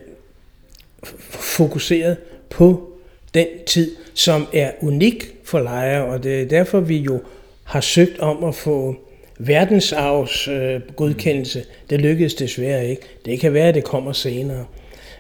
fokuseret 1.30 2.18
på 2.50 2.92
den 3.34 3.48
tid, 3.66 3.96
som 4.14 4.48
er 4.54 4.72
unik 4.82 5.36
for 5.44 5.60
lejre, 5.60 6.06
og 6.06 6.24
det 6.24 6.42
er 6.42 6.46
derfor, 6.46 6.80
vi 6.80 6.98
jo 6.98 7.20
har 7.66 7.82
søgt 7.82 8.20
om 8.20 8.44
at 8.44 8.56
få 8.56 8.96
verdensarvs 9.40 10.48
øh, 10.48 10.82
godkendelse. 10.96 11.64
Det 11.90 12.02
lykkedes 12.02 12.34
desværre 12.34 12.88
ikke. 12.88 13.02
Det 13.26 13.40
kan 13.40 13.54
være, 13.54 13.68
at 13.68 13.76
det 13.76 13.84
kommer 13.84 14.12
senere. 14.12 14.66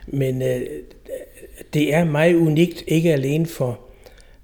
Men 0.07 0.41
øh, 0.41 0.61
det 1.73 1.93
er 1.93 2.03
meget 2.03 2.35
unikt, 2.35 2.83
ikke 2.87 3.13
alene 3.13 3.45
for, 3.45 3.79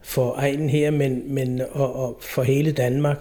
for 0.02 0.36
egnen 0.38 0.70
her, 0.70 0.92
men, 0.92 1.34
men 1.34 1.62
og, 1.72 1.96
og 1.96 2.18
for 2.22 2.44
hele 2.44 2.72
Danmark, 2.72 3.18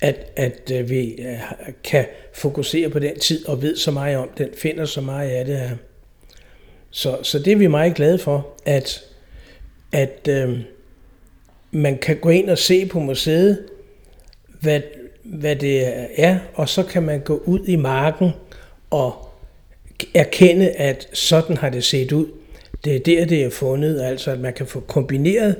at, 0.00 0.32
at 0.36 0.70
øh, 0.74 0.90
vi 0.90 1.00
øh, 1.02 1.40
kan 1.84 2.04
fokusere 2.32 2.88
på 2.88 2.98
den 2.98 3.18
tid 3.18 3.48
og 3.48 3.62
ved 3.62 3.76
så 3.76 3.90
meget 3.90 4.16
om 4.16 4.28
den, 4.38 4.48
finder 4.56 4.84
så 4.84 5.00
meget 5.00 5.30
af 5.30 5.44
det 5.44 5.58
her. 5.58 5.76
Så, 6.90 7.18
så 7.22 7.38
det 7.38 7.52
er 7.52 7.56
vi 7.56 7.66
meget 7.66 7.94
glade 7.94 8.18
for, 8.18 8.46
at, 8.64 9.04
at 9.92 10.28
øh, 10.28 10.58
man 11.70 11.98
kan 11.98 12.16
gå 12.16 12.28
ind 12.28 12.50
og 12.50 12.58
se 12.58 12.86
på 12.86 13.00
museet, 13.00 13.66
hvad, 14.64 14.80
hvad 15.22 15.56
det 15.56 15.92
er, 16.16 16.38
og 16.54 16.68
så 16.68 16.82
kan 16.82 17.02
man 17.02 17.20
gå 17.20 17.42
ud 17.44 17.66
i 17.66 17.76
marken 17.76 18.30
og 18.90 19.28
erkende, 20.14 20.70
at 20.70 21.08
sådan 21.12 21.56
har 21.56 21.68
det 21.68 21.84
set 21.84 22.12
ud. 22.12 22.26
Det 22.84 22.96
er 22.96 23.00
der, 23.00 23.24
det 23.24 23.44
er 23.44 23.50
fundet, 23.50 24.02
altså 24.02 24.30
at 24.30 24.40
man 24.40 24.52
kan 24.52 24.66
få 24.66 24.80
kombineret 24.80 25.56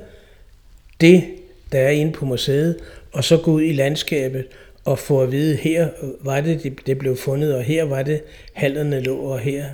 det, 1.01 1.25
der 1.73 1.81
er 1.81 1.91
inde 1.91 2.13
på 2.13 2.25
museet, 2.25 2.77
og 3.13 3.25
så 3.25 3.37
gå 3.37 3.51
ud 3.51 3.63
i 3.63 3.73
landskabet 3.73 4.47
og 4.85 4.99
få 4.99 5.23
at 5.23 5.33
vide, 5.33 5.57
her 5.57 5.89
var 6.21 6.41
det, 6.41 6.81
det 6.87 6.99
blev 6.99 7.17
fundet, 7.17 7.55
og 7.55 7.63
her 7.63 7.85
var 7.85 8.03
det, 8.03 8.23
hallerne 8.53 9.01
lå, 9.01 9.17
og 9.17 9.39
her 9.39 9.65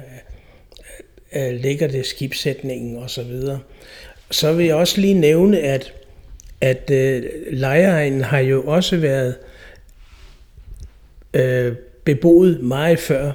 øh, 1.37 1.53
ligger 1.53 1.89
det 1.89 2.07
skibsætningen 2.07 2.97
og 2.97 3.11
så 3.11 3.23
videre. 3.23 3.61
Så 4.31 4.53
vil 4.53 4.67
jeg 4.67 4.75
også 4.75 5.01
lige 5.01 5.15
nævne, 5.15 5.61
at 5.61 5.93
at 6.61 6.91
øh, 6.91 7.23
lejregnen 7.51 8.21
har 8.21 8.39
jo 8.39 8.63
også 8.63 8.97
været 8.97 9.37
øh, 11.35 11.77
beboet 12.05 12.63
meget 12.63 12.99
før. 12.99 13.33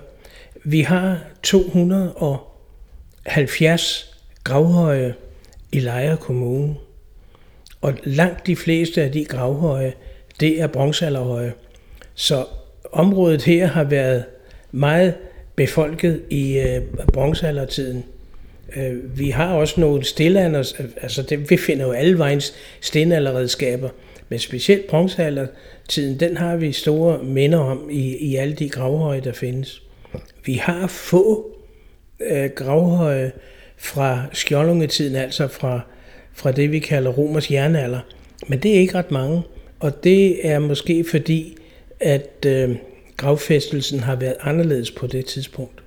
Vi 0.63 0.81
har 0.81 1.19
270 1.43 4.15
gravhøje 4.43 5.13
i 5.71 5.79
Lejre 5.79 6.17
Kommune, 6.17 6.75
og 7.81 7.93
langt 8.03 8.47
de 8.47 8.55
fleste 8.55 9.03
af 9.03 9.11
de 9.11 9.25
gravhøje, 9.25 9.93
det 10.39 10.61
er 10.61 10.67
bronzealderhøje. 10.67 11.53
Så 12.15 12.45
området 12.91 13.43
her 13.43 13.67
har 13.67 13.83
været 13.83 14.23
meget 14.71 15.13
befolket 15.55 16.21
i 16.29 16.57
øh, 16.57 16.81
bronzealdertiden. 17.13 18.05
Øh, 18.75 19.19
vi 19.19 19.29
har 19.29 19.53
også 19.53 19.81
nogle 19.81 20.03
stillealder, 20.03 20.73
øh, 20.79 20.85
altså 21.01 21.21
det, 21.21 21.49
vi 21.49 21.57
finder 21.57 21.85
jo 21.85 21.91
alle 21.91 22.17
vejens 22.17 22.53
stenalderredskaber, 22.81 23.89
men 24.29 24.39
specielt 24.39 24.88
bronzealdertiden, 24.88 26.19
den 26.19 26.38
har 26.38 26.55
vi 26.55 26.71
store 26.71 27.23
minder 27.23 27.59
om 27.59 27.89
i, 27.91 28.17
i 28.17 28.35
alle 28.35 28.53
de 28.53 28.69
gravhøje, 28.69 29.21
der 29.21 29.33
findes. 29.33 29.81
Vi 30.45 30.53
har 30.53 30.88
få 30.88 31.51
øh, 32.19 32.49
gravhøje 32.49 33.31
fra 33.77 34.25
skjoldungetiden, 34.33 35.15
altså 35.15 35.47
fra, 35.47 35.81
fra 36.33 36.51
det, 36.51 36.71
vi 36.71 36.79
kalder 36.79 37.11
romers 37.11 37.51
jernalder, 37.51 37.99
men 38.47 38.59
det 38.59 38.75
er 38.75 38.79
ikke 38.79 38.97
ret 38.97 39.11
mange, 39.11 39.41
og 39.79 40.03
det 40.03 40.47
er 40.47 40.59
måske 40.59 41.05
fordi, 41.11 41.57
at 41.99 42.45
øh, 42.47 42.75
gravfæstelsen 43.17 43.99
har 43.99 44.15
været 44.15 44.35
anderledes 44.41 44.91
på 44.91 45.07
det 45.07 45.25
tidspunkt. 45.25 45.85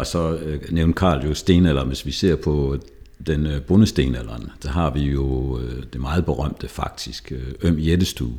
Og 0.00 0.06
så 0.06 0.34
øh, 0.34 0.60
nævnte 0.70 0.96
Karl 0.96 1.26
jo 1.26 1.34
stenalderen, 1.34 1.88
hvis 1.88 2.06
vi 2.06 2.10
ser 2.10 2.36
på 2.36 2.76
den 3.26 3.46
øh, 3.46 3.62
bundestenalderen, 3.62 4.50
så 4.60 4.68
har 4.68 4.90
vi 4.90 5.00
jo 5.00 5.58
øh, 5.58 5.82
det 5.92 6.00
meget 6.00 6.24
berømte 6.24 6.68
faktisk, 6.68 7.32
øh, 7.32 7.52
Øm 7.62 7.78
Jættestue. 7.78 8.38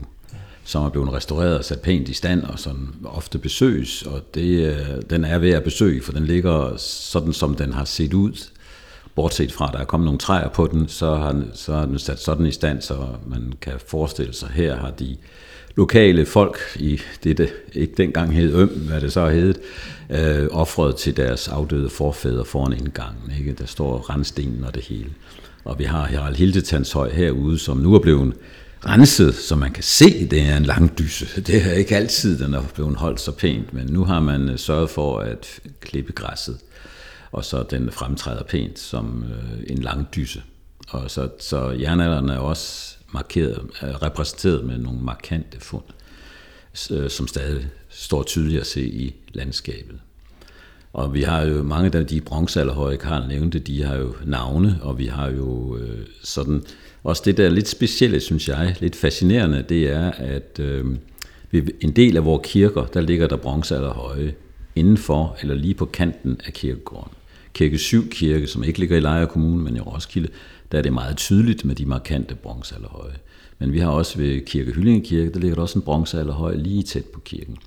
som 0.64 0.86
er 0.86 0.90
blevet 0.90 1.14
restaureret 1.14 1.58
og 1.58 1.66
sat 1.66 1.82
pænt 1.82 2.10
i 2.10 2.14
stand, 2.14 2.44
og 2.44 2.60
sådan 2.60 2.90
ofte 3.06 3.38
besøges, 3.38 4.02
og 4.02 4.22
det, 4.34 4.68
øh, 4.68 5.02
den 5.10 5.26
er 5.26 5.38
ved 5.38 5.50
at 5.50 5.64
besøge, 5.64 6.02
for 6.02 6.12
den 6.12 6.26
ligger 6.26 6.78
sådan, 6.78 7.34
som 7.34 7.56
den 7.56 7.74
har 7.74 7.86
set 7.86 8.14
ud. 8.14 8.50
Bortset 9.16 9.52
fra, 9.52 9.68
at 9.68 9.74
der 9.74 9.80
er 9.80 9.86
kommet 9.86 10.06
nogle 10.06 10.20
træer 10.20 10.50
på 10.50 10.68
den, 10.68 10.88
så 10.88 11.16
har, 11.16 11.44
så 11.54 11.74
har 11.74 11.86
den 11.86 12.00
sat 12.00 12.20
sådan 12.20 12.46
i 12.46 12.52
stand, 12.52 12.82
så 12.82 13.08
man 13.28 13.54
kan 13.62 13.74
forestille 13.88 14.34
sig, 14.34 14.50
her 14.50 14.76
har 14.76 14.92
de 14.92 15.18
lokale 15.76 16.26
folk 16.26 16.58
i 16.76 17.02
det, 17.24 17.38
det 17.38 17.54
ikke 17.74 17.94
dengang 17.98 18.36
hed 18.36 18.56
Øm, 18.56 18.70
hvad 18.70 19.02
det 19.02 19.14
så 19.14 19.30
hed, 19.30 19.56
øh, 20.10 20.48
offret 20.52 20.96
til 20.96 21.18
deres 21.18 21.48
afdøde 21.48 21.90
forfædre 21.90 22.46
foran 22.46 22.74
indgangen. 22.74 23.34
Ikke? 23.40 23.54
Der 23.54 23.66
står 23.66 23.98
randstenen 23.98 24.64
og 24.64 24.76
det 24.76 24.84
hele. 24.84 25.10
Og 25.64 25.80
vi 25.80 25.84
har 25.84 26.06
Harald 26.06 26.36
Hildetanshøj 26.36 27.12
herude, 27.14 27.60
som 27.60 27.78
nu 27.78 27.96
er 27.96 28.00
blevet 28.00 28.34
renset, 28.86 29.36
så 29.36 29.56
man 29.56 29.72
kan 29.72 29.84
se, 29.84 30.28
det 30.28 30.42
er 30.42 30.58
en 30.58 30.64
lang 30.64 30.98
dyse. 31.00 31.28
Det 31.48 31.66
er 31.66 31.72
ikke 31.72 31.96
altid, 31.96 32.40
den 32.40 32.54
er 32.54 32.62
blevet 32.76 32.96
holdt 32.96 33.22
så 33.22 33.32
pænt, 33.32 33.74
men 33.74 33.88
nu 33.88 34.04
har 34.04 34.20
man 34.20 34.50
øh, 34.50 34.58
sørget 34.58 34.90
for 34.90 35.20
at 35.20 35.60
klippe 35.80 36.14
græsset, 36.14 36.58
og 37.32 37.46
så 37.46 37.64
den 37.72 37.92
fremtræder 37.92 38.44
pænt 38.44 38.80
som 38.80 39.24
øh, 39.24 39.64
en 39.68 39.78
lang 39.78 40.08
dyse. 40.16 40.42
Og 40.90 41.12
så, 41.12 41.30
så 41.40 41.70
jernalderen 41.70 42.30
er 42.30 42.38
også 42.38 42.98
markeret, 43.14 43.60
repræsenteret 43.82 44.66
med 44.66 44.78
nogle 44.78 45.00
markante 45.02 45.60
fund, 45.60 45.84
øh, 46.92 47.10
som 47.10 47.28
stadig 47.28 47.68
står 47.90 48.24
tydeligt 48.24 48.62
at 48.62 48.68
se 48.68 48.82
i 48.82 49.16
landskabet. 49.34 50.00
Og 50.94 51.14
vi 51.14 51.22
har 51.22 51.42
jo 51.42 51.64
mange 51.64 52.00
af 52.00 52.08
de 52.08 52.22
bronzealderhøje, 52.22 52.98
Karl 52.98 53.28
nævnte, 53.28 53.60
de 53.60 53.84
har 53.84 53.96
jo 53.96 54.16
navne, 54.26 54.80
og 54.82 54.98
vi 54.98 55.06
har 55.06 55.30
jo 55.30 55.78
øh, 55.78 56.06
sådan, 56.24 56.64
også 57.04 57.22
det 57.26 57.38
der 57.38 57.50
lidt 57.50 57.68
specielle, 57.68 58.20
synes 58.20 58.48
jeg, 58.48 58.76
lidt 58.80 58.96
fascinerende, 58.96 59.66
det 59.70 59.92
er, 59.92 60.12
at 60.12 60.60
øh, 60.60 60.86
en 61.82 61.92
del 61.92 62.18
af 62.18 62.26
vores 62.26 62.42
kirker, 62.44 62.86
der 62.86 63.02
ligger 63.02 63.28
der 63.28 63.36
bronzealderhøje 63.36 64.34
indenfor 64.76 65.38
eller 65.42 65.56
lige 65.56 65.74
på 65.74 65.86
kanten 65.86 66.42
af 66.46 66.54
kirkegården. 66.54 67.12
Kirke 67.54 67.78
7 67.78 68.10
Kirke, 68.10 68.48
som 68.48 68.64
ikke 68.64 68.80
ligger 68.80 68.98
i 68.98 69.00
Lejre 69.00 69.28
Kommune, 69.28 69.64
men 69.64 69.76
i 69.76 69.80
Roskilde, 69.80 70.30
der 70.72 70.78
er 70.78 70.82
det 70.82 70.94
meget 70.94 71.18
tydeligt 71.18 71.66
med 71.66 71.76
de 71.76 71.86
markante 71.86 72.36
bronzealderhøje. 72.36 73.16
Men 73.60 73.74
vi 73.74 73.80
har 73.80 73.90
også 73.90 74.18
ved 74.18 74.42
Kirke 74.46 74.72
Hyllinge 74.72 75.06
Kirke, 75.06 75.32
der 75.32 75.40
ligger 75.40 75.56
der 75.56 75.62
også 75.62 75.80
en 75.80 75.86
bronzealderhøj 75.86 76.56
lige 76.56 76.84
tæt 76.84 77.06
på 77.06 77.20
kirken. 77.20 77.58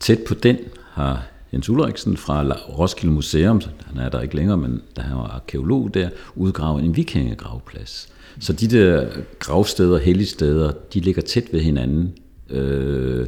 Tæt 0.00 0.18
på 0.28 0.34
den 0.34 0.58
har 0.92 1.26
Jens 1.52 1.68
Ulriksen 1.68 2.16
fra 2.16 2.42
Roskilde 2.52 3.14
Museum, 3.14 3.60
han 3.86 3.98
er 3.98 4.08
der 4.08 4.20
ikke 4.20 4.36
længere, 4.36 4.56
men 4.56 4.82
der 4.96 5.14
var 5.14 5.26
arkeolog 5.26 5.94
der, 5.94 6.08
udgravet 6.34 6.84
en 6.84 6.96
vikingegravplads. 6.96 8.08
Så 8.40 8.52
de 8.52 8.68
der 8.68 9.06
gravsteder, 9.38 9.98
helligsteder, 9.98 10.72
de 10.94 11.00
ligger 11.00 11.22
tæt 11.22 11.52
ved 11.52 11.60
hinanden. 11.60 12.12
Øh, 12.50 13.26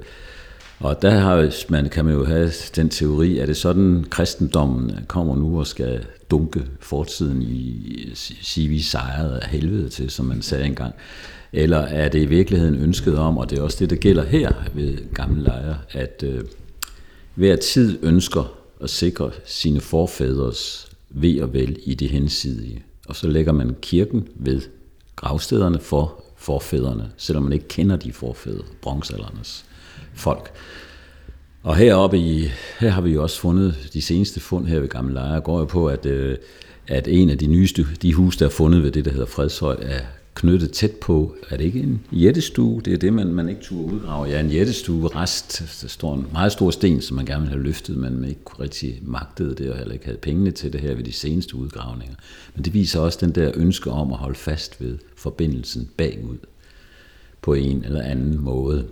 og 0.79 1.03
der 1.03 1.11
har 1.11 1.53
man, 1.69 1.89
kan 1.89 2.05
man 2.05 2.15
jo 2.15 2.25
have 2.25 2.51
den 2.77 2.89
teori, 2.89 3.39
at 3.39 3.49
det 3.49 3.57
sådan, 3.57 4.05
kristendommen 4.11 4.99
kommer 5.09 5.37
nu 5.37 5.59
og 5.59 5.67
skal 5.67 6.07
dunke 6.31 6.63
fortiden 6.81 7.43
i, 7.43 8.11
sige 8.43 8.69
vi 8.69 8.81
sejrede 8.81 9.41
af 9.41 9.49
helvede 9.49 9.89
til, 9.89 10.11
som 10.11 10.27
man 10.27 10.43
sagde 10.43 10.65
engang. 10.65 10.95
Eller 11.53 11.79
er 11.79 12.09
det 12.09 12.23
i 12.23 12.27
virkeligheden 12.27 12.75
ønsket 12.75 13.19
om, 13.19 13.39
og 13.39 13.51
det 13.51 13.59
er 13.59 13.63
også 13.63 13.77
det, 13.81 13.91
der 13.91 13.97
gælder 13.97 14.25
her 14.25 14.53
ved 14.75 15.15
gamle 15.15 15.43
lejre, 15.43 15.79
at 15.91 16.23
øh, 16.27 16.45
hver 17.35 17.57
tid 17.57 17.99
ønsker 18.03 18.53
at 18.81 18.91
sikre 18.91 19.31
sine 19.45 19.81
forfædres 19.81 20.89
ved 21.11 21.41
og 21.41 21.53
vel 21.53 21.79
i 21.85 21.95
det 21.95 22.11
hensidige. 22.11 22.85
Og 23.09 23.17
så 23.17 23.29
lægger 23.29 23.53
man 23.53 23.77
kirken 23.83 24.29
ved 24.35 24.61
gravstederne 25.17 25.79
for 25.79 26.25
forfædrene, 26.37 27.11
selvom 27.17 27.43
man 27.43 27.53
ikke 27.53 27.69
kender 27.69 27.97
de 27.97 28.13
forfædre, 28.13 28.65
bronzealdernes 28.83 29.65
folk. 30.17 30.51
Og 31.63 31.77
heroppe 31.77 32.19
i, 32.19 32.49
her 32.81 32.91
har 32.91 33.01
vi 33.01 33.11
jo 33.11 33.23
også 33.23 33.41
fundet, 33.41 33.91
de 33.93 34.03
seneste 34.03 34.41
fund 34.41 34.67
her 34.67 34.81
ved 34.81 34.89
Gamle 34.89 35.15
Lejre, 35.15 35.41
går 35.41 35.59
jo 35.59 35.65
på, 35.65 35.87
at, 35.87 36.07
øh, 36.07 36.37
at 36.87 37.09
en 37.09 37.31
af 37.31 37.39
de 37.39 37.47
nyeste, 37.47 37.87
de 38.03 38.15
hus, 38.15 38.37
der 38.37 38.47
er 38.47 38.51
fundet 38.51 38.83
ved 38.83 38.91
det, 38.91 39.05
der 39.05 39.11
hedder 39.11 39.27
Fredshøj, 39.27 39.77
er 39.83 40.01
knyttet 40.37 40.73
tæt 40.73 40.91
på, 40.91 41.37
er 41.51 41.57
det 41.57 41.65
ikke 41.65 41.81
en 41.81 42.01
jættestue? 42.13 42.83
Det 42.85 42.93
er 42.93 42.99
det, 42.99 43.13
man, 43.13 43.27
man 43.27 43.49
ikke 43.49 43.61
turde 43.61 43.95
udgrave. 43.95 44.27
Ja, 44.27 44.41
en 44.41 44.51
jættestue, 44.51 45.09
rest, 45.09 45.81
der 45.83 45.89
står 45.89 46.15
en 46.15 46.27
meget 46.33 46.53
stor 46.53 46.71
sten, 46.71 47.01
som 47.01 47.17
man 47.17 47.27
gerne 47.27 47.41
ville 47.41 47.55
have 47.55 47.63
løftet, 47.63 47.97
men 47.97 48.21
man 48.21 48.29
ikke 48.29 48.41
rigtig 48.61 48.99
magtede 49.03 49.55
det, 49.55 49.71
og 49.71 49.79
heller 49.79 49.93
ikke 49.93 50.05
havde 50.05 50.19
pengene 50.19 50.51
til 50.51 50.73
det 50.73 50.81
her 50.81 50.95
ved 50.95 51.05
de 51.05 51.13
seneste 51.13 51.57
udgravninger. 51.57 52.15
Men 52.55 52.65
det 52.65 52.75
viser 52.75 53.01
også 53.01 53.19
den 53.21 53.31
der 53.31 53.51
ønske 53.55 53.91
om 53.91 54.13
at 54.13 54.19
holde 54.19 54.39
fast 54.39 54.81
ved 54.81 54.99
forbindelsen 55.17 55.91
bagud 55.97 56.39
på 57.43 57.55
en 57.55 57.85
eller 57.85 58.03
anden 58.03 58.41
måde. 58.41 58.87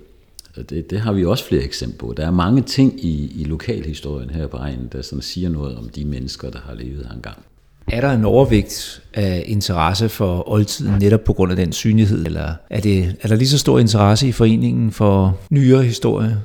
Det, 0.70 0.90
det 0.90 1.00
har 1.00 1.12
vi 1.12 1.24
også 1.24 1.44
flere 1.44 1.62
eksempler 1.62 1.98
på. 1.98 2.14
Der 2.16 2.26
er 2.26 2.30
mange 2.30 2.62
ting 2.62 3.04
i, 3.04 3.32
i 3.40 3.44
lokalhistorien 3.44 4.30
her 4.30 4.46
på 4.46 4.56
egnen, 4.56 4.88
der 4.92 5.02
sådan 5.02 5.22
siger 5.22 5.48
noget 5.48 5.76
om 5.76 5.88
de 5.88 6.04
mennesker, 6.04 6.50
der 6.50 6.58
har 6.58 6.74
levet 6.74 7.06
her 7.06 7.14
engang. 7.14 7.38
Er 7.88 8.00
der 8.00 8.12
en 8.12 8.24
overvægt 8.24 9.02
af 9.14 9.44
interesse 9.46 10.08
for 10.08 10.52
oldtiden 10.52 10.98
netop 11.00 11.24
på 11.24 11.32
grund 11.32 11.50
af 11.50 11.56
den 11.56 11.72
synlighed, 11.72 12.26
eller 12.26 12.52
er, 12.70 12.80
det, 12.80 13.16
er 13.22 13.28
der 13.28 13.36
lige 13.36 13.48
så 13.48 13.58
stor 13.58 13.78
interesse 13.78 14.28
i 14.28 14.32
foreningen 14.32 14.92
for 14.92 15.38
nyere 15.50 15.82
historie? 15.82 16.36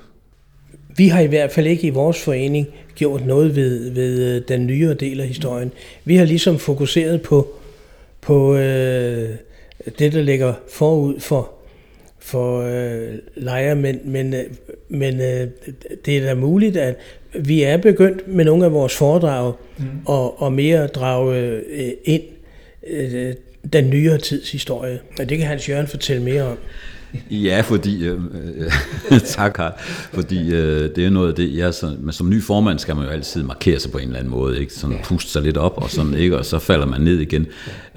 Vi 0.98 1.08
har 1.08 1.20
i 1.20 1.28
hvert 1.28 1.52
fald 1.52 1.68
ikke 1.68 1.88
i 1.88 1.90
vores 1.90 2.24
forening 2.24 2.68
gjort 2.96 3.26
noget 3.26 3.56
ved, 3.56 3.92
ved 3.92 4.36
øh, 4.36 4.42
den 4.48 4.68
nyere 4.68 4.94
del 4.94 5.20
af 5.22 5.28
historien. 5.28 5.72
Vi 6.06 6.16
har 6.16 6.26
ligesom 6.26 6.60
fokuseret 6.60 7.22
på, 7.22 7.48
på 8.22 8.56
øh, 8.56 9.30
det, 10.00 10.14
der 10.14 10.22
ligger 10.22 10.54
forud 10.74 11.20
for 11.20 11.52
for 12.20 12.62
øh, 12.62 13.14
lejre, 13.36 13.76
men, 13.76 14.00
men, 14.04 14.34
øh, 14.34 14.44
men 14.90 15.22
øh, 15.22 15.48
det 16.06 16.18
er 16.18 16.26
da 16.26 16.34
muligt, 16.34 16.78
at 16.78 16.96
vi 17.34 17.64
er 17.64 17.78
begyndt 17.78 18.28
med 18.28 18.46
nogle 18.46 18.66
af 18.66 18.74
vores 18.74 18.96
foredrag 18.96 19.54
mm. 19.78 19.86
og, 20.06 20.42
og 20.42 20.54
mere 20.54 20.88
drage 20.88 21.40
øh, 21.70 21.92
ind 22.04 22.24
øh, 22.88 23.34
den 23.74 23.90
nyere 23.90 24.18
tids 24.18 24.52
historie. 24.52 25.00
Og 25.20 25.30
det 25.30 25.38
kan 25.38 25.48
Hans 25.48 25.70
Jørgen 25.70 25.88
fortælle 25.88 26.24
mere 26.24 26.44
om. 26.44 26.58
Ja, 27.32 27.62
fordi, 27.62 28.06
øh, 28.06 28.20
øh, 29.12 29.20
tak 29.36 29.54
Karl, 29.54 29.72
fordi 30.14 30.54
øh, 30.54 30.96
det 30.96 31.06
er 31.06 31.10
noget 31.10 31.28
af 31.28 31.36
det, 31.36 31.58
jeg, 31.58 31.74
så, 31.74 31.96
men 32.00 32.14
som 32.14 32.30
ny 32.30 32.44
formand 32.44 32.80
skal 32.80 32.96
man 32.96 33.06
jo 33.06 33.12
altid 33.12 33.44
markere 33.44 33.80
sig 33.80 33.92
på 33.92 33.98
en 33.98 34.04
eller 34.04 34.20
anden 34.20 34.32
måde, 34.32 34.60
ikke? 34.60 34.74
sådan 34.74 35.00
puste 35.04 35.32
sig 35.32 35.42
lidt 35.42 35.58
op, 35.58 35.74
og, 35.78 35.90
sådan, 35.90 36.14
ikke? 36.14 36.38
og 36.38 36.46
så 36.46 36.60
falder 36.60 36.86
man 36.86 37.02
ned 37.02 37.20
igen. 37.20 37.48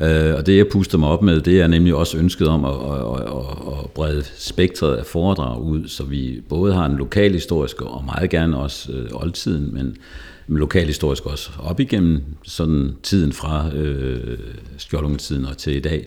Øh, 0.00 0.34
og 0.34 0.46
det 0.46 0.56
jeg 0.56 0.66
puster 0.68 0.98
mig 0.98 1.08
op 1.08 1.22
med, 1.22 1.40
det 1.40 1.60
er 1.60 1.66
nemlig 1.66 1.94
også 1.94 2.18
ønsket 2.18 2.48
om 2.48 2.64
at, 2.64 2.72
at, 2.72 3.20
at, 3.20 3.82
at 3.84 3.90
brede 3.90 4.24
spektret 4.36 4.96
af 4.96 5.06
foredrag 5.06 5.62
ud, 5.62 5.88
så 5.88 6.04
vi 6.04 6.40
både 6.48 6.74
har 6.74 6.86
en 6.86 6.96
lokalhistorisk, 6.96 7.82
og 7.82 8.04
meget 8.04 8.30
gerne 8.30 8.56
også 8.56 8.92
øh, 8.92 9.08
oldtiden, 9.12 9.74
men 9.74 9.96
lokalhistorisk 10.48 11.26
også 11.26 11.50
op 11.58 11.80
igennem 11.80 12.22
sådan 12.42 12.92
tiden 13.02 13.32
fra 13.32 13.70
øh, 13.74 14.38
skjoldungetiden 14.76 15.46
og 15.46 15.58
til 15.58 15.76
i 15.76 15.80
dag. 15.80 16.06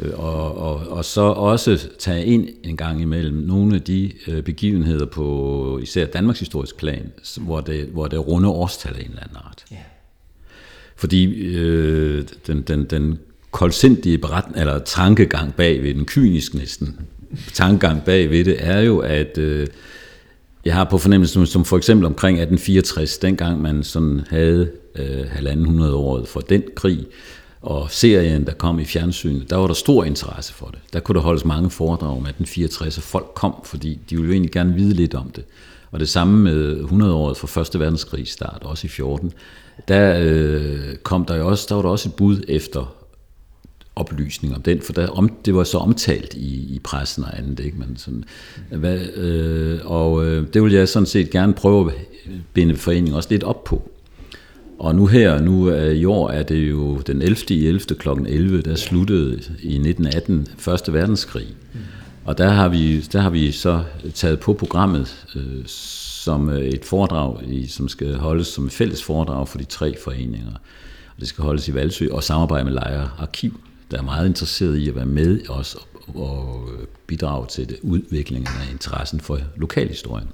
Øh, 0.00 0.18
og, 0.18 0.58
og, 0.58 0.88
og 0.88 1.04
så 1.04 1.20
også 1.20 1.88
tage 1.98 2.24
ind 2.24 2.48
en 2.64 2.76
gang 2.76 3.02
imellem 3.02 3.36
nogle 3.36 3.74
af 3.74 3.82
de 3.82 4.12
øh, 4.28 4.42
begivenheder 4.42 5.06
på 5.06 5.78
især 5.82 6.06
Danmarks 6.06 6.40
historisk 6.40 6.76
plan, 6.76 7.12
hvor 7.36 7.60
det, 7.60 7.86
hvor 7.86 8.06
det 8.06 8.28
runde 8.28 8.48
årstal 8.48 8.94
af 8.94 9.00
en 9.00 9.06
eller 9.06 9.22
anden 9.22 9.36
art. 9.36 9.64
Yeah. 9.72 9.82
Fordi 10.96 11.24
øh, 11.34 12.24
den, 12.46 12.62
den, 12.62 12.84
den 12.84 13.18
koldsindige 13.50 14.18
beretning, 14.18 14.60
eller 14.60 14.78
tankegang 14.78 15.54
bag 15.54 15.82
ved 15.82 15.94
den 15.94 16.04
kynisk 16.04 16.54
næsten, 16.54 17.00
tankegang 17.52 18.04
bag 18.04 18.30
ved 18.30 18.44
det, 18.44 18.56
er 18.58 18.80
jo, 18.80 18.98
at 18.98 19.38
øh, 19.38 19.66
jeg 20.64 20.74
har 20.74 20.84
på 20.84 20.98
fornemmelsen, 20.98 21.46
som 21.46 21.64
for 21.64 21.76
eksempel 21.76 22.06
omkring 22.06 22.38
1864, 22.38 23.18
dengang 23.18 23.62
man 23.62 23.82
sådan 23.82 24.20
havde 24.30 24.70
øh, 24.94 25.26
halvanden 25.30 25.66
hundrede 25.66 25.94
året 25.94 26.28
for 26.28 26.40
den 26.40 26.62
krig, 26.74 27.06
og 27.62 27.90
serien, 27.90 28.46
der 28.46 28.52
kom 28.52 28.78
i 28.78 28.84
fjernsynet, 28.84 29.50
der 29.50 29.56
var 29.56 29.66
der 29.66 29.74
stor 29.74 30.04
interesse 30.04 30.54
for 30.54 30.66
det. 30.66 30.78
Der 30.92 31.00
kunne 31.00 31.16
der 31.16 31.20
holdes 31.20 31.44
mange 31.44 31.70
foredrag 31.70 32.10
om 32.10 32.26
1864, 32.26 32.96
og 32.96 33.02
folk 33.02 33.26
kom, 33.34 33.54
fordi 33.64 33.98
de 34.10 34.16
ville 34.16 34.26
jo 34.26 34.32
egentlig 34.32 34.52
gerne 34.52 34.74
vide 34.74 34.94
lidt 34.94 35.14
om 35.14 35.30
det. 35.30 35.44
Og 35.90 36.00
det 36.00 36.08
samme 36.08 36.42
med 36.42 36.80
100-året 36.80 37.36
for 37.36 37.46
Første 37.46 37.80
Verdenskrig 37.80 38.28
start, 38.28 38.62
også 38.62 38.86
i 38.86 38.88
14. 38.88 39.32
Der 39.88 40.18
øh, 40.20 40.96
kom 41.02 41.24
der 41.24 41.36
jo 41.36 41.48
også, 41.48 41.66
der 41.68 41.74
var 41.74 41.82
der 41.82 41.88
også 41.88 42.08
et 42.08 42.14
bud 42.14 42.42
efter 42.48 42.94
oplysning 43.96 44.54
om 44.54 44.62
den, 44.62 44.82
for 44.82 44.92
der, 44.92 45.08
om, 45.08 45.28
det 45.44 45.54
var 45.54 45.64
så 45.64 45.78
omtalt 45.78 46.34
i, 46.34 46.74
i 46.74 46.80
pressen 46.84 47.24
og 47.24 47.38
andet, 47.38 47.60
ikke? 47.60 47.78
Men 47.78 47.96
sådan, 47.96 48.24
hvad, 48.70 49.00
øh, 49.00 49.80
og 49.84 50.26
øh, 50.26 50.46
det 50.54 50.62
vil 50.62 50.72
jeg 50.72 50.88
sådan 50.88 51.06
set 51.06 51.30
gerne 51.30 51.54
prøve 51.54 51.92
at 51.92 51.98
binde 52.52 52.76
foreningen 52.76 53.14
også 53.14 53.28
lidt 53.30 53.44
op 53.44 53.64
på. 53.64 53.90
Og 54.78 54.94
nu 54.94 55.06
her, 55.06 55.40
nu 55.40 55.70
øh, 55.70 55.96
i 55.96 56.04
år 56.04 56.30
er 56.30 56.42
det 56.42 56.70
jo 56.70 56.96
den 56.96 57.22
11. 57.22 57.36
i 57.50 57.66
11. 57.66 57.80
kl. 57.80 58.08
11, 58.08 58.62
der 58.62 58.74
sluttede 58.74 59.32
i 59.62 59.74
1918 59.74 60.46
Første 60.58 60.92
Verdenskrig. 60.92 61.46
Og 62.24 62.38
der 62.38 62.48
har 62.48 62.68
vi, 62.68 63.00
der 63.00 63.20
har 63.20 63.30
vi 63.30 63.52
så 63.52 63.82
taget 64.14 64.40
på 64.40 64.52
programmet 64.52 65.26
øh, 65.36 65.66
som 65.66 66.50
øh, 66.50 66.60
et 66.60 66.84
foredrag, 66.84 67.42
i, 67.48 67.66
som 67.66 67.88
skal 67.88 68.14
holdes 68.14 68.46
som 68.46 68.66
et 68.66 68.72
fælles 68.72 69.02
foredrag 69.02 69.48
for 69.48 69.58
de 69.58 69.64
tre 69.64 69.96
foreninger. 70.04 70.52
Og 71.14 71.20
det 71.20 71.28
skal 71.28 71.44
holdes 71.44 71.68
i 71.68 71.74
Valsø 71.74 72.08
og 72.12 72.24
samarbejde 72.24 72.64
med 72.64 72.72
Lejre 72.72 73.10
Arkiv. 73.18 73.60
der 73.90 73.98
er 73.98 74.02
meget 74.02 74.26
interesseret 74.26 74.76
i 74.76 74.88
at 74.88 74.96
være 74.96 75.06
med 75.06 75.40
os 75.48 75.74
og, 75.74 76.20
og 76.22 76.68
bidrage 77.06 77.46
til 77.46 77.68
det, 77.68 77.78
udviklingen 77.82 78.48
af 78.60 78.72
interessen 78.72 79.20
for 79.20 79.38
lokalhistorien. 79.56 80.28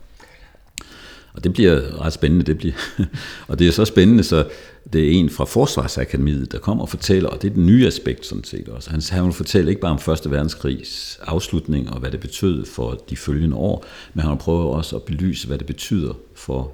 Og 1.35 1.45
det 1.45 1.53
bliver 1.53 2.05
ret 2.05 2.13
spændende, 2.13 2.45
det 2.45 2.59
bliver. 2.59 2.75
og 3.49 3.59
det 3.59 3.69
er 3.69 3.73
så 3.73 3.85
spændende, 3.85 4.25
så 4.25 4.47
det 4.93 5.05
er 5.09 5.11
en 5.11 5.31
fra 5.31 5.45
Forsvarsakademiet, 5.45 6.53
der 6.53 6.59
kommer 6.59 6.83
og 6.83 6.89
fortæller, 6.89 7.29
og 7.29 7.43
det 7.43 7.51
er 7.51 7.55
den 7.55 7.67
nye 7.67 7.87
aspekt 7.87 8.27
sådan 8.27 8.45
set 8.45 8.69
også. 8.69 8.91
Han, 8.91 9.03
han 9.11 9.25
vil 9.25 9.33
fortælle 9.33 9.71
ikke 9.71 9.81
bare 9.81 9.91
om 9.91 9.99
Første 9.99 10.31
Verdenskrigs 10.31 11.19
afslutning 11.23 11.91
og 11.91 12.01
hvad 12.01 12.11
det 12.11 12.21
betød 12.21 12.67
for 12.67 13.01
de 13.11 13.17
følgende 13.17 13.57
år, 13.57 13.85
men 14.15 14.25
han 14.25 14.39
prøver 14.39 14.65
også 14.65 14.97
at 14.97 15.03
belyse, 15.03 15.47
hvad 15.47 15.59
det 15.59 15.67
betyder 15.67 16.15
for, 16.35 16.73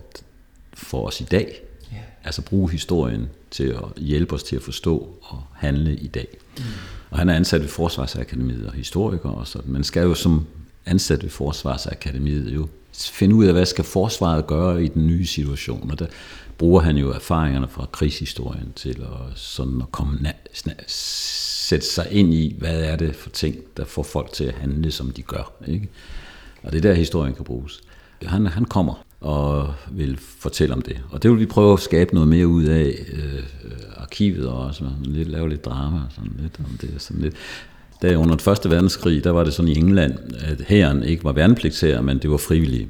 for 0.75 1.07
os 1.07 1.20
i 1.20 1.25
dag. 1.25 1.62
Ja. 1.92 1.96
Altså 2.25 2.42
bruge 2.42 2.70
historien 2.70 3.29
til 3.51 3.64
at 3.64 4.03
hjælpe 4.03 4.35
os 4.35 4.42
til 4.42 4.57
at 4.57 4.62
forstå 4.62 5.09
og 5.23 5.42
handle 5.55 5.96
i 5.96 6.07
dag. 6.07 6.29
Mm. 6.59 6.64
Og 7.11 7.18
han 7.18 7.29
er 7.29 7.35
ansat 7.35 7.61
ved 7.61 7.68
Forsvarsakademiet 7.68 8.66
og 8.66 8.73
historiker 8.73 9.29
og 9.29 9.46
sådan. 9.46 9.73
Man 9.73 9.85
skal 9.85 10.03
jo 10.03 10.14
som 10.14 10.46
ansat 10.87 11.23
ved 11.23 11.31
Forsvarsakademiet 11.31 12.55
jo 12.55 12.68
finde 13.09 13.35
ud 13.35 13.45
af, 13.45 13.53
hvad 13.53 13.67
skal 13.67 13.85
forsvaret 13.85 14.47
gøre 14.47 14.85
i 14.85 14.89
den 14.89 15.07
nye 15.07 15.27
situation. 15.27 15.91
Og 15.91 15.99
der 15.99 16.07
bruger 16.59 16.81
han 16.81 16.97
jo 16.97 17.13
erfaringerne 17.13 17.69
fra 17.69 17.87
krigshistorien 17.93 18.73
til 18.77 19.01
at, 19.03 19.39
sådan 19.39 19.81
at 19.81 19.93
komme 19.93 20.19
sætte 20.87 21.87
sig 21.87 22.07
ind 22.11 22.35
i, 22.35 22.57
hvad 22.59 22.83
er 22.83 22.97
det 22.97 23.17
for 23.17 23.31
ting, 23.31 23.57
der 23.77 23.85
får 23.85 24.03
folk 24.03 24.33
til 24.33 24.45
at 24.45 24.55
handle, 24.55 24.91
som 24.91 25.11
de 25.11 25.23
gør. 25.23 25.53
Ikke? 25.67 25.89
Og 26.63 26.73
det 26.73 26.79
er 26.79 26.83
der, 26.83 26.95
historien 26.95 27.35
kan 27.35 27.45
bruges. 27.45 27.81
Han, 28.23 28.47
han 28.47 28.65
kommer 28.65 29.05
og 29.21 29.75
vil 29.91 30.19
fortælle 30.39 30.75
om 30.75 30.83
det. 30.83 31.01
Og 31.11 31.23
det 31.23 31.31
vil 31.31 31.41
vi 31.41 31.47
prøve 31.47 31.73
at 31.73 31.81
skabe 31.81 32.15
noget 32.15 32.29
mere 32.29 32.47
ud 32.47 32.65
af 32.65 32.95
øh, 33.13 33.35
øh 33.35 33.73
arkivet 33.97 34.49
og 34.49 34.59
også 34.59 34.85
lidt, 35.03 35.29
lave 35.29 35.49
lidt 35.49 35.65
drama 35.65 35.97
og 35.97 36.13
sådan 36.15 36.33
lidt 36.39 36.59
om 36.59 36.79
det. 36.81 37.03
Sådan 37.03 37.23
lidt. 37.23 37.35
Da 38.03 38.15
under 38.15 38.35
den 38.35 38.41
første 38.41 38.71
verdenskrig, 38.71 39.25
der 39.25 39.31
var 39.31 39.45
det 39.45 39.55
sådan 39.55 39.69
i 39.69 39.79
England, 39.79 40.19
at 40.39 40.61
hæren 40.67 41.03
ikke 41.03 41.25
var 41.25 41.33
værnepligtsherre, 41.33 42.03
men 42.03 42.19
det 42.19 42.31
var 42.31 42.37
frivillige. 42.37 42.89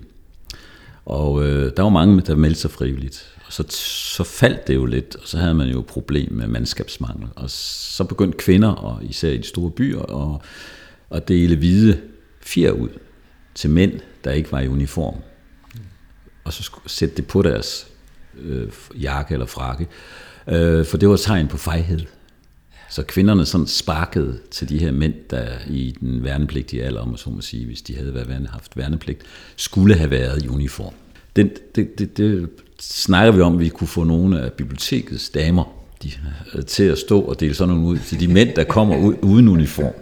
Og 1.05 1.45
øh, 1.45 1.73
der 1.77 1.83
var 1.83 1.91
mange, 1.91 2.21
der 2.21 2.37
meldte 2.37 2.61
sig 2.61 2.71
frivilligt. 2.71 3.35
Og 3.47 3.53
så, 3.53 3.65
så 4.15 4.25
faldt 4.25 4.67
det 4.67 4.75
jo 4.75 4.87
lidt, 4.87 5.17
og 5.17 5.23
så 5.25 5.39
havde 5.39 5.55
man 5.55 5.69
jo 5.69 5.85
problem 5.89 6.33
med 6.33 6.47
mandskabsmangel. 6.47 7.29
Og 7.37 7.51
så 7.51 8.05
begyndte 8.05 8.39
kvinder, 8.39 8.69
og 8.69 9.05
især 9.05 9.31
i 9.31 9.37
de 9.37 9.43
store 9.43 9.71
byer, 9.71 10.33
at, 10.35 10.41
at 11.17 11.29
dele 11.29 11.57
hvide 11.57 12.01
fjer 12.41 12.71
ud 12.71 12.89
til 13.55 13.71
mænd, 13.71 13.93
der 14.25 14.31
ikke 14.31 14.53
var 14.53 14.61
i 14.61 14.69
uniform. 14.69 15.15
Og 16.45 16.53
så 16.53 16.71
sætte 16.87 17.17
det 17.17 17.27
på 17.27 17.43
deres 17.43 17.87
øh, 18.41 18.69
jakke 19.01 19.33
eller 19.33 19.47
frakke. 19.47 19.87
Øh, 20.47 20.87
for 20.87 20.97
det 20.97 21.09
var 21.09 21.15
et 21.15 21.21
tegn 21.21 21.49
på 21.49 21.57
fejhed. 21.57 22.01
Så 22.91 23.03
kvinderne 23.03 23.47
sådan 23.47 23.67
sparkede 23.67 24.39
til 24.51 24.69
de 24.69 24.79
her 24.79 24.93
mænd, 24.93 25.15
der 25.31 25.47
i 25.69 25.97
den 26.01 26.25
værnepligtige 26.25 26.85
alder, 26.85 27.01
om 27.01 27.17
så 27.17 27.31
må 27.31 27.41
sige, 27.41 27.67
hvis 27.67 27.83
de 27.83 27.97
havde 27.97 28.15
været, 28.15 28.49
haft 28.53 28.77
værnepligt, 28.77 29.23
skulle 29.57 29.95
have 29.95 30.11
været 30.11 30.45
i 30.45 30.49
uniform. 30.49 30.95
Det, 31.37 31.77
det, 31.77 31.99
det, 31.99 32.17
det 32.17 32.49
snakker 32.81 33.33
vi 33.33 33.41
om, 33.41 33.55
at 33.55 33.61
vi 33.61 33.69
kunne 33.69 33.89
få 33.89 34.05
nogle 34.05 34.41
af 34.41 34.53
bibliotekets 34.53 35.31
damer 35.31 35.65
de, 36.03 36.11
øh, 36.55 36.65
til 36.65 36.85
at 36.85 36.99
stå 36.99 37.21
og 37.21 37.41
dele 37.41 37.55
sådan 37.55 37.75
nogle 37.75 37.89
ud 37.89 37.99
til 37.99 38.21
de 38.21 38.29
mænd, 38.29 38.55
der 38.57 38.65
kommer 38.65 38.97
ud, 38.97 39.15
uden 39.23 39.49
uniform. 39.49 39.95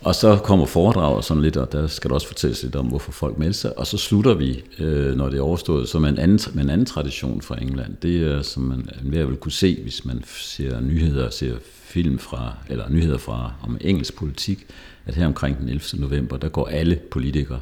Og 0.00 0.14
så 0.14 0.36
kommer 0.36 0.66
foredraget 0.66 1.24
sådan 1.24 1.42
lidt, 1.42 1.56
og 1.56 1.72
der 1.72 1.86
skal 1.86 2.08
der 2.08 2.14
også 2.14 2.26
fortælles 2.26 2.62
lidt 2.62 2.76
om, 2.76 2.86
hvorfor 2.86 3.12
folk 3.12 3.38
melder 3.38 3.52
sig. 3.52 3.78
Og 3.78 3.86
så 3.86 3.98
slutter 3.98 4.34
vi, 4.34 4.64
øh, 4.78 5.16
når 5.16 5.28
det 5.28 5.38
er 5.38 5.42
overstået, 5.42 5.88
så 5.88 5.98
med 5.98 6.08
en 6.08 6.18
anden, 6.18 6.40
med 6.54 6.64
en 6.64 6.70
anden 6.70 6.86
tradition 6.86 7.42
fra 7.42 7.62
England. 7.62 7.96
Det 8.02 8.22
er, 8.22 8.42
som 8.42 8.62
man 8.62 8.88
hver 9.02 9.24
vil 9.24 9.36
kunne 9.36 9.52
se, 9.52 9.78
hvis 9.82 10.04
man 10.04 10.24
ser 10.26 10.80
nyheder, 10.80 11.30
ser 11.30 11.56
film 11.62 12.18
fra, 12.18 12.52
eller 12.68 12.88
nyheder 12.88 13.18
fra 13.18 13.52
om 13.62 13.78
engelsk 13.80 14.16
politik, 14.16 14.66
at 15.06 15.14
her 15.14 15.26
omkring 15.26 15.58
den 15.58 15.68
11. 15.68 15.82
november, 15.94 16.36
der 16.36 16.48
går 16.48 16.66
alle 16.66 17.00
politikere 17.10 17.60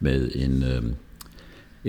med 0.00 0.30
en, 0.34 0.62
øh, 0.62 0.82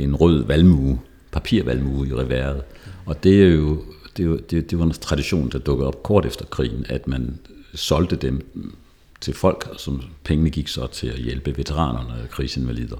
en 0.03 0.15
rød 0.15 0.45
valmue, 0.45 0.99
papirvalmue 1.31 2.07
i 2.07 2.13
reværet. 2.13 2.61
Og 3.05 3.23
det 3.23 3.43
er 3.43 3.47
jo, 3.47 3.81
det, 4.17 4.23
er 4.23 4.27
jo, 4.27 4.37
det, 4.37 4.71
det 4.71 4.79
var 4.79 4.85
en 4.85 4.91
tradition, 4.91 5.49
der 5.51 5.59
dukkede 5.59 5.87
op 5.87 6.03
kort 6.03 6.25
efter 6.25 6.45
krigen, 6.45 6.85
at 6.89 7.07
man 7.07 7.39
solgte 7.73 8.15
dem 8.15 8.45
til 9.21 9.33
folk, 9.33 9.69
som 9.77 10.01
pengene 10.23 10.49
gik 10.49 10.67
så 10.67 10.87
til 10.87 11.07
at 11.07 11.19
hjælpe 11.19 11.57
veteranerne 11.57 12.21
og 12.23 12.29
krigsinvalider. 12.29 12.97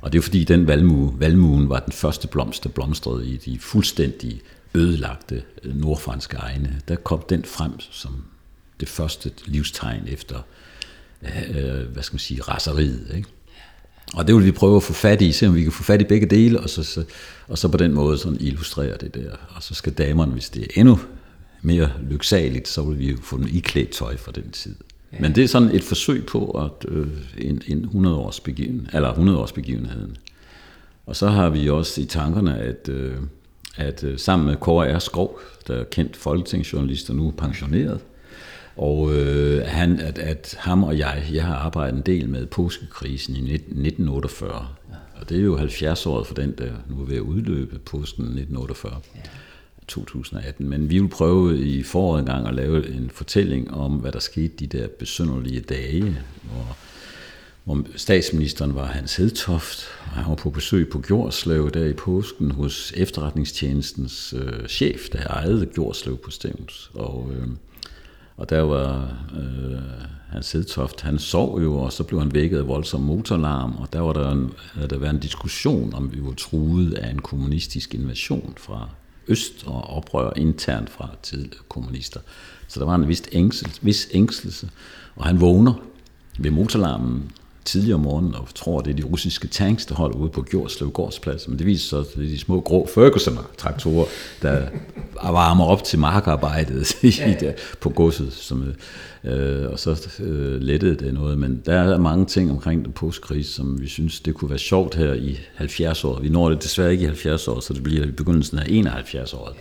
Og 0.00 0.12
det 0.12 0.18
er 0.18 0.22
fordi, 0.22 0.44
den 0.44 0.66
valmue, 0.66 1.20
valmuen 1.20 1.68
var 1.68 1.80
den 1.80 1.92
første 1.92 2.28
blomst, 2.28 2.64
der 2.64 2.68
blomstrede 2.68 3.28
i 3.28 3.36
de 3.36 3.58
fuldstændig 3.58 4.42
ødelagte 4.74 5.42
øh, 5.62 5.76
nordfranske 5.76 6.36
egne. 6.36 6.80
Der 6.88 6.96
kom 6.96 7.22
den 7.28 7.44
frem 7.44 7.80
som 7.90 8.24
det 8.80 8.88
første 8.88 9.32
livstegn 9.46 10.02
efter, 10.06 10.40
øh, 11.22 11.50
øh, 11.50 11.86
hvad 11.92 12.02
skal 12.02 12.14
man 12.14 12.20
sige, 12.20 12.42
raseriet. 12.42 13.12
Ikke? 13.14 13.28
Og 14.14 14.26
det 14.26 14.34
vil 14.34 14.44
vi 14.44 14.52
prøve 14.52 14.76
at 14.76 14.82
få 14.82 14.92
fat 14.92 15.22
i, 15.22 15.32
se 15.32 15.46
om 15.46 15.54
vi 15.54 15.62
kan 15.62 15.72
få 15.72 15.82
fat 15.82 16.00
i 16.00 16.04
begge 16.04 16.26
dele, 16.26 16.60
og 16.60 16.70
så, 16.70 16.82
så, 16.82 17.04
og 17.48 17.58
så 17.58 17.68
på 17.68 17.76
den 17.76 17.92
måde 17.92 18.18
sådan 18.18 18.38
illustrere 18.40 18.96
det 18.96 19.14
der. 19.14 19.30
Og 19.48 19.62
så 19.62 19.74
skal 19.74 19.92
damerne, 19.92 20.32
hvis 20.32 20.50
det 20.50 20.62
er 20.62 20.80
endnu 20.80 21.00
mere 21.62 21.92
lyksaligt, 22.10 22.68
så 22.68 22.82
vil 22.82 22.98
vi 22.98 23.10
jo 23.10 23.16
få 23.22 23.38
den 23.38 23.48
iklædt 23.48 23.90
tøj 23.90 24.16
fra 24.16 24.32
den 24.32 24.50
tid. 24.50 24.74
Men 25.20 25.34
det 25.34 25.44
er 25.44 25.48
sådan 25.48 25.70
et 25.74 25.82
forsøg 25.82 26.26
på 26.26 26.50
at 26.50 26.88
øh, 26.88 27.06
en, 27.38 27.62
en 27.66 27.84
100 27.84 28.16
års 28.16 28.40
begiven, 28.40 28.88
eller 28.92 29.08
100 29.08 29.38
års 29.38 29.52
begivenheden. 29.52 30.16
Og 31.06 31.16
så 31.16 31.28
har 31.28 31.50
vi 31.50 31.70
også 31.70 32.00
i 32.00 32.04
tankerne, 32.04 32.58
at, 32.58 32.88
øh, 32.88 33.16
at 33.76 34.04
øh, 34.04 34.18
sammen 34.18 34.46
med 34.46 34.56
Kåre 34.56 34.96
R. 34.96 34.98
Skov, 34.98 35.40
der 35.66 35.74
er 35.74 35.84
kendt 35.84 36.16
folketingsjournalist 36.16 37.10
og 37.10 37.16
nu 37.16 37.30
pensioneret, 37.30 38.00
og 38.76 39.14
øh, 39.14 39.62
han, 39.66 40.00
at, 40.00 40.18
at 40.18 40.56
ham 40.58 40.84
og 40.84 40.98
jeg, 40.98 41.22
jeg 41.32 41.44
har 41.44 41.54
arbejdet 41.54 41.96
en 41.96 42.02
del 42.06 42.28
med 42.28 42.46
påskekrisen 42.46 43.36
i 43.36 43.54
1948. 43.54 44.66
Og 45.20 45.28
det 45.28 45.38
er 45.38 45.42
jo 45.42 45.56
70 45.56 46.06
år 46.06 46.24
for 46.24 46.34
den, 46.34 46.54
der 46.58 46.70
nu 46.88 47.00
er 47.00 47.06
ved 47.06 47.16
at 47.16 47.20
udløbe 47.20 47.78
påsken 47.78 48.22
1948. 48.22 49.00
Ja. 49.14 49.20
2018, 49.92 50.68
men 50.68 50.90
vi 50.90 50.98
vil 50.98 51.08
prøve 51.08 51.58
i 51.58 51.82
foråret 51.82 52.26
gang 52.26 52.48
at 52.48 52.54
lave 52.54 52.94
en 52.94 53.10
fortælling 53.10 53.74
om, 53.74 53.92
hvad 53.92 54.12
der 54.12 54.18
skete 54.18 54.54
de 54.58 54.66
der 54.66 54.88
besynderlige 54.88 55.60
dage, 55.60 56.18
hvor, 56.42 56.76
hvor 57.64 57.86
statsministeren 57.96 58.74
var 58.74 58.86
Hans 58.86 59.16
Hedtoft, 59.16 59.84
og 60.04 60.10
han 60.10 60.28
var 60.28 60.34
på 60.34 60.50
besøg 60.50 60.88
på 60.88 60.98
Gjorslev 60.98 61.70
der 61.70 61.84
i 61.84 61.92
påsken 61.92 62.50
hos 62.50 62.92
efterretningstjenestens 62.96 64.34
øh, 64.38 64.68
chef, 64.68 65.08
der 65.12 65.26
ejede 65.26 65.66
Gjorslev 65.66 66.16
på 66.16 66.30
Stævns. 66.30 66.90
Og, 66.94 67.30
øh, 67.36 67.48
og 68.36 68.50
der 68.50 68.60
var 68.60 69.16
øh, 69.36 69.78
Hans 70.28 70.52
Hedtoft, 70.52 71.00
han 71.00 71.18
sov 71.18 71.62
jo, 71.62 71.78
og 71.78 71.92
så 71.92 72.04
blev 72.04 72.20
han 72.20 72.34
vækket 72.34 72.58
af 72.58 72.68
voldsom 72.68 73.00
motorlarm, 73.00 73.76
og 73.76 73.92
der 73.92 74.00
var 74.00 74.12
der 74.12 74.30
en, 74.30 74.52
havde 74.74 74.88
der 74.88 74.98
været 74.98 75.14
en 75.14 75.20
diskussion, 75.20 75.94
om 75.94 76.14
vi 76.14 76.18
var 76.22 76.32
truet 76.32 76.94
af 76.94 77.10
en 77.10 77.18
kommunistisk 77.18 77.94
invasion 77.94 78.54
fra 78.56 78.88
øst 79.28 79.64
og 79.66 79.82
oprør 79.82 80.32
internt 80.36 80.90
fra 80.90 81.08
tidligere 81.22 81.62
kommunister. 81.68 82.20
Så 82.68 82.80
der 82.80 82.86
var 82.86 82.94
en 82.94 83.08
vis, 83.08 83.22
ængsel, 83.32 83.78
vis 83.80 84.08
ængstelse, 84.12 84.70
og 85.16 85.26
han 85.26 85.40
vågner 85.40 85.74
ved 86.38 86.50
motorlarmen 86.50 87.32
tidligere 87.64 87.94
om 87.94 88.00
morgenen 88.00 88.34
og 88.34 88.48
tror, 88.54 88.80
det 88.80 88.90
er 88.90 88.96
de 88.96 89.02
russiske 89.02 89.48
tanks, 89.48 89.86
der 89.86 89.94
holder 89.94 90.16
ude 90.16 90.30
på 90.30 90.42
Gjordslev 90.42 90.90
Gårdsplads. 90.90 91.48
Men 91.48 91.58
det 91.58 91.66
viser 91.66 91.88
sig, 91.88 91.98
at 91.98 92.06
det 92.16 92.24
er 92.24 92.28
de 92.28 92.38
små 92.38 92.60
grå 92.60 92.88
Ferguson-traktorer, 92.94 94.06
der 94.42 94.62
varmer 95.32 95.64
op 95.64 95.84
til 95.84 95.98
markarbejdet 95.98 96.94
i 97.04 97.10
der, 97.40 97.52
på 97.80 97.88
godset. 97.88 98.32
Som, 98.32 98.74
øh, 99.24 99.70
og 99.70 99.78
så 99.78 100.08
øh, 100.20 100.60
lettede 100.60 101.04
det 101.04 101.14
noget. 101.14 101.38
Men 101.38 101.62
der 101.66 101.74
er 101.74 101.98
mange 101.98 102.26
ting 102.26 102.50
omkring 102.50 102.84
den 102.84 102.92
postkrise, 102.92 103.52
som 103.52 103.80
vi 103.80 103.88
synes, 103.88 104.20
det 104.20 104.34
kunne 104.34 104.50
være 104.50 104.58
sjovt 104.58 104.94
her 104.94 105.12
i 105.12 105.38
70 105.54 106.04
år. 106.04 106.20
Vi 106.20 106.28
når 106.28 106.48
det 106.48 106.62
desværre 106.62 106.92
ikke 106.92 107.02
i 107.02 107.06
70 107.06 107.48
år, 107.48 107.60
så 107.60 107.72
det 107.72 107.82
bliver 107.82 108.06
i 108.06 108.10
begyndelsen 108.10 108.58
af 108.58 108.64
71 108.68 109.34
år 109.34 109.52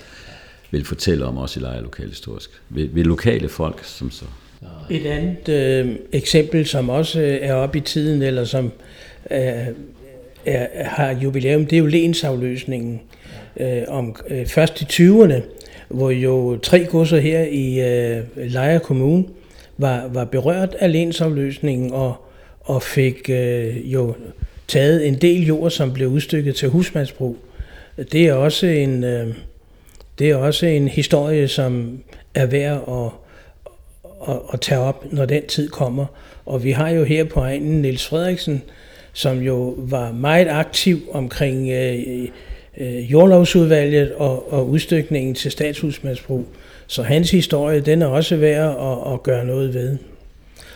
vil 0.72 0.86
fortælle 0.86 1.26
om 1.26 1.38
os 1.38 1.58
i 1.58 1.60
Lejre 1.60 1.82
Lokalhistorisk. 1.82 2.62
Ved, 2.70 2.90
ved 2.94 3.04
lokale 3.04 3.50
folk, 3.50 3.84
som 3.84 4.12
så 4.12 4.26
et 4.90 5.06
andet 5.06 5.50
øh, 5.50 5.96
eksempel, 6.12 6.66
som 6.66 6.90
også 6.90 7.22
øh, 7.22 7.38
er 7.42 7.54
oppe 7.54 7.78
i 7.78 7.82
tiden, 7.82 8.22
eller 8.22 8.44
som 8.44 8.72
øh, 9.32 9.68
er, 10.46 10.68
har 10.84 11.12
jubilæum, 11.24 11.66
det 11.66 11.76
er 11.76 11.80
jo 11.80 11.86
lensafløsningen 11.86 13.02
øh, 13.58 13.82
om 13.88 14.16
øh, 14.28 14.46
først 14.46 14.82
i 14.82 14.86
20'erne, 14.86 15.42
hvor 15.88 16.10
jo 16.10 16.58
tre 16.58 16.86
godser 16.86 17.20
her 17.20 17.44
i 17.44 17.80
øh, 17.80 18.24
Lejre 18.36 18.80
Kommune 18.80 19.24
var, 19.78 20.08
var 20.08 20.26
berørt 20.26 20.76
af 20.80 20.92
lensafløsningen 20.92 21.92
og, 21.94 22.16
og 22.62 22.84
fik 22.84 23.30
øh, 23.30 23.94
jo 23.94 24.16
taget 24.68 25.08
en 25.08 25.16
del 25.16 25.48
jord, 25.48 25.72
som 25.72 25.94
blev 25.94 26.08
udstykket 26.08 26.56
til 26.56 26.70
husmandsbrug. 26.70 27.38
Det 28.12 28.28
er 28.28 28.34
også 28.34 28.68
en, 28.68 29.04
øh, 29.04 29.28
det 30.20 30.30
er 30.30 30.36
også 30.36 30.66
en 30.66 30.88
historie, 30.88 31.48
som 31.48 32.00
er 32.36 32.46
værd 32.46 32.84
at 32.88 33.21
at, 34.30 34.38
at 34.54 34.62
tage 34.62 34.80
op, 34.80 35.14
når 35.14 35.26
den 35.26 35.48
tid 35.48 35.70
kommer. 35.70 36.06
Og 36.46 36.64
vi 36.64 36.72
har 36.72 36.90
jo 36.90 37.04
her 37.04 37.24
på 37.24 37.40
egnen 37.40 37.82
Niels 37.82 38.08
Frederiksen, 38.08 38.62
som 39.14 39.40
jo 39.40 39.76
var 39.78 40.12
meget 40.12 40.48
aktiv 40.50 41.00
omkring 41.12 41.70
øh, 41.70 42.28
øh, 42.78 43.12
jordlovsudvalget 43.12 44.14
og, 44.14 44.54
og 44.54 44.70
udstykningen 44.70 45.36
til 45.36 45.52
statshusmandsbrug. 45.52 46.46
Så 46.88 47.04
hans 47.04 47.32
historie, 47.32 47.80
den 47.80 48.02
er 48.02 48.08
også 48.08 48.36
værd 48.36 48.70
at, 48.70 49.14
at 49.14 49.24
gøre 49.24 49.46
noget 49.46 49.74
ved. 49.74 49.98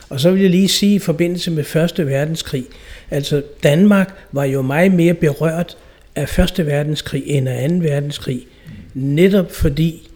Og 0.09 0.19
så 0.19 0.31
vil 0.31 0.41
jeg 0.41 0.49
lige 0.49 0.67
sige 0.67 0.95
i 0.95 0.99
forbindelse 0.99 1.51
med 1.51 1.63
Første 1.63 2.07
Verdenskrig, 2.07 2.65
altså 3.11 3.41
Danmark 3.63 4.13
var 4.31 4.43
jo 4.43 4.61
meget 4.61 4.91
mere 4.91 5.13
berørt 5.13 5.77
af 6.15 6.29
Første 6.29 6.65
Verdenskrig 6.65 7.23
end 7.25 7.49
af 7.49 7.63
Anden 7.63 7.83
Verdenskrig, 7.83 8.41
netop 8.93 9.51
fordi 9.51 10.09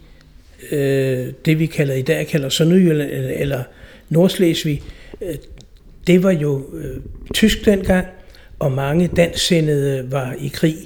øh, 0.70 1.26
det 1.44 1.58
vi 1.58 1.66
kalder 1.66 1.94
i 1.94 2.02
dag 2.02 2.26
kalder 2.26 2.48
Sønderjylland 2.48 3.10
eller, 3.10 3.30
eller 3.30 3.62
Nordslesvig, 4.08 4.82
øh, 5.22 5.34
det 6.06 6.22
var 6.22 6.30
jo 6.30 6.64
øh, 6.74 6.96
tysk 7.34 7.64
dengang, 7.64 8.06
og 8.58 8.72
mange 8.72 9.10
dansksindede 9.16 10.12
var 10.12 10.34
i 10.38 10.48
krig, 10.48 10.76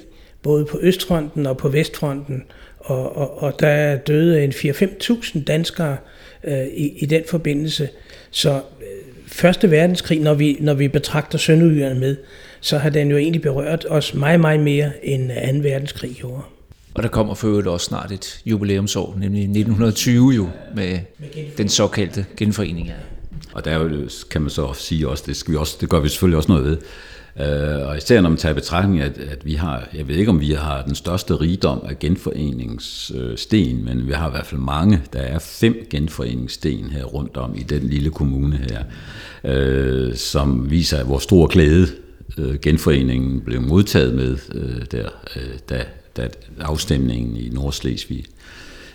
både 0.41 0.65
på 0.65 0.79
Østfronten 0.81 1.45
og 1.45 1.57
på 1.57 1.69
Vestfronten, 1.69 2.43
og, 2.79 3.17
og, 3.17 3.43
og 3.43 3.59
der 3.59 3.95
døde 3.95 4.43
en 4.43 4.51
4-5.000 4.51 5.43
danskere 5.43 5.97
øh, 6.43 6.67
i, 6.67 6.93
i 6.97 7.05
den 7.05 7.23
forbindelse. 7.29 7.89
Så 8.31 8.53
øh, 8.53 9.05
Første 9.27 9.71
verdenskrig, 9.71 10.19
når 10.19 10.33
vi, 10.33 10.57
når 10.59 10.73
vi 10.73 10.87
betragter 10.87 11.37
Sønderjylland 11.37 11.99
med, 11.99 12.15
så 12.61 12.77
har 12.77 12.89
den 12.89 13.11
jo 13.11 13.17
egentlig 13.17 13.41
berørt 13.41 13.85
os 13.89 14.13
meget, 14.13 14.39
meget 14.39 14.59
mere 14.59 14.91
end 15.03 15.29
2. 15.63 15.69
verdenskrig 15.69 16.11
gjorde. 16.15 16.41
Og 16.95 17.03
der 17.03 17.09
kommer 17.09 17.33
for 17.33 17.47
øvrigt 17.47 17.67
også 17.67 17.85
snart 17.85 18.11
et 18.11 18.41
jubilæumsår, 18.45 19.15
nemlig 19.19 19.41
1920 19.41 20.31
jo, 20.31 20.49
med 20.75 20.99
den 21.57 21.69
såkaldte 21.69 22.25
genforening. 22.37 22.91
Og 23.53 23.65
der 23.65 24.07
kan 24.31 24.41
man 24.41 24.49
så 24.49 24.73
sige 24.73 25.09
også, 25.09 25.23
det, 25.27 25.35
skal 25.35 25.51
vi 25.51 25.57
også, 25.57 25.77
det 25.81 25.89
gør 25.89 25.99
vi 25.99 26.09
selvfølgelig 26.09 26.37
også 26.37 26.51
noget 26.51 26.65
ved, 26.65 26.77
Uh, 27.39 27.87
og 27.87 27.97
især 27.97 28.21
når 28.21 28.29
man 28.29 28.37
tager 28.37 28.53
i 28.53 28.55
betragtning, 28.55 29.01
at, 29.01 29.17
at 29.17 29.45
vi 29.45 29.53
har, 29.53 29.87
jeg 29.93 30.07
ved 30.07 30.15
ikke 30.15 30.29
om 30.29 30.39
vi 30.39 30.51
har 30.51 30.81
den 30.81 30.95
største 30.95 31.35
rigdom 31.35 31.85
af 31.89 31.99
genforeningssten, 31.99 33.85
men 33.85 34.07
vi 34.07 34.11
har 34.11 34.27
i 34.27 34.31
hvert 34.31 34.45
fald 34.45 34.61
mange. 34.61 35.01
Der 35.13 35.19
er 35.19 35.39
fem 35.39 35.87
genforeningssten 35.89 36.89
her 36.91 37.03
rundt 37.03 37.37
om 37.37 37.55
i 37.55 37.63
den 37.63 37.83
lille 37.83 38.09
kommune 38.09 38.59
her, 38.69 38.83
uh, 40.09 40.13
som 40.15 40.71
viser, 40.71 41.03
hvor 41.03 41.19
stor 41.19 41.47
glæde 41.47 41.87
uh, 42.37 42.55
genforeningen 42.55 43.41
blev 43.41 43.61
modtaget 43.61 44.13
med, 44.13 44.37
uh, 44.55 44.81
der, 44.91 45.09
uh, 45.35 45.41
da, 45.69 45.85
at 46.19 46.37
afstemningen 46.59 47.37
i 47.37 47.49
Nordslesvig 47.49 48.25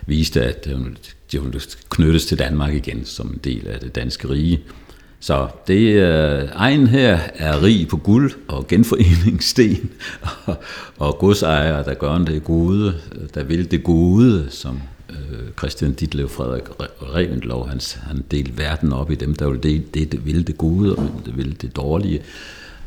viste, 0.06 0.42
at 0.42 0.64
de 1.32 1.42
ville 1.42 1.60
knyttes 1.90 2.26
til 2.26 2.38
Danmark 2.38 2.74
igen 2.74 3.04
som 3.04 3.26
en 3.26 3.40
del 3.44 3.68
af 3.68 3.80
det 3.80 3.94
danske 3.94 4.28
rige. 4.28 4.60
Så 5.20 5.48
det 5.66 5.94
øh, 5.94 6.48
egen 6.52 6.86
her 6.86 7.18
er 7.34 7.62
rig 7.62 7.88
på 7.88 7.96
guld 7.96 8.32
og 8.48 8.66
genforeningssten 8.66 9.90
og, 10.46 10.56
og 10.98 11.18
godsejere, 11.18 11.84
der 11.84 11.94
gør 11.94 12.18
det 12.18 12.44
gode, 12.44 12.94
der 13.34 13.44
vil 13.44 13.70
det 13.70 13.84
gode, 13.84 14.46
som 14.50 14.80
øh, 15.10 15.48
Christian 15.58 15.92
Ditlev 15.92 16.28
Frederik 16.28 16.62
Revendlov, 17.14 17.68
han, 17.68 17.80
han 18.02 18.24
delte 18.30 18.58
verden 18.58 18.92
op 18.92 19.10
i 19.10 19.14
dem, 19.14 19.34
der 19.34 19.48
vil 19.48 19.62
det, 19.62 19.94
det, 19.94 20.12
det 20.12 20.26
vil 20.26 20.46
det 20.46 20.58
gode 20.58 20.96
og 20.96 21.20
det 21.26 21.36
vil 21.36 21.62
det 21.62 21.76
dårlige. 21.76 22.20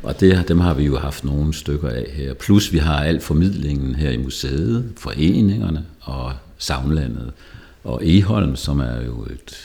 Og 0.04 0.20
det, 0.20 0.48
dem 0.48 0.60
har 0.60 0.74
vi 0.74 0.84
jo 0.84 0.98
haft 0.98 1.24
nogle 1.24 1.54
stykker 1.54 1.90
af 1.90 2.06
her. 2.14 2.34
Plus 2.34 2.74
vi 2.74 2.78
har 2.78 3.04
al 3.04 3.22
formidlingen 3.22 3.96
her 3.96 4.10
i 4.10 4.18
museet, 4.18 4.92
foreningerne 4.98 5.86
og 6.02 6.34
Savnlandet. 6.58 7.32
Og 7.84 8.02
Eholm, 8.04 8.56
som 8.56 8.80
er 8.80 9.02
jo 9.06 9.24
et 9.24 9.58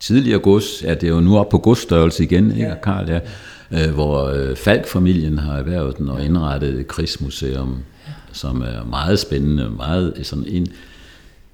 tidligere 0.00 0.38
gods, 0.38 0.82
ja, 0.82 0.94
det 0.94 1.04
er 1.04 1.08
jo 1.08 1.20
nu 1.20 1.38
op 1.38 1.48
på 1.48 1.58
godsstørrelse 1.58 2.24
igen, 2.24 2.50
ikke, 2.50 2.74
Karl, 2.82 3.08
ja, 3.08 3.20
øh, 3.70 3.94
hvor 3.94 4.24
øh, 4.24 4.56
Falk-familien 4.56 5.38
har 5.38 5.56
erhvervet 5.56 5.98
den 5.98 6.08
og 6.08 6.24
indrettet 6.24 6.80
et 6.80 6.88
krigsmuseum, 6.88 7.78
som 8.32 8.62
er 8.62 8.84
meget 8.84 9.18
spændende, 9.18 9.70
meget 9.70 10.14
sådan 10.22 10.44
en, 10.48 10.66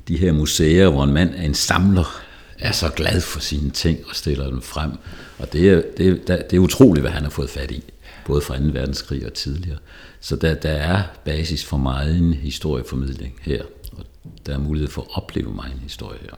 de 0.08 0.16
her 0.16 0.32
museer, 0.32 0.88
hvor 0.88 1.04
en 1.04 1.12
mand 1.12 1.30
er 1.36 1.42
en 1.42 1.54
samler, 1.54 2.22
er 2.58 2.72
så 2.72 2.88
glad 2.88 3.20
for 3.20 3.40
sine 3.40 3.70
ting 3.70 3.98
og 4.08 4.16
stiller 4.16 4.50
dem 4.50 4.62
frem. 4.62 4.90
Og 5.38 5.52
det 5.52 5.70
er, 5.70 5.82
det, 5.96 6.30
er, 6.30 6.36
det 6.36 6.56
er 6.56 6.60
utroligt, 6.60 7.02
hvad 7.02 7.12
han 7.12 7.22
har 7.22 7.30
fået 7.30 7.50
fat 7.50 7.70
i, 7.70 7.84
både 8.26 8.40
fra 8.40 8.58
2. 8.58 8.64
verdenskrig 8.64 9.26
og 9.26 9.32
tidligere. 9.32 9.78
Så 10.20 10.36
der, 10.36 10.54
der 10.54 10.70
er 10.70 11.02
basis 11.24 11.64
for 11.64 11.76
meget 11.76 12.16
en 12.16 12.34
historieformidling 12.34 13.34
her, 13.42 13.62
og 13.92 14.04
der 14.46 14.54
er 14.54 14.58
mulighed 14.58 14.90
for 14.90 15.02
at 15.02 15.08
opleve 15.10 15.54
meget 15.54 15.72
en 15.72 15.80
historie 15.80 16.18
her. 16.22 16.30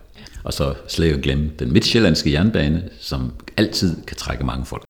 Og 0.44 0.52
så 0.52 0.74
slet 0.88 1.06
ikke 1.06 1.20
glemme 1.20 1.50
den 1.58 1.72
midtjyllandske 1.72 2.32
jernbane, 2.32 2.88
som 3.00 3.32
altid 3.56 3.96
kan 4.06 4.16
trække 4.16 4.44
mange 4.44 4.66
folk. 4.66 4.82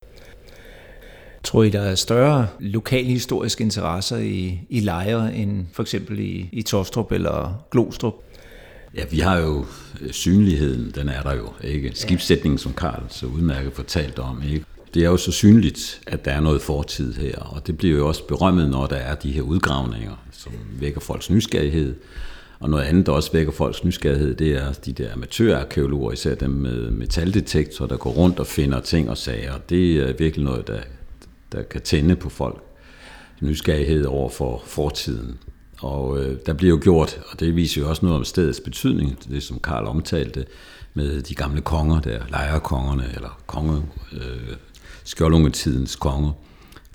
Tror 1.44 1.62
I, 1.62 1.70
der 1.70 1.80
er 1.80 1.94
større 1.94 2.48
lokalhistoriske 2.60 3.64
interesser 3.64 4.16
i, 4.16 4.60
i 4.70 4.80
lejre 4.80 5.34
end 5.34 5.66
for 5.72 5.82
eksempel 5.82 6.18
i, 6.18 6.48
i 6.52 6.62
Tostrup 6.62 7.12
eller 7.12 7.64
Glostrup? 7.70 8.14
Ja, 8.94 9.04
vi 9.10 9.18
har 9.18 9.38
jo 9.38 9.66
øh, 10.00 10.12
synligheden, 10.12 10.92
den 10.94 11.08
er 11.08 11.22
der 11.22 11.34
jo, 11.34 11.52
ikke? 11.64 11.92
Skibssætningen, 11.94 12.58
som 12.58 12.72
Karl 12.72 13.02
så 13.08 13.26
udmærket 13.26 13.72
fortalt 13.72 14.18
om, 14.18 14.42
ikke? 14.42 14.64
Det 14.94 15.04
er 15.04 15.08
jo 15.08 15.16
så 15.16 15.32
synligt, 15.32 16.00
at 16.06 16.24
der 16.24 16.30
er 16.30 16.40
noget 16.40 16.62
fortid 16.62 17.14
her, 17.14 17.38
og 17.38 17.66
det 17.66 17.78
bliver 17.78 17.98
jo 17.98 18.08
også 18.08 18.26
berømmet, 18.26 18.70
når 18.70 18.86
der 18.86 18.96
er 18.96 19.14
de 19.14 19.32
her 19.32 19.42
udgravninger, 19.42 20.26
som 20.32 20.52
vækker 20.80 21.00
folks 21.00 21.30
nysgerrighed. 21.30 21.94
Og 22.60 22.70
noget 22.70 22.84
andet, 22.84 23.06
der 23.06 23.12
også 23.12 23.32
vækker 23.32 23.52
folks 23.52 23.84
nysgerrighed, 23.84 24.34
det 24.34 24.52
er 24.52 24.72
de 24.72 24.92
der 24.92 25.12
amatørarkeologer, 25.12 26.12
især 26.12 26.34
dem 26.34 26.50
med 26.50 26.90
metaldetektorer, 26.90 27.88
der 27.88 27.96
går 27.96 28.10
rundt 28.10 28.40
og 28.40 28.46
finder 28.46 28.80
ting 28.80 29.10
og 29.10 29.16
sager. 29.16 29.58
Det 29.68 29.96
er 29.96 30.12
virkelig 30.18 30.44
noget, 30.44 30.66
der, 30.66 30.80
der 31.52 31.62
kan 31.62 31.80
tænde 31.80 32.16
på 32.16 32.28
folk 32.28 32.62
nysgerrighed 33.40 34.04
over 34.04 34.28
for 34.28 34.62
fortiden. 34.66 35.38
Og 35.80 36.18
øh, 36.20 36.38
der 36.46 36.52
bliver 36.52 36.70
jo 36.70 36.80
gjort, 36.82 37.20
og 37.32 37.40
det 37.40 37.56
viser 37.56 37.80
jo 37.80 37.88
også 37.88 38.06
noget 38.06 38.18
om 38.18 38.24
stedets 38.24 38.60
betydning, 38.60 39.18
det 39.28 39.42
som 39.42 39.58
Karl 39.58 39.86
omtalte, 39.86 40.44
med 40.94 41.22
de 41.22 41.34
gamle 41.34 41.60
konger 41.60 42.00
der, 42.00 42.20
lejerkongerne, 42.28 43.12
eller 43.14 43.40
konge, 43.46 43.82
øh, 44.12 44.56
skjoldungetidens 45.06 45.96
konger. 45.96 46.32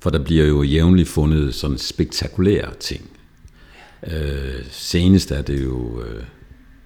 For 0.02 0.10
der 0.10 0.24
bliver 0.24 0.46
jo 0.46 0.64
jævnligt 0.64 1.10
fundet 1.10 1.56
sådan 1.56 1.78
spektakulære 1.78 2.74
ting. 2.80 3.10
Øh, 4.08 4.66
senest 4.72 5.32
er 5.32 5.42
det 5.42 5.64
jo, 5.64 6.02
øh, 6.02 6.24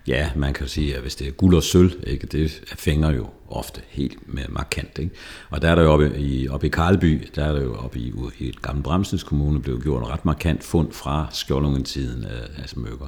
ja, 0.07 0.29
man 0.35 0.53
kan 0.53 0.67
sige, 0.67 0.95
at 0.95 1.01
hvis 1.01 1.15
det 1.15 1.27
er 1.27 1.31
guld 1.31 1.55
og 1.55 1.63
sølv, 1.63 1.91
ikke, 2.07 2.27
det 2.27 2.63
fænger 2.75 3.11
jo 3.11 3.27
ofte 3.49 3.81
helt 3.89 4.33
med 4.33 4.43
markant. 4.49 4.99
Ikke? 4.99 5.15
Og 5.49 5.61
der 5.61 5.69
er 5.69 5.75
der 5.75 5.81
jo 5.81 5.91
oppe 5.91 6.19
i, 6.19 6.47
oppe 6.47 6.67
i 6.67 6.69
Karlby, 6.69 7.27
der 7.35 7.45
er 7.45 7.51
der 7.51 7.61
jo 7.61 7.75
oppe 7.75 7.99
i, 7.99 8.13
i 8.39 8.49
et 8.49 8.61
gammelt 8.61 8.83
Bremsens 8.83 9.23
Kommune, 9.23 9.61
blevet 9.61 9.83
gjort 9.83 10.01
en 10.01 10.09
ret 10.09 10.25
markant 10.25 10.63
fund 10.63 10.91
fra 10.91 11.27
skjoldungetiden 11.31 12.25
af, 12.25 12.61
af 12.63 12.69
smykker. 12.69 13.07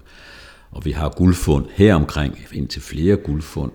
Og 0.72 0.86
vi 0.86 0.91
har 0.91 1.09
guldfund 1.09 1.65
her 1.74 1.95
omkring, 1.95 2.39
indtil 2.53 2.82
flere 2.82 3.15
guldfund. 3.15 3.72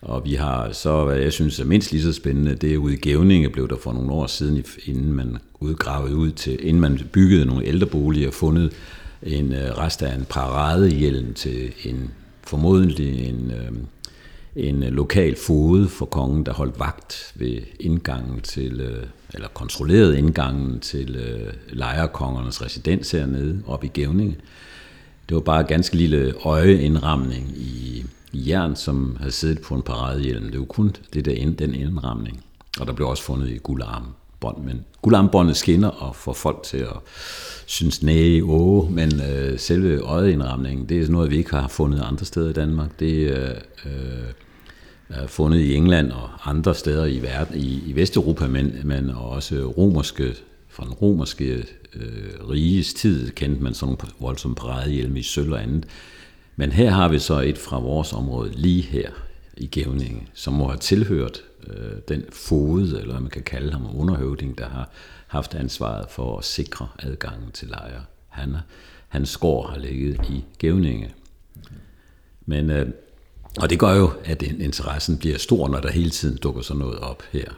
Og 0.00 0.24
vi 0.24 0.34
har 0.34 0.72
så, 0.72 1.04
hvad 1.04 1.16
jeg 1.16 1.32
synes 1.32 1.60
er 1.60 1.64
mindst 1.64 1.92
lige 1.92 2.02
så 2.02 2.12
spændende, 2.12 2.54
det 2.54 2.74
er 2.74 2.78
ude 2.78 2.94
i 2.94 2.96
Gævninge, 2.96 3.50
blev 3.50 3.68
der 3.68 3.76
for 3.76 3.92
nogle 3.92 4.12
år 4.12 4.26
siden, 4.26 4.64
inden 4.84 5.12
man 5.12 5.36
udgravede 5.60 6.16
ud 6.16 6.30
til, 6.30 6.66
inden 6.66 6.80
man 6.80 7.00
byggede 7.12 7.46
nogle 7.46 7.66
ældreboliger, 7.66 8.30
fundet 8.30 8.72
en 9.22 9.52
øh, 9.52 9.78
rest 9.78 10.02
af 10.02 10.14
en 10.14 10.24
paradehjelm 10.24 11.34
til 11.34 11.72
en 11.84 12.10
formodentlig 12.42 13.28
en, 13.28 13.50
øh, 13.50 13.72
en 14.66 14.82
øh, 14.82 14.92
lokal 14.92 15.36
fode 15.36 15.88
for 15.88 16.06
kongen, 16.06 16.46
der 16.46 16.52
holdt 16.52 16.80
vagt 16.80 17.32
ved 17.34 17.58
indgangen 17.80 18.40
til, 18.40 18.82
eller 19.34 19.48
kontrollerede 19.48 20.18
indgangen 20.18 20.80
til 20.80 21.20
lejerkongernes 21.68 22.62
residens 22.62 23.10
hernede 23.10 23.62
oppe 23.66 23.86
i 23.86 23.90
Gævninge. 23.90 24.36
Det 25.28 25.34
var 25.34 25.40
bare 25.40 25.60
en 25.60 25.66
ganske 25.66 25.96
lille 25.96 26.34
øjeindramning 26.44 27.48
i 27.56 28.04
jern, 28.32 28.76
som 28.76 29.16
havde 29.18 29.32
siddet 29.32 29.60
på 29.60 29.74
en 29.74 29.82
paradehjelm. 29.82 30.50
Det 30.50 30.60
var 30.60 30.66
kun 30.66 30.96
det 31.12 31.24
der, 31.24 31.50
den 31.50 31.74
indramning. 31.74 32.44
Og 32.80 32.86
der 32.86 32.92
blev 32.92 33.08
også 33.08 33.22
fundet 33.22 33.48
i 33.48 33.58
guldarmbånd. 33.58 34.64
Men 34.64 34.84
guldarmbåndet 35.02 35.56
skinner 35.56 35.88
og 35.88 36.16
får 36.16 36.32
folk 36.32 36.62
til 36.62 36.78
at 36.78 36.96
synes, 37.66 38.02
nej, 38.02 38.40
åh, 38.42 38.92
men 38.92 39.20
øh, 39.20 39.58
selve 39.58 39.98
øjeindramningen, 39.98 40.88
det 40.88 41.02
er 41.02 41.08
noget, 41.08 41.30
vi 41.30 41.36
ikke 41.36 41.50
har 41.50 41.68
fundet 41.68 42.02
andre 42.02 42.24
steder 42.24 42.50
i 42.50 42.52
Danmark. 42.52 43.00
Det 43.00 43.30
øh, 43.30 43.48
øh, 43.86 44.32
er 45.08 45.26
fundet 45.26 45.58
i 45.58 45.74
England 45.74 46.12
og 46.12 46.28
andre 46.44 46.74
steder 46.74 47.04
i 47.04 47.22
verden, 47.22 47.56
i, 47.56 47.82
i 47.86 47.96
Vesteuropa, 47.96 48.46
men, 48.46 48.80
men 48.84 49.10
også 49.10 49.72
romerske, 49.78 50.34
fra 50.68 50.84
den 50.84 50.92
romerske 50.92 51.64
øh, 51.94 52.50
riges 52.50 52.94
tid 52.94 53.30
kendte 53.30 53.62
man 53.62 53.74
sådan 53.74 53.86
nogle 53.86 54.12
voldsomme 54.20 54.54
paradehjelme 54.54 55.18
i 55.18 55.22
sølv 55.22 55.52
og 55.52 55.62
andet. 55.62 55.86
Men 56.60 56.72
her 56.72 56.90
har 56.90 57.08
vi 57.08 57.18
så 57.18 57.40
et 57.40 57.58
fra 57.58 57.78
vores 57.78 58.12
område 58.12 58.50
lige 58.52 58.82
her 58.82 59.10
i 59.56 59.66
Gævninge, 59.66 60.28
som 60.34 60.54
må 60.54 60.68
have 60.68 60.78
tilhørt 60.78 61.42
øh, 61.66 61.92
den 62.08 62.24
fode, 62.32 63.00
eller 63.00 63.12
hvad 63.12 63.20
man 63.20 63.30
kan 63.30 63.42
kalde 63.42 63.72
ham, 63.72 64.00
underhøvding, 64.00 64.58
der 64.58 64.68
har 64.68 64.90
haft 65.26 65.54
ansvaret 65.54 66.10
for 66.10 66.38
at 66.38 66.44
sikre 66.44 66.88
adgangen 66.98 67.50
til 67.52 67.68
lejre. 67.68 68.04
Han, 68.28 68.56
hans 69.08 69.28
skår 69.28 69.66
har 69.66 69.78
ligget 69.78 70.20
i 70.30 70.44
Gævninge. 70.58 71.14
Men, 72.46 72.70
øh, 72.70 72.88
og 73.60 73.70
det 73.70 73.78
gør 73.78 73.94
jo, 73.94 74.12
at 74.24 74.42
interessen 74.42 75.18
bliver 75.18 75.38
stor, 75.38 75.68
når 75.68 75.80
der 75.80 75.90
hele 75.90 76.10
tiden 76.10 76.36
dukker 76.36 76.62
sådan 76.62 76.78
noget 76.78 76.98
op 76.98 77.22
her. 77.32 77.50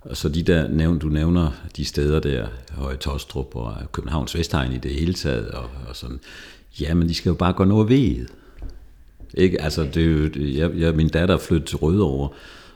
Og 0.00 0.16
så 0.16 0.28
de 0.28 0.42
der 0.42 0.68
nævn, 0.68 0.98
du 0.98 1.08
nævner, 1.08 1.50
de 1.76 1.84
steder 1.84 2.20
der, 2.20 2.48
Høje 2.70 2.96
Tostrup 2.96 3.56
og 3.56 3.76
Københavns 3.92 4.34
Vestegn 4.34 4.72
i 4.72 4.78
det 4.78 4.94
hele 4.94 5.14
taget, 5.14 5.48
og, 5.48 5.70
og 5.88 5.96
sådan, 5.96 6.20
ja, 6.80 6.94
men 6.94 7.08
de 7.08 7.14
skal 7.14 7.30
jo 7.30 7.34
bare 7.34 7.52
gå 7.52 7.64
noget 7.64 7.88
ved. 7.88 8.26
Ikke? 9.34 9.62
Altså, 9.62 9.82
det 9.94 9.96
er 9.96 10.06
jo, 10.06 10.30
jeg, 10.36 10.80
jeg, 10.80 10.94
min 10.94 11.08
datter 11.08 11.34
er 11.34 11.38
flyttet 11.38 11.68
til 11.68 11.76
Rødovre, 11.76 12.28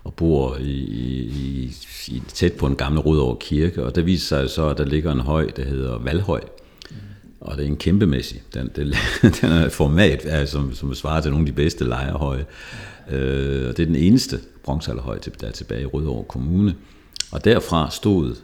og 0.04 0.14
bor 0.14 0.56
i, 0.56 0.70
i, 0.70 1.72
i, 2.08 2.22
tæt 2.28 2.52
på 2.52 2.66
en 2.66 2.76
gammel 2.76 3.00
Rødovre 3.00 3.36
kirke, 3.40 3.84
og 3.84 3.94
der 3.94 4.02
viser 4.02 4.38
sig 4.38 4.50
så, 4.50 4.68
at 4.68 4.78
der 4.78 4.84
ligger 4.84 5.12
en 5.12 5.20
høj, 5.20 5.50
der 5.56 5.64
hedder 5.64 5.98
Valhøj, 5.98 6.40
og 7.40 7.56
det 7.56 7.62
er 7.62 7.68
en 7.68 7.76
kæmpemæssig. 7.76 8.42
Den, 8.54 8.70
den, 8.76 8.94
den 9.40 9.50
er 9.50 9.68
format, 9.68 10.26
altså, 10.26 10.52
som, 10.52 10.74
som 10.74 10.94
svarer 10.94 11.20
til 11.20 11.30
nogle 11.30 11.42
af 11.42 11.46
de 11.46 11.56
bedste 11.56 11.84
lejerhøje. 11.84 12.44
Øh, 13.10 13.68
og 13.68 13.76
det 13.76 13.82
er 13.82 13.86
den 13.86 13.96
eneste 13.96 14.40
bronzealderhøj, 14.64 15.18
der 15.40 15.46
er 15.46 15.52
tilbage 15.52 15.82
i 15.82 15.86
Rødovre 15.86 16.24
Kommune. 16.24 16.74
Og 17.32 17.44
derfra 17.44 17.90
stod 17.90 18.34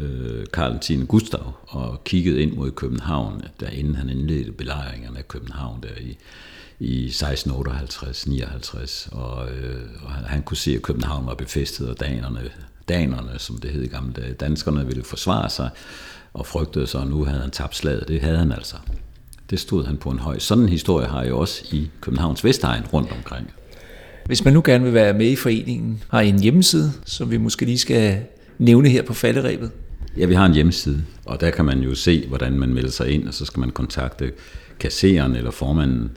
øh, 0.00 0.46
Karl 0.52 0.78
10. 0.80 0.96
Gustav 0.96 1.52
og 1.66 2.04
kiggede 2.04 2.42
ind 2.42 2.52
mod 2.52 2.70
København, 2.70 3.42
der 3.60 3.68
inden 3.68 3.94
han 3.94 4.08
indledte 4.08 4.52
belejringerne 4.52 5.18
af 5.18 5.28
København 5.28 5.82
der 5.82 6.00
i, 6.00 6.16
i 6.80 7.08
1658-59, 7.08 9.16
og, 9.16 9.50
øh, 9.50 9.80
og 10.02 10.10
han, 10.10 10.24
han 10.24 10.42
kunne 10.42 10.56
se, 10.56 10.74
at 10.74 10.82
København 10.82 11.26
var 11.26 11.34
befæstet, 11.34 11.88
og 11.88 12.00
danerne, 12.00 12.40
danerne, 12.88 13.38
som 13.38 13.58
det 13.58 13.70
hed 13.70 13.82
i 13.82 13.86
gamle 13.86 14.12
dage, 14.12 14.32
danskerne 14.32 14.86
ville 14.86 15.04
forsvare 15.04 15.50
sig, 15.50 15.70
og 16.32 16.46
frygtede 16.46 16.86
sig, 16.86 17.00
og 17.00 17.06
nu 17.06 17.24
havde 17.24 17.40
han 17.40 17.50
tabt 17.50 17.76
slaget. 17.76 18.08
Det 18.08 18.20
havde 18.20 18.38
han 18.38 18.52
altså. 18.52 18.76
Det 19.50 19.60
stod 19.60 19.84
han 19.84 19.96
på 19.96 20.10
en 20.10 20.18
høj. 20.18 20.38
Sådan 20.38 20.64
en 20.64 20.68
historie 20.68 21.06
har 21.06 21.22
jeg 21.22 21.32
også 21.32 21.64
i 21.72 21.90
Københavns 22.00 22.44
Vestegn 22.44 22.84
rundt 22.92 23.12
omkring. 23.12 23.50
Hvis 24.26 24.44
man 24.44 24.54
nu 24.54 24.62
gerne 24.64 24.84
vil 24.84 24.94
være 24.94 25.12
med 25.12 25.26
i 25.26 25.36
foreningen, 25.36 26.02
har 26.08 26.20
I 26.20 26.28
en 26.28 26.42
hjemmeside, 26.42 26.92
som 27.04 27.30
vi 27.30 27.36
måske 27.36 27.64
lige 27.64 27.78
skal 27.78 28.22
nævne 28.58 28.88
her 28.88 29.02
på 29.02 29.14
falderæbet? 29.14 29.70
Ja, 30.16 30.26
vi 30.26 30.34
har 30.34 30.46
en 30.46 30.54
hjemmeside, 30.54 31.04
og 31.24 31.40
der 31.40 31.50
kan 31.50 31.64
man 31.64 31.80
jo 31.80 31.94
se, 31.94 32.28
hvordan 32.28 32.58
man 32.58 32.74
melder 32.74 32.90
sig 32.90 33.10
ind, 33.10 33.28
og 33.28 33.34
så 33.34 33.44
skal 33.44 33.60
man 33.60 33.70
kontakte 33.70 34.32
kasseren 34.80 35.36
eller 35.36 35.50
formanden, 35.50 36.16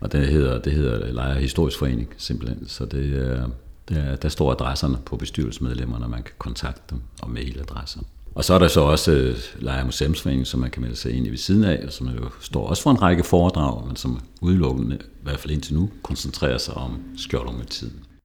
og 0.00 0.12
det 0.12 0.26
hedder, 0.26 0.62
det 0.62 0.72
hedder 0.72 1.12
Lejre 1.12 1.40
Historisk 1.40 1.78
Forening 1.78 2.08
simpelthen. 2.16 2.68
Så 2.68 2.84
det 2.84 3.18
er, 3.18 3.48
der, 3.88 4.16
der 4.16 4.28
står 4.28 4.52
adresserne 4.52 4.98
på 5.06 5.16
bestyrelsesmedlemmerne, 5.16 6.08
man 6.08 6.22
kan 6.22 6.34
kontakte 6.38 6.82
dem, 6.90 7.00
og 7.22 7.30
mailadresser. 7.30 8.00
Og 8.34 8.44
så 8.44 8.54
er 8.54 8.58
der 8.58 8.68
så 8.68 8.80
også 8.80 9.10
Lejer 9.10 9.34
Lejre 9.58 9.84
Museumsforening, 9.84 10.46
som 10.46 10.60
man 10.60 10.70
kan 10.70 10.82
melde 10.82 10.96
sig 10.96 11.12
ind 11.12 11.26
i 11.26 11.30
ved 11.30 11.36
siden 11.36 11.64
af, 11.64 11.84
og 11.86 11.92
som 11.92 12.06
jo 12.08 12.30
står 12.40 12.66
også 12.66 12.82
for 12.82 12.90
en 12.90 13.02
række 13.02 13.24
foredrag, 13.24 13.86
men 13.86 13.96
som 13.96 14.20
udelukkende, 14.40 14.96
i 14.96 15.22
hvert 15.22 15.38
fald 15.38 15.52
indtil 15.52 15.74
nu, 15.74 15.90
koncentrerer 16.02 16.58
sig 16.58 16.74
om 16.74 17.00
skjoldungetiden. 17.16 17.90
tiden. 17.90 18.07